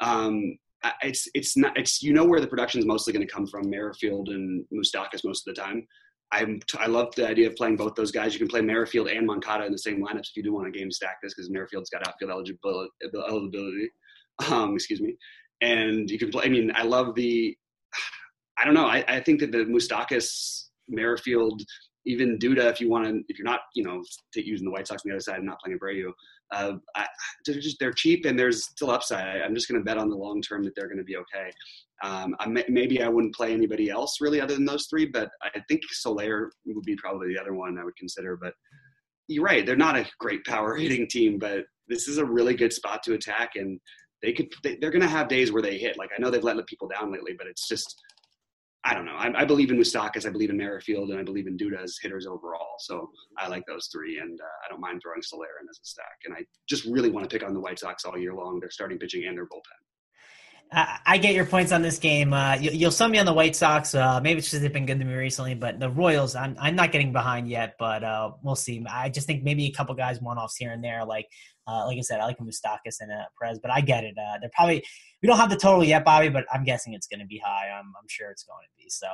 um, 0.00 0.56
it's 1.02 1.28
it's 1.34 1.56
not 1.56 1.76
it's 1.76 2.02
you 2.02 2.12
know 2.12 2.24
where 2.24 2.40
the 2.40 2.46
production 2.46 2.80
is 2.80 2.86
mostly 2.86 3.12
going 3.12 3.26
to 3.26 3.32
come 3.32 3.46
from 3.46 3.68
Merrifield 3.70 4.28
and 4.28 4.64
Moustakas 4.72 5.24
most 5.24 5.46
of 5.46 5.54
the 5.54 5.60
time. 5.60 5.86
I'm 6.32 6.60
I 6.78 6.86
love 6.86 7.14
the 7.14 7.28
idea 7.28 7.48
of 7.48 7.56
playing 7.56 7.76
both 7.76 7.94
those 7.94 8.10
guys. 8.10 8.34
You 8.34 8.38
can 8.38 8.48
play 8.48 8.60
Merrifield 8.60 9.08
and 9.08 9.26
Moncada 9.26 9.64
in 9.64 9.72
the 9.72 9.78
same 9.78 10.04
lineups 10.04 10.30
if 10.30 10.36
you 10.36 10.42
do 10.42 10.52
want 10.52 10.72
to 10.72 10.76
game 10.76 10.90
stack 10.90 11.18
this 11.22 11.34
because 11.34 11.50
Merrifield's 11.50 11.90
got 11.90 12.06
outfield 12.06 12.30
eligibility. 12.30 12.90
eligibility. 13.14 13.90
Um, 14.50 14.74
excuse 14.74 15.00
me, 15.00 15.16
and 15.62 16.10
you 16.10 16.18
can 16.18 16.30
play. 16.30 16.44
I 16.44 16.48
mean, 16.48 16.72
I 16.74 16.82
love 16.82 17.14
the. 17.14 17.56
I 18.58 18.64
don't 18.64 18.74
know. 18.74 18.86
I, 18.86 19.04
I 19.06 19.20
think 19.20 19.40
that 19.40 19.52
the 19.52 19.64
Moustakas, 19.64 20.64
Merrifield, 20.88 21.62
even 22.06 22.38
Duda, 22.38 22.70
if 22.70 22.80
you 22.80 22.88
want 22.88 23.06
to, 23.06 23.22
if 23.28 23.38
you're 23.38 23.46
not, 23.46 23.60
you 23.74 23.84
know, 23.84 24.02
using 24.34 24.64
the 24.64 24.70
White 24.70 24.88
Sox 24.88 25.02
on 25.04 25.10
the 25.10 25.14
other 25.14 25.20
side 25.20 25.36
and 25.36 25.46
not 25.46 25.60
playing 25.60 25.78
Abreu, 25.78 26.10
uh, 26.52 26.72
I, 26.94 27.06
they're 27.44 27.60
just 27.60 27.78
they're 27.80 27.92
cheap 27.92 28.24
and 28.24 28.38
there's 28.38 28.64
still 28.64 28.90
upside. 28.90 29.26
I, 29.26 29.44
am 29.44 29.54
just 29.54 29.68
going 29.68 29.80
to 29.80 29.84
bet 29.84 29.98
on 29.98 30.08
the 30.08 30.16
long 30.16 30.40
term 30.40 30.62
that 30.64 30.74
they're 30.76 30.88
going 30.88 30.98
to 30.98 31.04
be 31.04 31.16
okay. 31.16 31.50
Um, 32.04 32.36
I 32.38 32.46
may, 32.46 32.64
maybe 32.68 33.02
I 33.02 33.08
wouldn't 33.08 33.34
play 33.34 33.52
anybody 33.52 33.90
else 33.90 34.18
really 34.20 34.40
other 34.40 34.54
than 34.54 34.64
those 34.64 34.86
three, 34.86 35.06
but 35.06 35.30
I 35.42 35.60
think 35.68 35.82
Soler 35.90 36.50
would 36.66 36.84
be 36.84 36.96
probably 36.96 37.28
the 37.28 37.40
other 37.40 37.54
one 37.54 37.78
I 37.78 37.84
would 37.84 37.96
consider. 37.96 38.36
But 38.36 38.54
you're 39.28 39.44
right; 39.44 39.66
they're 39.66 39.76
not 39.76 39.96
a 39.96 40.06
great 40.20 40.44
power 40.44 40.76
hitting 40.76 41.08
team, 41.08 41.38
but 41.38 41.64
this 41.88 42.08
is 42.08 42.18
a 42.18 42.24
really 42.24 42.54
good 42.54 42.72
spot 42.72 43.02
to 43.04 43.14
attack, 43.14 43.50
and 43.56 43.80
they 44.22 44.32
could 44.32 44.48
they, 44.62 44.74
are 44.82 44.90
going 44.90 45.00
to 45.00 45.08
have 45.08 45.28
days 45.28 45.52
where 45.52 45.62
they 45.62 45.78
hit. 45.78 45.98
Like 45.98 46.10
I 46.16 46.20
know 46.20 46.30
they've 46.30 46.42
let 46.42 46.64
people 46.66 46.88
down 46.88 47.12
lately, 47.12 47.34
but 47.36 47.46
it's 47.46 47.68
just 47.68 48.02
I 48.86 48.94
don't 48.94 49.04
know. 49.04 49.16
I, 49.16 49.42
I 49.42 49.44
believe 49.44 49.72
in 49.72 49.78
Moustakas, 49.78 50.26
I 50.26 50.30
believe 50.30 50.48
in 50.48 50.56
Merrifield, 50.56 51.10
and 51.10 51.18
I 51.18 51.24
believe 51.24 51.48
in 51.48 51.56
Duda's 51.56 51.98
hitters 52.00 52.24
overall. 52.24 52.76
So 52.78 53.10
I 53.36 53.48
like 53.48 53.64
those 53.66 53.88
three, 53.92 54.18
and 54.18 54.40
uh, 54.40 54.44
I 54.64 54.70
don't 54.70 54.80
mind 54.80 55.00
throwing 55.02 55.22
Soler 55.22 55.46
in 55.60 55.68
as 55.68 55.80
a 55.82 55.84
stack. 55.84 56.18
And 56.24 56.32
I 56.32 56.44
just 56.68 56.84
really 56.84 57.10
want 57.10 57.28
to 57.28 57.34
pick 57.36 57.44
on 57.44 57.52
the 57.52 57.58
White 57.58 57.80
Sox 57.80 58.04
all 58.04 58.16
year 58.16 58.32
long. 58.32 58.60
Their 58.60 58.70
starting 58.70 58.96
pitching 58.98 59.24
and 59.26 59.36
their 59.36 59.46
bullpen. 59.46 59.60
I 60.72 61.18
get 61.18 61.34
your 61.34 61.46
points 61.46 61.70
on 61.70 61.82
this 61.82 61.98
game. 61.98 62.32
Uh, 62.32 62.54
you, 62.54 62.86
will 62.86 62.92
sum 62.92 63.12
me 63.12 63.18
on 63.18 63.26
the 63.26 63.32
White 63.32 63.54
Sox. 63.54 63.94
Uh, 63.94 64.20
maybe 64.20 64.38
it's 64.38 64.50
just 64.50 64.62
they've 64.62 64.72
been 64.72 64.86
good 64.86 64.98
to 64.98 65.04
me 65.04 65.14
recently, 65.14 65.54
but 65.54 65.78
the 65.78 65.88
Royals, 65.88 66.34
I'm 66.34 66.56
I'm 66.58 66.74
not 66.74 66.90
getting 66.90 67.12
behind 67.12 67.48
yet, 67.48 67.74
but 67.78 68.02
uh, 68.02 68.32
we'll 68.42 68.56
see. 68.56 68.84
I 68.90 69.08
just 69.08 69.28
think 69.28 69.44
maybe 69.44 69.66
a 69.66 69.72
couple 69.72 69.94
guys 69.94 70.20
one 70.20 70.38
offs 70.38 70.56
here 70.56 70.72
and 70.72 70.82
there, 70.82 71.04
like 71.04 71.28
uh, 71.66 71.84
like 71.86 71.98
I 71.98 72.00
said, 72.00 72.20
I 72.20 72.24
like 72.24 72.38
Moustakas 72.38 73.00
and 73.00 73.10
uh, 73.10 73.24
Perez, 73.40 73.58
but 73.58 73.70
I 73.70 73.80
get 73.80 74.04
it. 74.04 74.16
Uh, 74.16 74.38
they're 74.40 74.50
probably 74.54 74.84
we 75.22 75.26
don't 75.26 75.38
have 75.38 75.50
the 75.50 75.56
total 75.56 75.82
yet, 75.82 76.04
Bobby, 76.04 76.28
but 76.28 76.44
I'm 76.52 76.62
guessing 76.62 76.92
it's 76.92 77.06
going 77.06 77.20
to 77.20 77.26
be 77.26 77.38
high. 77.44 77.68
I'm, 77.70 77.92
I'm 78.00 78.08
sure 78.08 78.30
it's 78.30 78.44
going 78.44 78.64
to 78.64 78.82
be. 78.82 78.88
So 78.88 79.06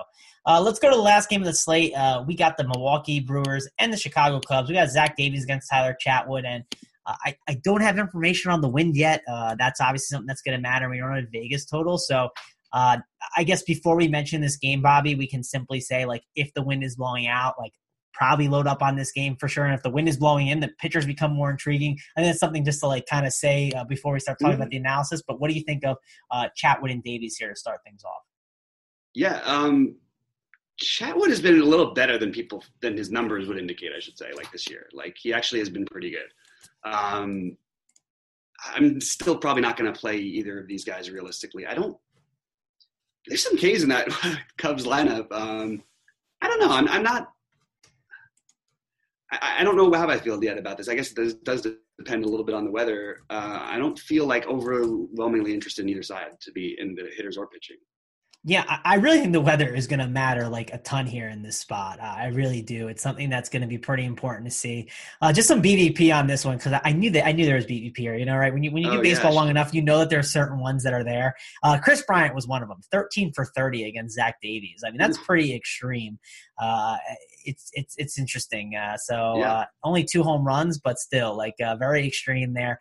uh, 0.46 0.60
let's 0.60 0.78
go 0.78 0.90
to 0.90 0.96
the 0.96 1.02
last 1.02 1.30
game 1.30 1.40
of 1.40 1.46
the 1.46 1.54
slate. 1.54 1.94
Uh, 1.94 2.24
we 2.26 2.36
got 2.36 2.56
the 2.56 2.64
Milwaukee 2.64 3.20
Brewers 3.20 3.68
and 3.78 3.92
the 3.92 3.96
Chicago 3.96 4.40
Cubs. 4.40 4.68
We 4.68 4.74
got 4.74 4.90
Zach 4.90 5.16
Davies 5.16 5.44
against 5.44 5.70
Tyler 5.70 5.96
Chatwood, 6.04 6.44
and 6.44 6.64
I, 7.06 7.36
I 7.48 7.54
don't 7.64 7.80
have 7.80 7.98
information 7.98 8.50
on 8.50 8.60
the 8.60 8.68
wind 8.68 8.96
yet. 8.96 9.22
That's 9.58 9.80
obviously 9.80 10.14
something 10.14 10.26
that's 10.26 10.42
going 10.42 10.56
to 10.56 10.62
matter 10.62 10.88
We 10.88 10.98
don't 10.98 11.14
have 11.14 11.24
a 11.24 11.26
Vegas 11.32 11.64
total. 11.64 11.98
So 11.98 12.28
I 12.72 13.02
guess 13.44 13.62
before 13.62 13.96
we 13.96 14.08
mention 14.08 14.40
this 14.40 14.56
game, 14.56 14.82
Bobby, 14.82 15.14
we 15.14 15.26
can 15.26 15.42
simply 15.42 15.80
say 15.80 16.04
like 16.04 16.22
if 16.36 16.52
the 16.54 16.62
wind 16.62 16.84
is 16.84 16.96
blowing 16.96 17.26
out, 17.26 17.54
like 17.58 17.72
probably 18.12 18.48
load 18.48 18.66
up 18.66 18.82
on 18.82 18.96
this 18.96 19.12
game 19.12 19.36
for 19.36 19.48
sure. 19.48 19.64
And 19.64 19.74
if 19.74 19.82
the 19.82 19.90
wind 19.90 20.08
is 20.08 20.16
blowing 20.16 20.48
in, 20.48 20.60
the 20.60 20.68
pitchers 20.78 21.06
become 21.06 21.32
more 21.32 21.50
intriguing. 21.50 21.98
And 22.16 22.26
that's 22.26 22.38
something 22.38 22.64
just 22.64 22.80
to 22.80 22.86
like 22.86 23.06
kind 23.06 23.26
of 23.26 23.32
say 23.32 23.72
uh, 23.72 23.84
before 23.84 24.12
we 24.12 24.20
start 24.20 24.38
talking 24.38 24.52
mm-hmm. 24.52 24.62
about 24.62 24.70
the 24.70 24.76
analysis. 24.76 25.22
But 25.26 25.40
what 25.40 25.48
do 25.48 25.54
you 25.54 25.62
think 25.62 25.84
of 25.84 25.96
uh, 26.30 26.48
Chatwood 26.56 26.90
and 26.90 27.02
Davies 27.02 27.36
here 27.36 27.50
to 27.50 27.56
start 27.56 27.80
things 27.84 28.04
off? 28.04 28.22
Yeah, 29.14 29.40
um, 29.44 29.96
Chatwood 30.82 31.28
has 31.28 31.40
been 31.40 31.60
a 31.60 31.64
little 31.64 31.92
better 31.92 32.18
than 32.18 32.32
people 32.32 32.64
than 32.80 32.96
his 32.96 33.10
numbers 33.10 33.46
would 33.46 33.58
indicate. 33.58 33.92
I 33.96 34.00
should 34.00 34.18
say, 34.18 34.32
like 34.34 34.50
this 34.50 34.68
year, 34.68 34.88
like 34.92 35.16
he 35.18 35.32
actually 35.32 35.58
has 35.60 35.68
been 35.68 35.84
pretty 35.84 36.10
good. 36.10 36.90
Um, 36.90 37.56
I'm 38.74 39.00
still 39.00 39.36
probably 39.36 39.62
not 39.62 39.76
going 39.76 39.92
to 39.92 39.98
play 39.98 40.16
either 40.16 40.58
of 40.58 40.68
these 40.68 40.84
guys 40.84 41.10
realistically. 41.10 41.66
I 41.66 41.74
don't. 41.74 41.96
There's 43.26 43.44
some 43.44 43.56
K's 43.56 43.82
in 43.82 43.88
that 43.90 44.08
Cubs 44.58 44.84
lineup. 44.84 45.30
Um, 45.30 45.82
I 46.40 46.48
don't 46.48 46.60
know. 46.60 46.72
I'm, 46.72 46.88
I'm 46.88 47.02
not. 47.02 47.31
I, 49.32 49.56
I, 49.60 49.64
don't 49.64 49.76
know 49.76 49.90
how 49.92 50.08
I 50.08 50.18
feel 50.18 50.42
yet 50.44 50.58
about 50.58 50.76
this. 50.76 50.88
I 50.88 50.94
guess 50.94 51.10
it 51.10 51.16
does, 51.16 51.34
does 51.34 51.66
depend 51.98 52.24
a 52.24 52.28
little 52.28 52.44
bit 52.44 52.54
on 52.54 52.64
the 52.64 52.70
weather. 52.70 53.18
Uh, 53.30 53.60
I 53.62 53.78
don't 53.78 53.98
feel 53.98 54.26
like 54.26 54.46
overwhelmingly 54.46 55.54
interested 55.54 55.82
in 55.82 55.88
either 55.88 56.02
side 56.02 56.40
to 56.40 56.52
be 56.52 56.76
in 56.78 56.94
the 56.94 57.08
hitters 57.16 57.36
or 57.36 57.48
pitching. 57.48 57.78
Yeah, 58.44 58.64
I 58.84 58.96
really 58.96 59.20
think 59.20 59.32
the 59.32 59.40
weather 59.40 59.72
is 59.72 59.86
going 59.86 60.00
to 60.00 60.08
matter 60.08 60.48
like 60.48 60.74
a 60.74 60.78
ton 60.78 61.06
here 61.06 61.28
in 61.28 61.42
this 61.42 61.56
spot. 61.56 62.00
Uh, 62.00 62.14
I 62.16 62.26
really 62.26 62.60
do. 62.60 62.88
It's 62.88 63.00
something 63.00 63.30
that's 63.30 63.48
going 63.48 63.62
to 63.62 63.68
be 63.68 63.78
pretty 63.78 64.04
important 64.04 64.46
to 64.46 64.50
see. 64.50 64.90
Uh, 65.20 65.32
just 65.32 65.46
some 65.46 65.62
BVP 65.62 66.12
on 66.12 66.26
this 66.26 66.44
one 66.44 66.56
because 66.56 66.80
I 66.82 66.90
knew 66.90 67.08
that 67.10 67.24
I 67.24 67.30
knew 67.30 67.46
there 67.46 67.54
was 67.54 67.66
BVP 67.66 67.98
here. 67.98 68.16
You 68.16 68.24
know, 68.24 68.36
right? 68.36 68.52
When 68.52 68.64
you 68.64 68.72
when 68.72 68.82
you 68.82 68.90
oh, 68.90 68.96
do 68.96 69.02
baseball 69.02 69.30
yeah, 69.30 69.38
long 69.38 69.48
enough, 69.48 69.72
you 69.72 69.80
know 69.80 70.00
that 70.00 70.10
there 70.10 70.18
are 70.18 70.24
certain 70.24 70.58
ones 70.58 70.82
that 70.82 70.92
are 70.92 71.04
there. 71.04 71.36
Uh, 71.62 71.78
Kris 71.78 72.02
Bryant 72.02 72.34
was 72.34 72.48
one 72.48 72.64
of 72.64 72.68
them. 72.68 72.80
Thirteen 72.90 73.32
for 73.32 73.44
thirty 73.44 73.84
against 73.84 74.16
Zach 74.16 74.40
Davies. 74.42 74.82
I 74.84 74.90
mean, 74.90 74.98
that's 74.98 75.18
pretty 75.18 75.54
extreme. 75.54 76.18
Uh, 76.60 76.96
it's 77.44 77.70
it's 77.74 77.94
it's 77.96 78.18
interesting. 78.18 78.74
Uh, 78.74 78.96
so 78.96 79.36
yeah. 79.38 79.52
Uh, 79.52 79.64
only 79.84 80.02
two 80.02 80.24
home 80.24 80.44
runs, 80.44 80.80
but 80.80 80.98
still 80.98 81.36
like 81.36 81.54
very 81.78 82.08
extreme 82.08 82.54
there. 82.54 82.80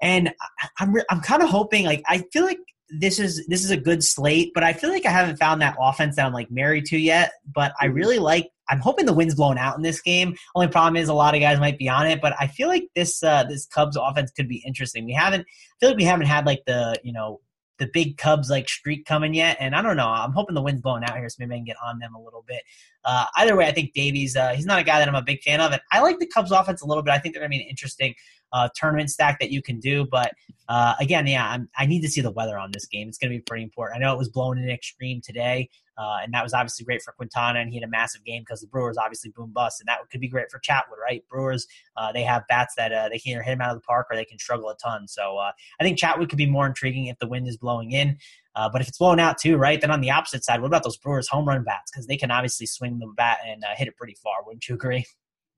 And 0.00 0.32
I'm 0.78 0.94
I'm 1.10 1.20
kind 1.20 1.42
of 1.42 1.48
hoping 1.48 1.84
like 1.84 2.04
I 2.06 2.22
feel 2.32 2.44
like 2.44 2.58
this 2.98 3.18
is 3.18 3.46
this 3.46 3.64
is 3.64 3.70
a 3.70 3.76
good 3.76 4.02
slate, 4.02 4.52
but 4.54 4.62
I 4.62 4.72
feel 4.72 4.90
like 4.90 5.06
I 5.06 5.10
haven't 5.10 5.36
found 5.36 5.60
that 5.62 5.76
offense 5.80 6.16
that 6.16 6.26
I'm 6.26 6.32
like 6.32 6.50
married 6.50 6.86
to 6.86 6.98
yet. 6.98 7.32
But 7.52 7.72
I 7.80 7.86
mm-hmm. 7.86 7.94
really 7.94 8.18
like. 8.18 8.50
I'm 8.70 8.80
hoping 8.80 9.04
the 9.04 9.12
wind's 9.12 9.34
blown 9.34 9.58
out 9.58 9.76
in 9.76 9.82
this 9.82 10.00
game. 10.00 10.34
Only 10.54 10.68
problem 10.68 10.96
is 10.96 11.10
a 11.10 11.14
lot 11.14 11.34
of 11.34 11.40
guys 11.40 11.60
might 11.60 11.78
be 11.78 11.88
on 11.88 12.06
it, 12.06 12.22
but 12.22 12.34
I 12.40 12.46
feel 12.46 12.68
like 12.68 12.84
this 12.94 13.22
uh, 13.22 13.44
this 13.44 13.66
Cubs 13.66 13.96
offense 13.96 14.30
could 14.30 14.48
be 14.48 14.62
interesting. 14.66 15.04
We 15.04 15.12
haven't 15.12 15.42
I 15.42 15.74
feel 15.80 15.90
like 15.90 15.98
we 15.98 16.04
haven't 16.04 16.26
had 16.26 16.46
like 16.46 16.62
the 16.66 16.98
you 17.04 17.12
know 17.12 17.40
the 17.78 17.88
big 17.92 18.16
Cubs 18.16 18.50
like 18.50 18.68
streak 18.68 19.04
coming 19.04 19.34
yet, 19.34 19.56
and 19.60 19.74
I 19.74 19.82
don't 19.82 19.96
know. 19.96 20.08
I'm 20.08 20.32
hoping 20.32 20.54
the 20.54 20.62
wind's 20.62 20.82
blowing 20.82 21.04
out 21.04 21.16
here, 21.16 21.28
so 21.28 21.36
maybe 21.40 21.54
I 21.54 21.58
can 21.58 21.64
get 21.64 21.76
on 21.84 21.98
them 21.98 22.14
a 22.14 22.22
little 22.22 22.44
bit. 22.46 22.62
Uh, 23.04 23.26
either 23.36 23.56
way, 23.56 23.66
I 23.66 23.72
think 23.72 23.92
Davies. 23.92 24.36
Uh, 24.36 24.50
he's 24.50 24.66
not 24.66 24.78
a 24.78 24.84
guy 24.84 24.98
that 24.98 25.08
I'm 25.08 25.14
a 25.14 25.22
big 25.22 25.42
fan 25.42 25.60
of, 25.60 25.72
and 25.72 25.80
I 25.92 26.00
like 26.00 26.18
the 26.18 26.26
Cubs 26.26 26.50
offense 26.50 26.82
a 26.82 26.86
little 26.86 27.02
bit. 27.02 27.12
I 27.12 27.18
think 27.18 27.34
they're 27.34 27.40
going 27.40 27.52
to 27.52 27.58
be 27.58 27.62
an 27.62 27.68
interesting 27.68 28.14
uh, 28.52 28.68
tournament 28.74 29.10
stack 29.10 29.40
that 29.40 29.50
you 29.50 29.60
can 29.60 29.80
do. 29.80 30.06
But 30.06 30.32
uh, 30.68 30.94
again, 31.00 31.26
yeah, 31.26 31.50
I'm, 31.50 31.68
i 31.76 31.84
need 31.84 32.00
to 32.02 32.08
see 32.08 32.20
the 32.20 32.30
weather 32.30 32.58
on 32.58 32.70
this 32.72 32.86
game. 32.86 33.08
It's 33.08 33.18
going 33.18 33.30
to 33.30 33.36
be 33.36 33.42
pretty 33.42 33.64
important. 33.64 33.96
I 33.96 34.00
know 34.00 34.14
it 34.14 34.18
was 34.18 34.28
blowing 34.28 34.58
in 34.58 34.70
extreme 34.70 35.20
today, 35.20 35.68
uh, 35.98 36.18
and 36.22 36.32
that 36.32 36.42
was 36.42 36.54
obviously 36.54 36.84
great 36.86 37.02
for 37.02 37.12
Quintana, 37.12 37.58
and 37.58 37.68
he 37.68 37.76
had 37.76 37.84
a 37.84 37.90
massive 37.90 38.24
game 38.24 38.42
because 38.42 38.60
the 38.60 38.68
Brewers 38.68 38.96
obviously 38.96 39.32
boom 39.36 39.50
bust, 39.52 39.80
and 39.80 39.88
that 39.88 39.98
could 40.10 40.20
be 40.20 40.28
great 40.28 40.50
for 40.50 40.60
Chatwood, 40.60 40.98
right? 41.02 41.22
Brewers, 41.28 41.66
uh, 41.96 42.12
they 42.12 42.22
have 42.22 42.44
bats 42.48 42.74
that 42.76 43.10
they 43.10 43.18
can 43.18 43.32
either 43.32 43.42
hit 43.42 43.52
him 43.52 43.60
out 43.60 43.70
of 43.70 43.76
the 43.76 43.86
park 43.86 44.06
or 44.10 44.16
they 44.16 44.24
can 44.24 44.38
struggle 44.38 44.70
a 44.70 44.76
ton. 44.76 45.08
So 45.08 45.38
I 45.38 45.52
think 45.82 45.98
Chatwood 45.98 46.28
could 46.28 46.38
be 46.38 46.46
more 46.46 46.66
intriguing 46.66 47.06
if 47.06 47.18
the 47.18 47.28
wind 47.28 47.48
is 47.48 47.56
blowing 47.56 47.92
in. 47.92 48.16
Uh, 48.56 48.68
but 48.72 48.80
if 48.80 48.88
it's 48.88 48.98
blowing 48.98 49.20
out 49.20 49.38
too, 49.38 49.56
right? 49.56 49.80
Then 49.80 49.90
on 49.90 50.00
the 50.00 50.10
opposite 50.10 50.44
side, 50.44 50.60
what 50.60 50.68
about 50.68 50.84
those 50.84 50.96
Brewers 50.96 51.28
home 51.28 51.46
run 51.46 51.64
bats? 51.64 51.90
Because 51.90 52.06
they 52.06 52.16
can 52.16 52.30
obviously 52.30 52.66
swing 52.66 52.98
the 52.98 53.12
bat 53.16 53.38
and 53.46 53.64
uh, 53.64 53.68
hit 53.76 53.88
it 53.88 53.96
pretty 53.96 54.16
far. 54.22 54.44
Wouldn't 54.44 54.68
you 54.68 54.74
agree? 54.74 55.04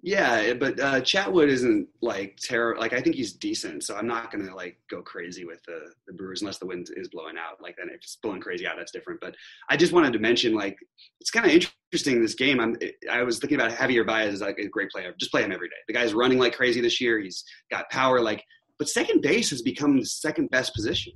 Yeah, 0.03 0.53
but 0.53 0.79
uh, 0.79 1.01
Chatwood 1.01 1.49
isn't 1.49 1.89
like 2.03 2.39
terrible. 2.41 2.81
Like 2.81 2.93
I 2.93 3.01
think 3.01 3.17
he's 3.17 3.33
decent, 3.33 3.83
so 3.83 3.97
I'm 3.97 4.07
not 4.07 4.31
gonna 4.31 4.55
like 4.55 4.79
go 4.91 5.03
crazy 5.03 5.45
with 5.45 5.61
the 5.65 5.81
the 6.07 6.13
Brewers 6.13 6.43
unless 6.43 6.59
the 6.59 6.67
wind 6.67 6.91
is 6.97 7.09
blowing 7.09 7.37
out. 7.37 7.61
Like 7.61 7.77
then 7.77 7.89
if 7.89 7.97
it's 7.97 8.17
blowing 8.23 8.41
crazy 8.41 8.67
out, 8.67 8.75
that's 8.77 8.93
different. 8.93 9.21
But 9.21 9.35
I 9.69 9.77
just 9.77 9.93
wanted 9.93 10.13
to 10.13 10.19
mention 10.19 10.55
like 10.55 10.77
it's 11.21 11.31
kind 11.31 11.47
of 11.47 11.51
interesting 11.51 12.21
this 12.21 12.35
game. 12.35 12.61
I'm 12.61 12.77
I 13.11 13.23
was 13.23 13.39
thinking 13.39 13.59
about 13.59 13.73
Javier 13.73 14.07
Baez 14.07 14.35
is 14.35 14.41
like 14.43 14.59
a 14.59 14.69
great 14.69 14.91
player. 14.91 15.13
Just 15.19 15.33
play 15.33 15.43
him 15.43 15.51
every 15.51 15.69
day. 15.69 15.75
The 15.89 15.95
guy's 15.95 16.15
running 16.15 16.39
like 16.39 16.55
crazy 16.55 16.81
this 16.81 17.01
year. 17.01 17.19
He's 17.19 17.43
got 17.71 17.91
power. 17.91 18.21
Like, 18.21 18.45
but 18.79 18.89
second 18.89 19.23
base 19.23 19.51
has 19.51 19.63
become 19.63 19.99
the 19.99 20.07
second 20.07 20.51
best 20.51 20.75
position. 20.75 21.15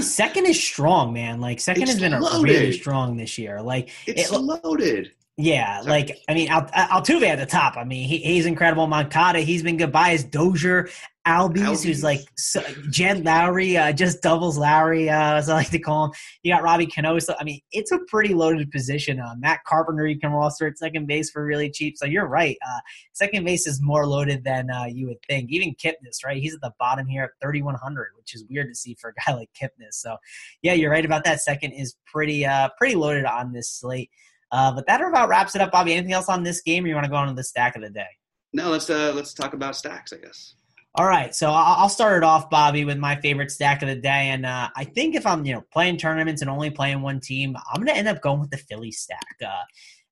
Second 0.00 0.46
is 0.46 0.62
strong, 0.62 1.12
man. 1.12 1.40
Like 1.40 1.60
second 1.60 1.84
it's 1.84 1.92
has 1.92 2.00
been 2.00 2.18
loaded. 2.18 2.42
really 2.42 2.72
strong 2.72 3.16
this 3.16 3.38
year. 3.38 3.60
Like 3.62 3.90
it's 4.06 4.32
it, 4.32 4.38
loaded. 4.38 5.12
Yeah, 5.36 5.82
like 5.84 6.18
I 6.28 6.34
mean, 6.34 6.48
Al- 6.48 6.66
Altuve 6.66 7.22
at 7.22 7.38
the 7.38 7.46
top. 7.46 7.76
I 7.76 7.84
mean, 7.84 8.08
he, 8.08 8.18
he's 8.18 8.44
incredible. 8.44 8.88
Moncada, 8.88 9.38
he's 9.38 9.62
been 9.62 9.76
good. 9.76 9.92
Bias 9.92 10.24
Dozier, 10.24 10.88
Albies, 11.28 11.58
Albies. 11.58 11.84
who's 11.84 12.02
like 12.02 12.20
so, 12.36 12.62
Jed 12.90 13.22
Lowrie, 13.22 13.78
uh, 13.78 13.92
just 13.92 14.22
doubles 14.22 14.58
Lowrie, 14.58 15.08
uh, 15.08 15.36
as 15.36 15.50
I 15.50 15.54
like 15.54 15.70
to 15.70 15.78
call 15.78 16.06
him. 16.06 16.12
You 16.42 16.54
got 16.54 16.62
Robbie 16.62 16.86
Cano. 16.86 17.18
So 17.18 17.34
I 17.38 17.44
mean, 17.44 17.60
it's 17.70 17.92
a 17.92 17.98
pretty 18.08 18.32
loaded 18.32 18.70
position. 18.70 19.20
Uh, 19.20 19.34
Matt 19.38 19.60
Carpenter, 19.64 20.06
you 20.06 20.18
can 20.18 20.32
roster 20.32 20.66
at 20.66 20.78
second 20.78 21.06
base 21.06 21.30
for 21.30 21.44
really 21.44 21.70
cheap. 21.70 21.98
So 21.98 22.06
you're 22.06 22.26
right. 22.26 22.56
Uh, 22.66 22.80
second 23.12 23.44
base 23.44 23.66
is 23.66 23.82
more 23.82 24.06
loaded 24.06 24.42
than 24.42 24.70
uh, 24.70 24.84
you 24.86 25.06
would 25.08 25.22
think. 25.28 25.50
Even 25.50 25.74
Kipnis, 25.74 26.24
right? 26.24 26.40
He's 26.40 26.54
at 26.54 26.62
the 26.62 26.72
bottom 26.78 27.06
here 27.06 27.24
at 27.24 27.30
3100, 27.42 28.08
which 28.16 28.34
is 28.34 28.44
weird 28.48 28.68
to 28.68 28.74
see 28.74 28.96
for 28.98 29.10
a 29.10 29.12
guy 29.26 29.34
like 29.36 29.50
Kipnis. 29.60 29.92
So 29.92 30.16
yeah, 30.62 30.72
you're 30.72 30.90
right 30.90 31.04
about 31.04 31.24
that. 31.24 31.40
Second 31.40 31.72
is 31.72 31.94
pretty 32.06 32.46
uh, 32.46 32.70
pretty 32.78 32.94
loaded 32.94 33.26
on 33.26 33.52
this 33.52 33.70
slate. 33.70 34.10
Uh, 34.50 34.72
but 34.72 34.86
that 34.86 35.02
about 35.02 35.28
wraps 35.28 35.54
it 35.54 35.60
up, 35.60 35.72
Bobby. 35.72 35.92
Anything 35.92 36.14
else 36.14 36.30
on 36.30 36.42
this 36.42 36.62
game, 36.62 36.84
or 36.84 36.88
you 36.88 36.94
want 36.94 37.04
to 37.04 37.10
go 37.10 37.16
on 37.16 37.28
to 37.28 37.34
the 37.34 37.44
stack 37.44 37.76
of 37.76 37.82
the 37.82 37.90
day? 37.90 38.06
No, 38.52 38.70
let's 38.70 38.88
uh, 38.88 39.12
let's 39.14 39.34
talk 39.34 39.52
about 39.52 39.76
stacks, 39.76 40.12
I 40.12 40.16
guess. 40.16 40.54
All 40.98 41.06
right, 41.06 41.32
so 41.32 41.52
I'll 41.52 41.88
start 41.88 42.16
it 42.16 42.24
off, 42.24 42.50
Bobby, 42.50 42.84
with 42.84 42.98
my 42.98 43.14
favorite 43.20 43.52
stack 43.52 43.82
of 43.82 43.88
the 43.88 43.94
day, 43.94 44.30
and 44.30 44.44
uh, 44.44 44.68
I 44.74 44.82
think 44.82 45.14
if 45.14 45.28
I'm 45.28 45.44
you 45.44 45.54
know 45.54 45.62
playing 45.72 45.98
tournaments 45.98 46.42
and 46.42 46.50
only 46.50 46.70
playing 46.70 47.02
one 47.02 47.20
team, 47.20 47.54
I'm 47.72 47.76
going 47.80 47.86
to 47.86 47.96
end 47.96 48.08
up 48.08 48.20
going 48.20 48.40
with 48.40 48.50
the 48.50 48.56
Philly 48.56 48.90
stack. 48.90 49.36
Uh, 49.40 49.62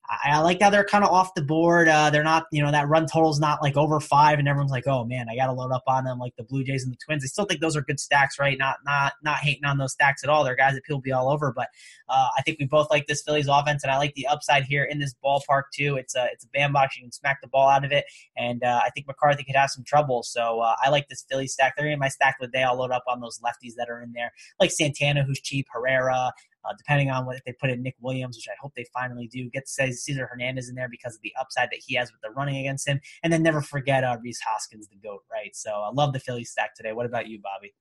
I, 0.08 0.30
I 0.32 0.38
like 0.40 0.60
how 0.60 0.70
they're 0.70 0.84
kind 0.84 1.04
of 1.04 1.10
off 1.10 1.34
the 1.34 1.42
board. 1.42 1.88
Uh, 1.88 2.10
they're 2.10 2.22
not, 2.22 2.46
you 2.52 2.62
know, 2.62 2.70
that 2.70 2.88
run 2.88 3.06
total's 3.06 3.40
not 3.40 3.62
like 3.62 3.76
over 3.76 4.00
five, 4.00 4.38
and 4.38 4.48
everyone's 4.48 4.70
like, 4.70 4.86
oh 4.86 5.04
man, 5.04 5.26
I 5.30 5.36
got 5.36 5.46
to 5.46 5.52
load 5.52 5.72
up 5.72 5.84
on 5.86 6.04
them, 6.04 6.18
like 6.18 6.34
the 6.36 6.44
Blue 6.44 6.64
Jays 6.64 6.84
and 6.84 6.92
the 6.92 6.98
Twins. 7.04 7.24
I 7.24 7.26
still 7.26 7.44
think 7.44 7.60
those 7.60 7.76
are 7.76 7.82
good 7.82 8.00
stacks, 8.00 8.38
right? 8.38 8.58
Not 8.58 8.78
not 8.84 9.14
not 9.22 9.38
hating 9.38 9.64
on 9.64 9.78
those 9.78 9.92
stacks 9.92 10.22
at 10.24 10.30
all. 10.30 10.44
They're 10.44 10.56
guys 10.56 10.74
that 10.74 10.84
people 10.84 11.00
be 11.00 11.12
all 11.12 11.30
over, 11.30 11.52
but 11.54 11.68
uh, 12.08 12.28
I 12.36 12.42
think 12.42 12.58
we 12.58 12.66
both 12.66 12.90
like 12.90 13.06
this 13.06 13.22
Phillies 13.22 13.48
offense, 13.48 13.82
and 13.82 13.90
I 13.90 13.98
like 13.98 14.14
the 14.14 14.26
upside 14.26 14.64
here 14.64 14.84
in 14.84 14.98
this 14.98 15.14
ballpark 15.24 15.64
too. 15.74 15.96
It's 15.96 16.14
a 16.14 16.26
it's 16.32 16.44
a 16.44 16.48
bandbox; 16.48 16.96
you 16.96 17.02
can 17.02 17.12
smack 17.12 17.40
the 17.40 17.48
ball 17.48 17.68
out 17.68 17.84
of 17.84 17.92
it, 17.92 18.04
and 18.36 18.62
uh, 18.62 18.80
I 18.84 18.90
think 18.90 19.06
McCarthy 19.06 19.44
could 19.44 19.56
have 19.56 19.70
some 19.70 19.84
trouble. 19.84 20.22
So 20.22 20.60
uh, 20.60 20.74
I 20.82 20.90
like 20.90 21.08
this 21.08 21.24
Philly 21.28 21.46
stack. 21.46 21.74
They're 21.76 21.88
in 21.88 21.98
my 21.98 22.08
stack 22.08 22.36
of 22.40 22.50
the 22.50 22.56
day. 22.56 22.62
I'll 22.62 22.76
load 22.76 22.90
up 22.90 23.04
on 23.08 23.20
those 23.20 23.40
lefties 23.40 23.72
that 23.76 23.88
are 23.88 24.02
in 24.02 24.12
there, 24.12 24.32
like 24.60 24.70
Santana, 24.70 25.24
who's 25.24 25.40
cheap, 25.40 25.66
Herrera, 25.72 26.32
uh, 26.68 26.74
depending 26.76 27.10
on 27.10 27.26
what 27.26 27.36
if 27.36 27.44
they 27.44 27.52
put 27.52 27.70
in 27.70 27.82
Nick 27.82 27.96
Williams, 28.00 28.36
which 28.36 28.48
I 28.48 28.56
hope 28.60 28.72
they 28.74 28.86
finally 28.92 29.28
do, 29.28 29.48
get 29.50 29.68
Cesar 29.68 30.26
Hernandez 30.26 30.68
in 30.68 30.74
there 30.74 30.88
because 30.88 31.14
of 31.14 31.22
the 31.22 31.32
upside 31.38 31.70
that 31.70 31.80
he 31.86 31.94
has 31.96 32.12
with 32.12 32.20
the 32.22 32.30
running 32.30 32.56
against 32.56 32.88
him, 32.88 33.00
and 33.22 33.32
then 33.32 33.42
never 33.42 33.60
forget 33.60 34.04
uh, 34.04 34.16
Rhys 34.22 34.40
Hoskins, 34.40 34.88
the 34.88 34.96
goat, 34.96 35.22
right? 35.30 35.54
So 35.54 35.70
I 35.70 35.90
love 35.92 36.12
the 36.12 36.20
Philly 36.20 36.44
stack 36.44 36.74
today. 36.74 36.92
What 36.92 37.06
about 37.06 37.28
you, 37.28 37.40
Bobby? 37.40 37.74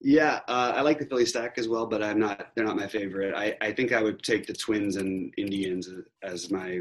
Yeah, 0.00 0.40
uh, 0.48 0.72
I 0.76 0.82
like 0.82 0.98
the 0.98 1.06
Philly 1.06 1.24
stack 1.24 1.56
as 1.56 1.66
well, 1.66 1.86
but 1.86 2.02
I'm 2.02 2.18
not. 2.18 2.48
They're 2.54 2.66
not 2.66 2.76
my 2.76 2.86
favorite. 2.86 3.34
I, 3.34 3.56
I 3.62 3.72
think 3.72 3.92
I 3.92 4.02
would 4.02 4.22
take 4.22 4.46
the 4.46 4.52
Twins 4.52 4.96
and 4.96 5.32
Indians 5.38 5.88
as 6.22 6.50
my. 6.50 6.80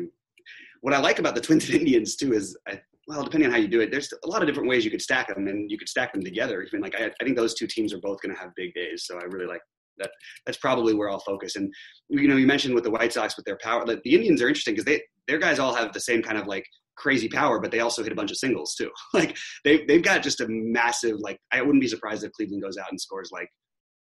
What 0.82 0.94
I 0.94 1.00
like 1.00 1.20
about 1.20 1.34
the 1.34 1.40
Twins 1.42 1.70
and 1.70 1.80
Indians 1.80 2.18
too 2.18 2.34
is, 2.34 2.58
I, 2.68 2.82
well, 3.08 3.24
depending 3.24 3.48
on 3.48 3.54
how 3.54 3.60
you 3.60 3.70
do 3.70 3.80
it, 3.80 3.92
there's 3.92 4.12
a 4.26 4.28
lot 4.28 4.42
of 4.42 4.48
different 4.48 4.68
ways 4.68 4.84
you 4.84 4.92
could 4.92 5.02
stack 5.02 5.34
them, 5.34 5.48
and 5.48 5.72
you 5.72 5.78
could 5.78 5.88
stack 5.88 6.12
them 6.12 6.22
together. 6.22 6.64
Even 6.64 6.82
like 6.82 6.96
I, 7.00 7.06
I 7.06 7.24
think 7.24 7.38
those 7.38 7.54
two 7.54 7.68
teams 7.68 7.94
are 7.94 8.00
both 8.00 8.22
going 8.22 8.36
to 8.36 8.42
have 8.42 8.54
big 8.56 8.74
days, 8.74 9.06
so 9.06 9.18
I 9.18 9.24
really 9.24 9.46
like 9.46 9.62
that 9.98 10.12
that's 10.46 10.58
probably 10.58 10.94
where 10.94 11.10
I'll 11.10 11.20
focus. 11.20 11.56
And 11.56 11.72
you 12.10 12.28
know, 12.28 12.36
you 12.36 12.48
mentioned 12.48 12.76
with 12.76 12.84
the 12.84 12.92
White 12.92 13.14
Sox 13.14 13.36
with 13.38 13.46
their 13.46 13.58
power, 13.62 13.86
the 13.86 14.00
Indians 14.06 14.42
are 14.42 14.48
interesting 14.48 14.74
because 14.74 14.86
they 14.86 15.02
their 15.28 15.40
guys 15.40 15.60
all 15.60 15.74
have 15.74 15.94
the 15.94 16.00
same 16.00 16.22
kind 16.22 16.38
of 16.38 16.48
like 16.48 16.66
crazy 16.96 17.28
power, 17.28 17.60
but 17.60 17.72
they 17.72 17.80
also 17.80 18.04
hit 18.04 18.12
a 18.12 18.16
bunch 18.16 18.32
of 18.32 18.38
singles 18.38 18.76
too. 18.76 18.90
like 19.14 19.38
they 19.64 19.86
they've 19.86 20.04
got 20.04 20.24
just 20.24 20.42
a 20.42 20.48
massive 20.50 21.18
like 21.20 21.38
I 21.52 21.62
wouldn't 21.62 21.82
be 21.82 21.88
surprised 21.88 22.24
if 22.24 22.32
Cleveland 22.34 22.64
goes 22.64 22.78
out 22.78 22.92
and 22.92 23.00
scores 23.00 23.30
like 23.32 23.50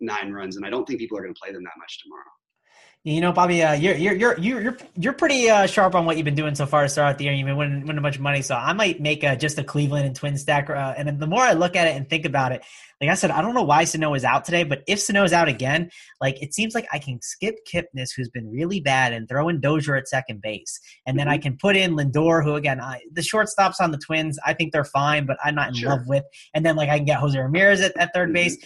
nine 0.01 0.33
runs, 0.33 0.57
and 0.57 0.65
I 0.65 0.71
don't 0.71 0.87
think 0.87 0.99
people 0.99 1.19
are 1.19 1.23
going 1.23 1.35
to 1.35 1.41
play 1.43 1.53
them 1.53 1.63
that 1.65 1.79
much 1.79 2.01
tomorrow. 2.03 2.31
You 3.03 3.23
know, 3.23 3.33
Bobby, 3.33 3.63
uh, 3.63 3.73
you're 3.73 3.95
you're 3.95 4.15
you're 4.15 4.39
you're 4.39 4.77
you're 4.95 5.13
pretty 5.15 5.49
uh, 5.49 5.65
sharp 5.65 5.95
on 5.95 6.05
what 6.05 6.19
you've 6.19 6.27
been 6.27 6.35
doing 6.35 6.55
so 6.55 6.67
far 6.67 6.83
to 6.83 6.89
start 6.91 7.09
out 7.09 7.17
the 7.17 7.25
year. 7.25 7.33
You've 7.33 7.47
been 7.47 7.57
winning, 7.57 7.81
winning 7.81 7.97
a 7.97 8.03
bunch 8.03 8.17
of 8.17 8.21
money, 8.21 8.43
so 8.43 8.55
I 8.55 8.75
might 8.75 9.01
make 9.01 9.25
a, 9.25 9.37
just 9.37 9.59
a 9.59 9.65
Cleveland 9.65 10.05
and 10.05 10.15
Twin 10.15 10.37
stack. 10.37 10.69
Uh, 10.69 10.93
and 10.99 11.19
the 11.19 11.27
more 11.27 11.41
I 11.41 11.55
look 11.55 11.77
at 11.77 11.89
it 11.89 11.97
and 11.97 12.07
think 12.11 12.27
about 12.27 12.53
it, 12.53 12.63
like 13.01 13.09
I 13.09 13.15
said, 13.15 13.31
I 13.31 13.41
don't 13.41 13.55
know 13.55 13.63
why 13.63 13.85
Sano 13.85 14.13
is 14.13 14.23
out 14.23 14.45
today, 14.45 14.65
but 14.65 14.83
if 14.87 15.01
Sano 15.01 15.25
is 15.25 15.33
out 15.33 15.49
again, 15.49 15.89
like 16.21 16.43
it 16.43 16.53
seems 16.53 16.75
like 16.75 16.87
I 16.93 16.99
can 16.99 17.23
skip 17.23 17.55
Kipnis, 17.67 18.11
who's 18.15 18.29
been 18.29 18.51
really 18.51 18.81
bad, 18.81 19.15
and 19.15 19.27
throw 19.27 19.49
in 19.49 19.61
Dozier 19.61 19.97
at 19.97 20.07
second 20.07 20.43
base, 20.43 20.79
and 21.07 21.19
then 21.19 21.25
mm-hmm. 21.25 21.33
I 21.33 21.39
can 21.39 21.57
put 21.57 21.77
in 21.77 21.97
Lindor, 21.97 22.45
who 22.45 22.57
again, 22.57 22.83
I, 22.83 23.01
the 23.11 23.23
shortstops 23.23 23.81
on 23.81 23.93
the 23.93 23.99
Twins, 23.99 24.39
I 24.45 24.53
think 24.53 24.75
they're 24.75 24.85
fine, 24.85 25.25
but 25.25 25.39
I'm 25.43 25.55
not 25.55 25.69
in 25.69 25.75
sure. 25.77 25.89
love 25.89 26.07
with. 26.07 26.25
And 26.53 26.67
then 26.67 26.77
like 26.77 26.91
I 26.91 26.99
can 26.99 27.07
get 27.07 27.19
Jose 27.19 27.39
Ramirez 27.39 27.81
at, 27.81 27.97
at 27.97 28.15
3rd 28.15 28.25
mm-hmm. 28.25 28.33
base 28.35 28.59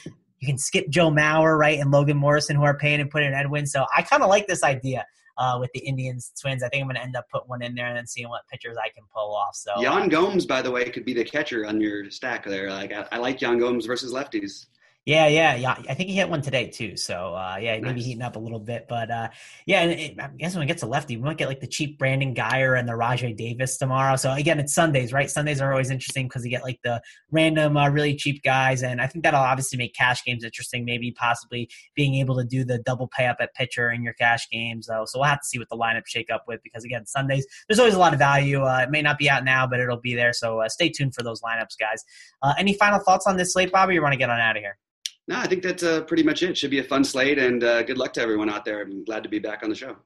You 0.45 0.53
can 0.53 0.59
skip 0.59 0.91
Joe 0.91 1.11
Mauer, 1.11 1.59
right, 1.59 1.79
and 1.81 1.91
Logan 1.91 2.19
Morrison, 2.19 2.55
who 2.57 2.65
are 2.65 2.77
paying 2.77 3.01
and 3.01 3.11
put 3.11 3.23
in 3.23 3.33
Edwin. 3.33 3.65
So 3.65 3.87
I 3.97 4.03
kind 4.03 4.23
of 4.23 4.29
like 4.29 4.47
this 4.47 4.63
idea 4.63 5.07
uh, 5.39 5.57
with 5.59 5.71
the 5.73 5.81
Indians 5.81 6.33
Twins. 6.39 6.63
I 6.63 6.69
think 6.69 6.83
I'm 6.83 6.87
going 6.87 6.97
to 6.97 7.03
end 7.03 7.17
up 7.17 7.31
putting 7.31 7.49
one 7.49 7.63
in 7.63 7.75
there 7.75 7.87
and 7.87 7.97
then 7.97 8.07
seeing 8.07 8.29
what 8.29 8.43
pitchers 8.53 8.77
I 8.77 8.91
can 8.91 9.05
pull 9.11 9.35
off. 9.35 9.57
So 9.57 9.73
uh, 9.73 10.07
Gomes, 10.11 10.45
by 10.45 10.61
the 10.61 10.71
way, 10.71 10.91
could 10.91 11.07
be 11.07 11.15
the 11.15 11.25
catcher 11.25 11.67
on 11.67 11.81
your 11.81 12.11
stack 12.11 12.45
there. 12.45 12.71
Like 12.71 12.93
I, 12.93 13.07
I 13.13 13.17
like 13.17 13.41
Yan 13.41 13.59
Gomes 13.59 13.87
versus 13.87 14.13
lefties. 14.13 14.67
Yeah, 15.07 15.27
yeah, 15.27 15.55
yeah. 15.57 15.75
I 15.87 15.93
think 15.93 16.09
he 16.09 16.17
hit 16.17 16.31
one 16.31 16.41
today 16.41 16.71
too. 16.71 16.97
So 16.97 17.35
uh, 17.35 17.59
yeah, 17.61 17.79
maybe 17.79 18.01
heating 18.01 18.23
up 18.23 18.37
a 18.37 18.39
little 18.39 18.59
bit. 18.59 18.87
But 18.89 19.11
uh, 19.11 19.29
yeah, 19.67 19.83
and 19.83 19.91
it, 19.91 20.19
I 20.19 20.29
guess 20.29 20.55
when 20.55 20.63
it 20.63 20.67
gets 20.67 20.81
to 20.81 20.87
lefty, 20.87 21.19
we 21.19 21.23
might 21.25 21.37
get 21.37 21.49
like 21.49 21.61
the 21.61 21.67
cheap 21.67 21.99
Brandon 21.99 22.35
Guyer 22.35 22.79
and 22.79 22.89
the 22.89 22.97
Rajay 22.97 23.35
Davis 23.35 23.77
tomorrow. 23.77 24.17
So 24.17 24.33
again, 24.33 24.59
it's 24.59 24.73
Sundays, 24.73 25.13
right? 25.13 25.31
Sundays 25.31 25.61
are 25.61 25.71
always 25.71 25.91
interesting 25.91 26.27
because 26.27 26.43
you 26.43 26.51
get 26.51 26.63
like 26.63 26.81
the 26.83 27.03
random, 27.31 27.77
uh, 27.77 27.91
really 27.91 28.17
cheap 28.17 28.43
guys, 28.43 28.83
and 28.83 28.99
I 28.99 29.07
think 29.07 29.25
that'll 29.25 29.41
obviously 29.41 29.77
make 29.77 29.95
cash 29.95 30.25
games 30.25 30.43
interesting. 30.43 30.87
Maybe 30.87 31.11
possibly 31.11 31.69
being 31.95 32.15
able 32.15 32.39
to 32.39 32.45
do 32.45 32.65
the 32.65 32.79
double 32.79 33.07
pay 33.07 33.27
up 33.27 33.37
at 33.41 33.55
pitcher 33.55 33.91
in 33.91 34.03
your 34.03 34.15
cash 34.15 34.49
games. 34.51 34.87
So, 34.87 35.05
so 35.05 35.19
we'll 35.19 35.29
have 35.29 35.41
to 35.41 35.47
see 35.47 35.59
what 35.59 35.69
the 35.69 35.77
lineup 35.77 36.07
shake 36.07 36.31
up 36.31 36.45
with 36.49 36.63
because 36.63 36.83
again, 36.83 37.05
Sundays 37.05 37.47
there's 37.69 37.79
always 37.79 37.95
a 37.95 37.99
lot 37.99 38.15
of 38.15 38.19
value. 38.19 38.63
Uh, 38.63 38.85
it 38.85 38.91
may 38.91 39.03
not 39.03 39.19
be 39.19 39.29
out 39.29 39.45
now, 39.45 39.67
but 39.67 39.81
it'll 39.81 40.01
be 40.01 40.15
there. 40.15 40.33
So 40.33 40.61
uh, 40.61 40.71
stay 40.71 40.89
tuned 40.89 41.15
for 41.15 41.23
those 41.23 41.43
lineups, 41.43 41.77
guys. 41.79 42.03
Uh, 42.43 42.55
any 42.59 42.73
final 42.73 43.01
thoughts 43.01 43.27
on 43.27 43.37
this 43.37 43.53
slate, 43.53 43.71
Bobby? 43.71 43.93
You 43.93 44.01
want 44.01 44.15
to 44.15 44.19
get 44.19 44.31
on 44.31 44.41
out 44.41 44.57
of 44.57 44.63
here? 44.63 44.79
No, 45.27 45.39
I 45.39 45.47
think 45.47 45.63
that's 45.63 45.83
uh, 45.83 46.03
pretty 46.03 46.23
much 46.23 46.43
it. 46.43 46.57
Should 46.57 46.71
be 46.71 46.81
a 46.81 46.85
fun 46.85 47.03
slate, 47.03 47.39
and 47.39 47.65
uh, 47.65 47.83
good 47.83 47.97
luck 47.97 48.13
to 48.15 48.21
everyone 48.21 48.51
out 48.51 48.65
there. 48.65 48.83
I'm 48.83 49.05
glad 49.05 49.23
to 49.23 49.29
be 49.29 49.39
back 49.39 49.63
on 49.63 49.71
the 49.71 49.75
show. 49.75 49.97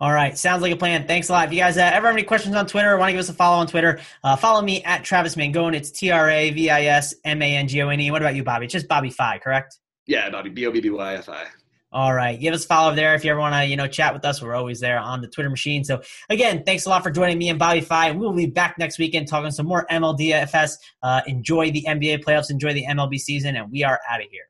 All 0.00 0.12
right, 0.12 0.36
sounds 0.36 0.62
like 0.62 0.72
a 0.72 0.76
plan. 0.76 1.06
Thanks 1.06 1.28
a 1.28 1.32
lot. 1.32 1.46
If 1.46 1.52
you 1.52 1.58
guys 1.58 1.76
uh, 1.76 1.82
ever 1.82 2.06
have 2.06 2.16
any 2.16 2.24
questions 2.24 2.54
on 2.54 2.66
Twitter 2.66 2.92
or 2.92 2.98
want 2.98 3.08
to 3.08 3.12
give 3.12 3.20
us 3.20 3.28
a 3.28 3.34
follow 3.34 3.58
on 3.58 3.66
Twitter, 3.66 4.00
uh, 4.24 4.36
follow 4.36 4.62
me 4.62 4.82
at 4.84 5.04
Travis 5.04 5.34
Mangone. 5.34 5.74
It's 5.74 5.90
T 5.90 6.10
R 6.10 6.30
A 6.30 6.50
V 6.50 6.70
I 6.70 6.84
S 6.84 7.14
M 7.24 7.40
A 7.42 7.56
N 7.56 7.68
G 7.68 7.82
O 7.82 7.88
N 7.88 8.00
E. 8.00 8.10
What 8.10 8.22
about 8.22 8.34
you, 8.34 8.42
Bobby? 8.42 8.66
It's 8.66 8.72
just 8.72 8.88
BobbyFi, 8.88 9.40
correct? 9.40 9.78
Yeah, 10.06 10.28
Bobby 10.30 10.50
B 10.50 10.66
O 10.66 10.70
B 10.70 10.80
B 10.80 10.90
Y 10.90 11.14
F 11.14 11.28
I. 11.28 11.46
All 11.92 12.14
right. 12.14 12.38
Give 12.38 12.54
us 12.54 12.64
a 12.64 12.68
follow 12.68 12.94
there 12.94 13.16
if 13.16 13.24
you 13.24 13.32
ever 13.32 13.40
want 13.40 13.54
to, 13.54 13.64
you 13.64 13.76
know, 13.76 13.88
chat 13.88 14.14
with 14.14 14.24
us. 14.24 14.40
We're 14.40 14.54
always 14.54 14.78
there 14.78 14.98
on 14.98 15.20
the 15.20 15.26
Twitter 15.26 15.50
machine. 15.50 15.82
So 15.82 16.00
again, 16.28 16.62
thanks 16.64 16.86
a 16.86 16.88
lot 16.88 17.02
for 17.02 17.10
joining 17.10 17.36
me 17.36 17.48
and 17.48 17.60
BobbyFi. 17.60 18.14
We 18.14 18.20
will 18.20 18.32
be 18.32 18.46
back 18.46 18.78
next 18.78 18.98
weekend 18.98 19.26
talking 19.26 19.50
some 19.50 19.66
more 19.66 19.86
MLDFS. 19.90 20.74
Uh, 21.02 21.22
enjoy 21.26 21.72
the 21.72 21.84
NBA 21.88 22.22
playoffs, 22.22 22.48
enjoy 22.48 22.74
the 22.74 22.86
MLB 22.86 23.18
season, 23.18 23.56
and 23.56 23.72
we 23.72 23.82
are 23.82 23.98
out 24.08 24.20
of 24.20 24.28
here. 24.30 24.49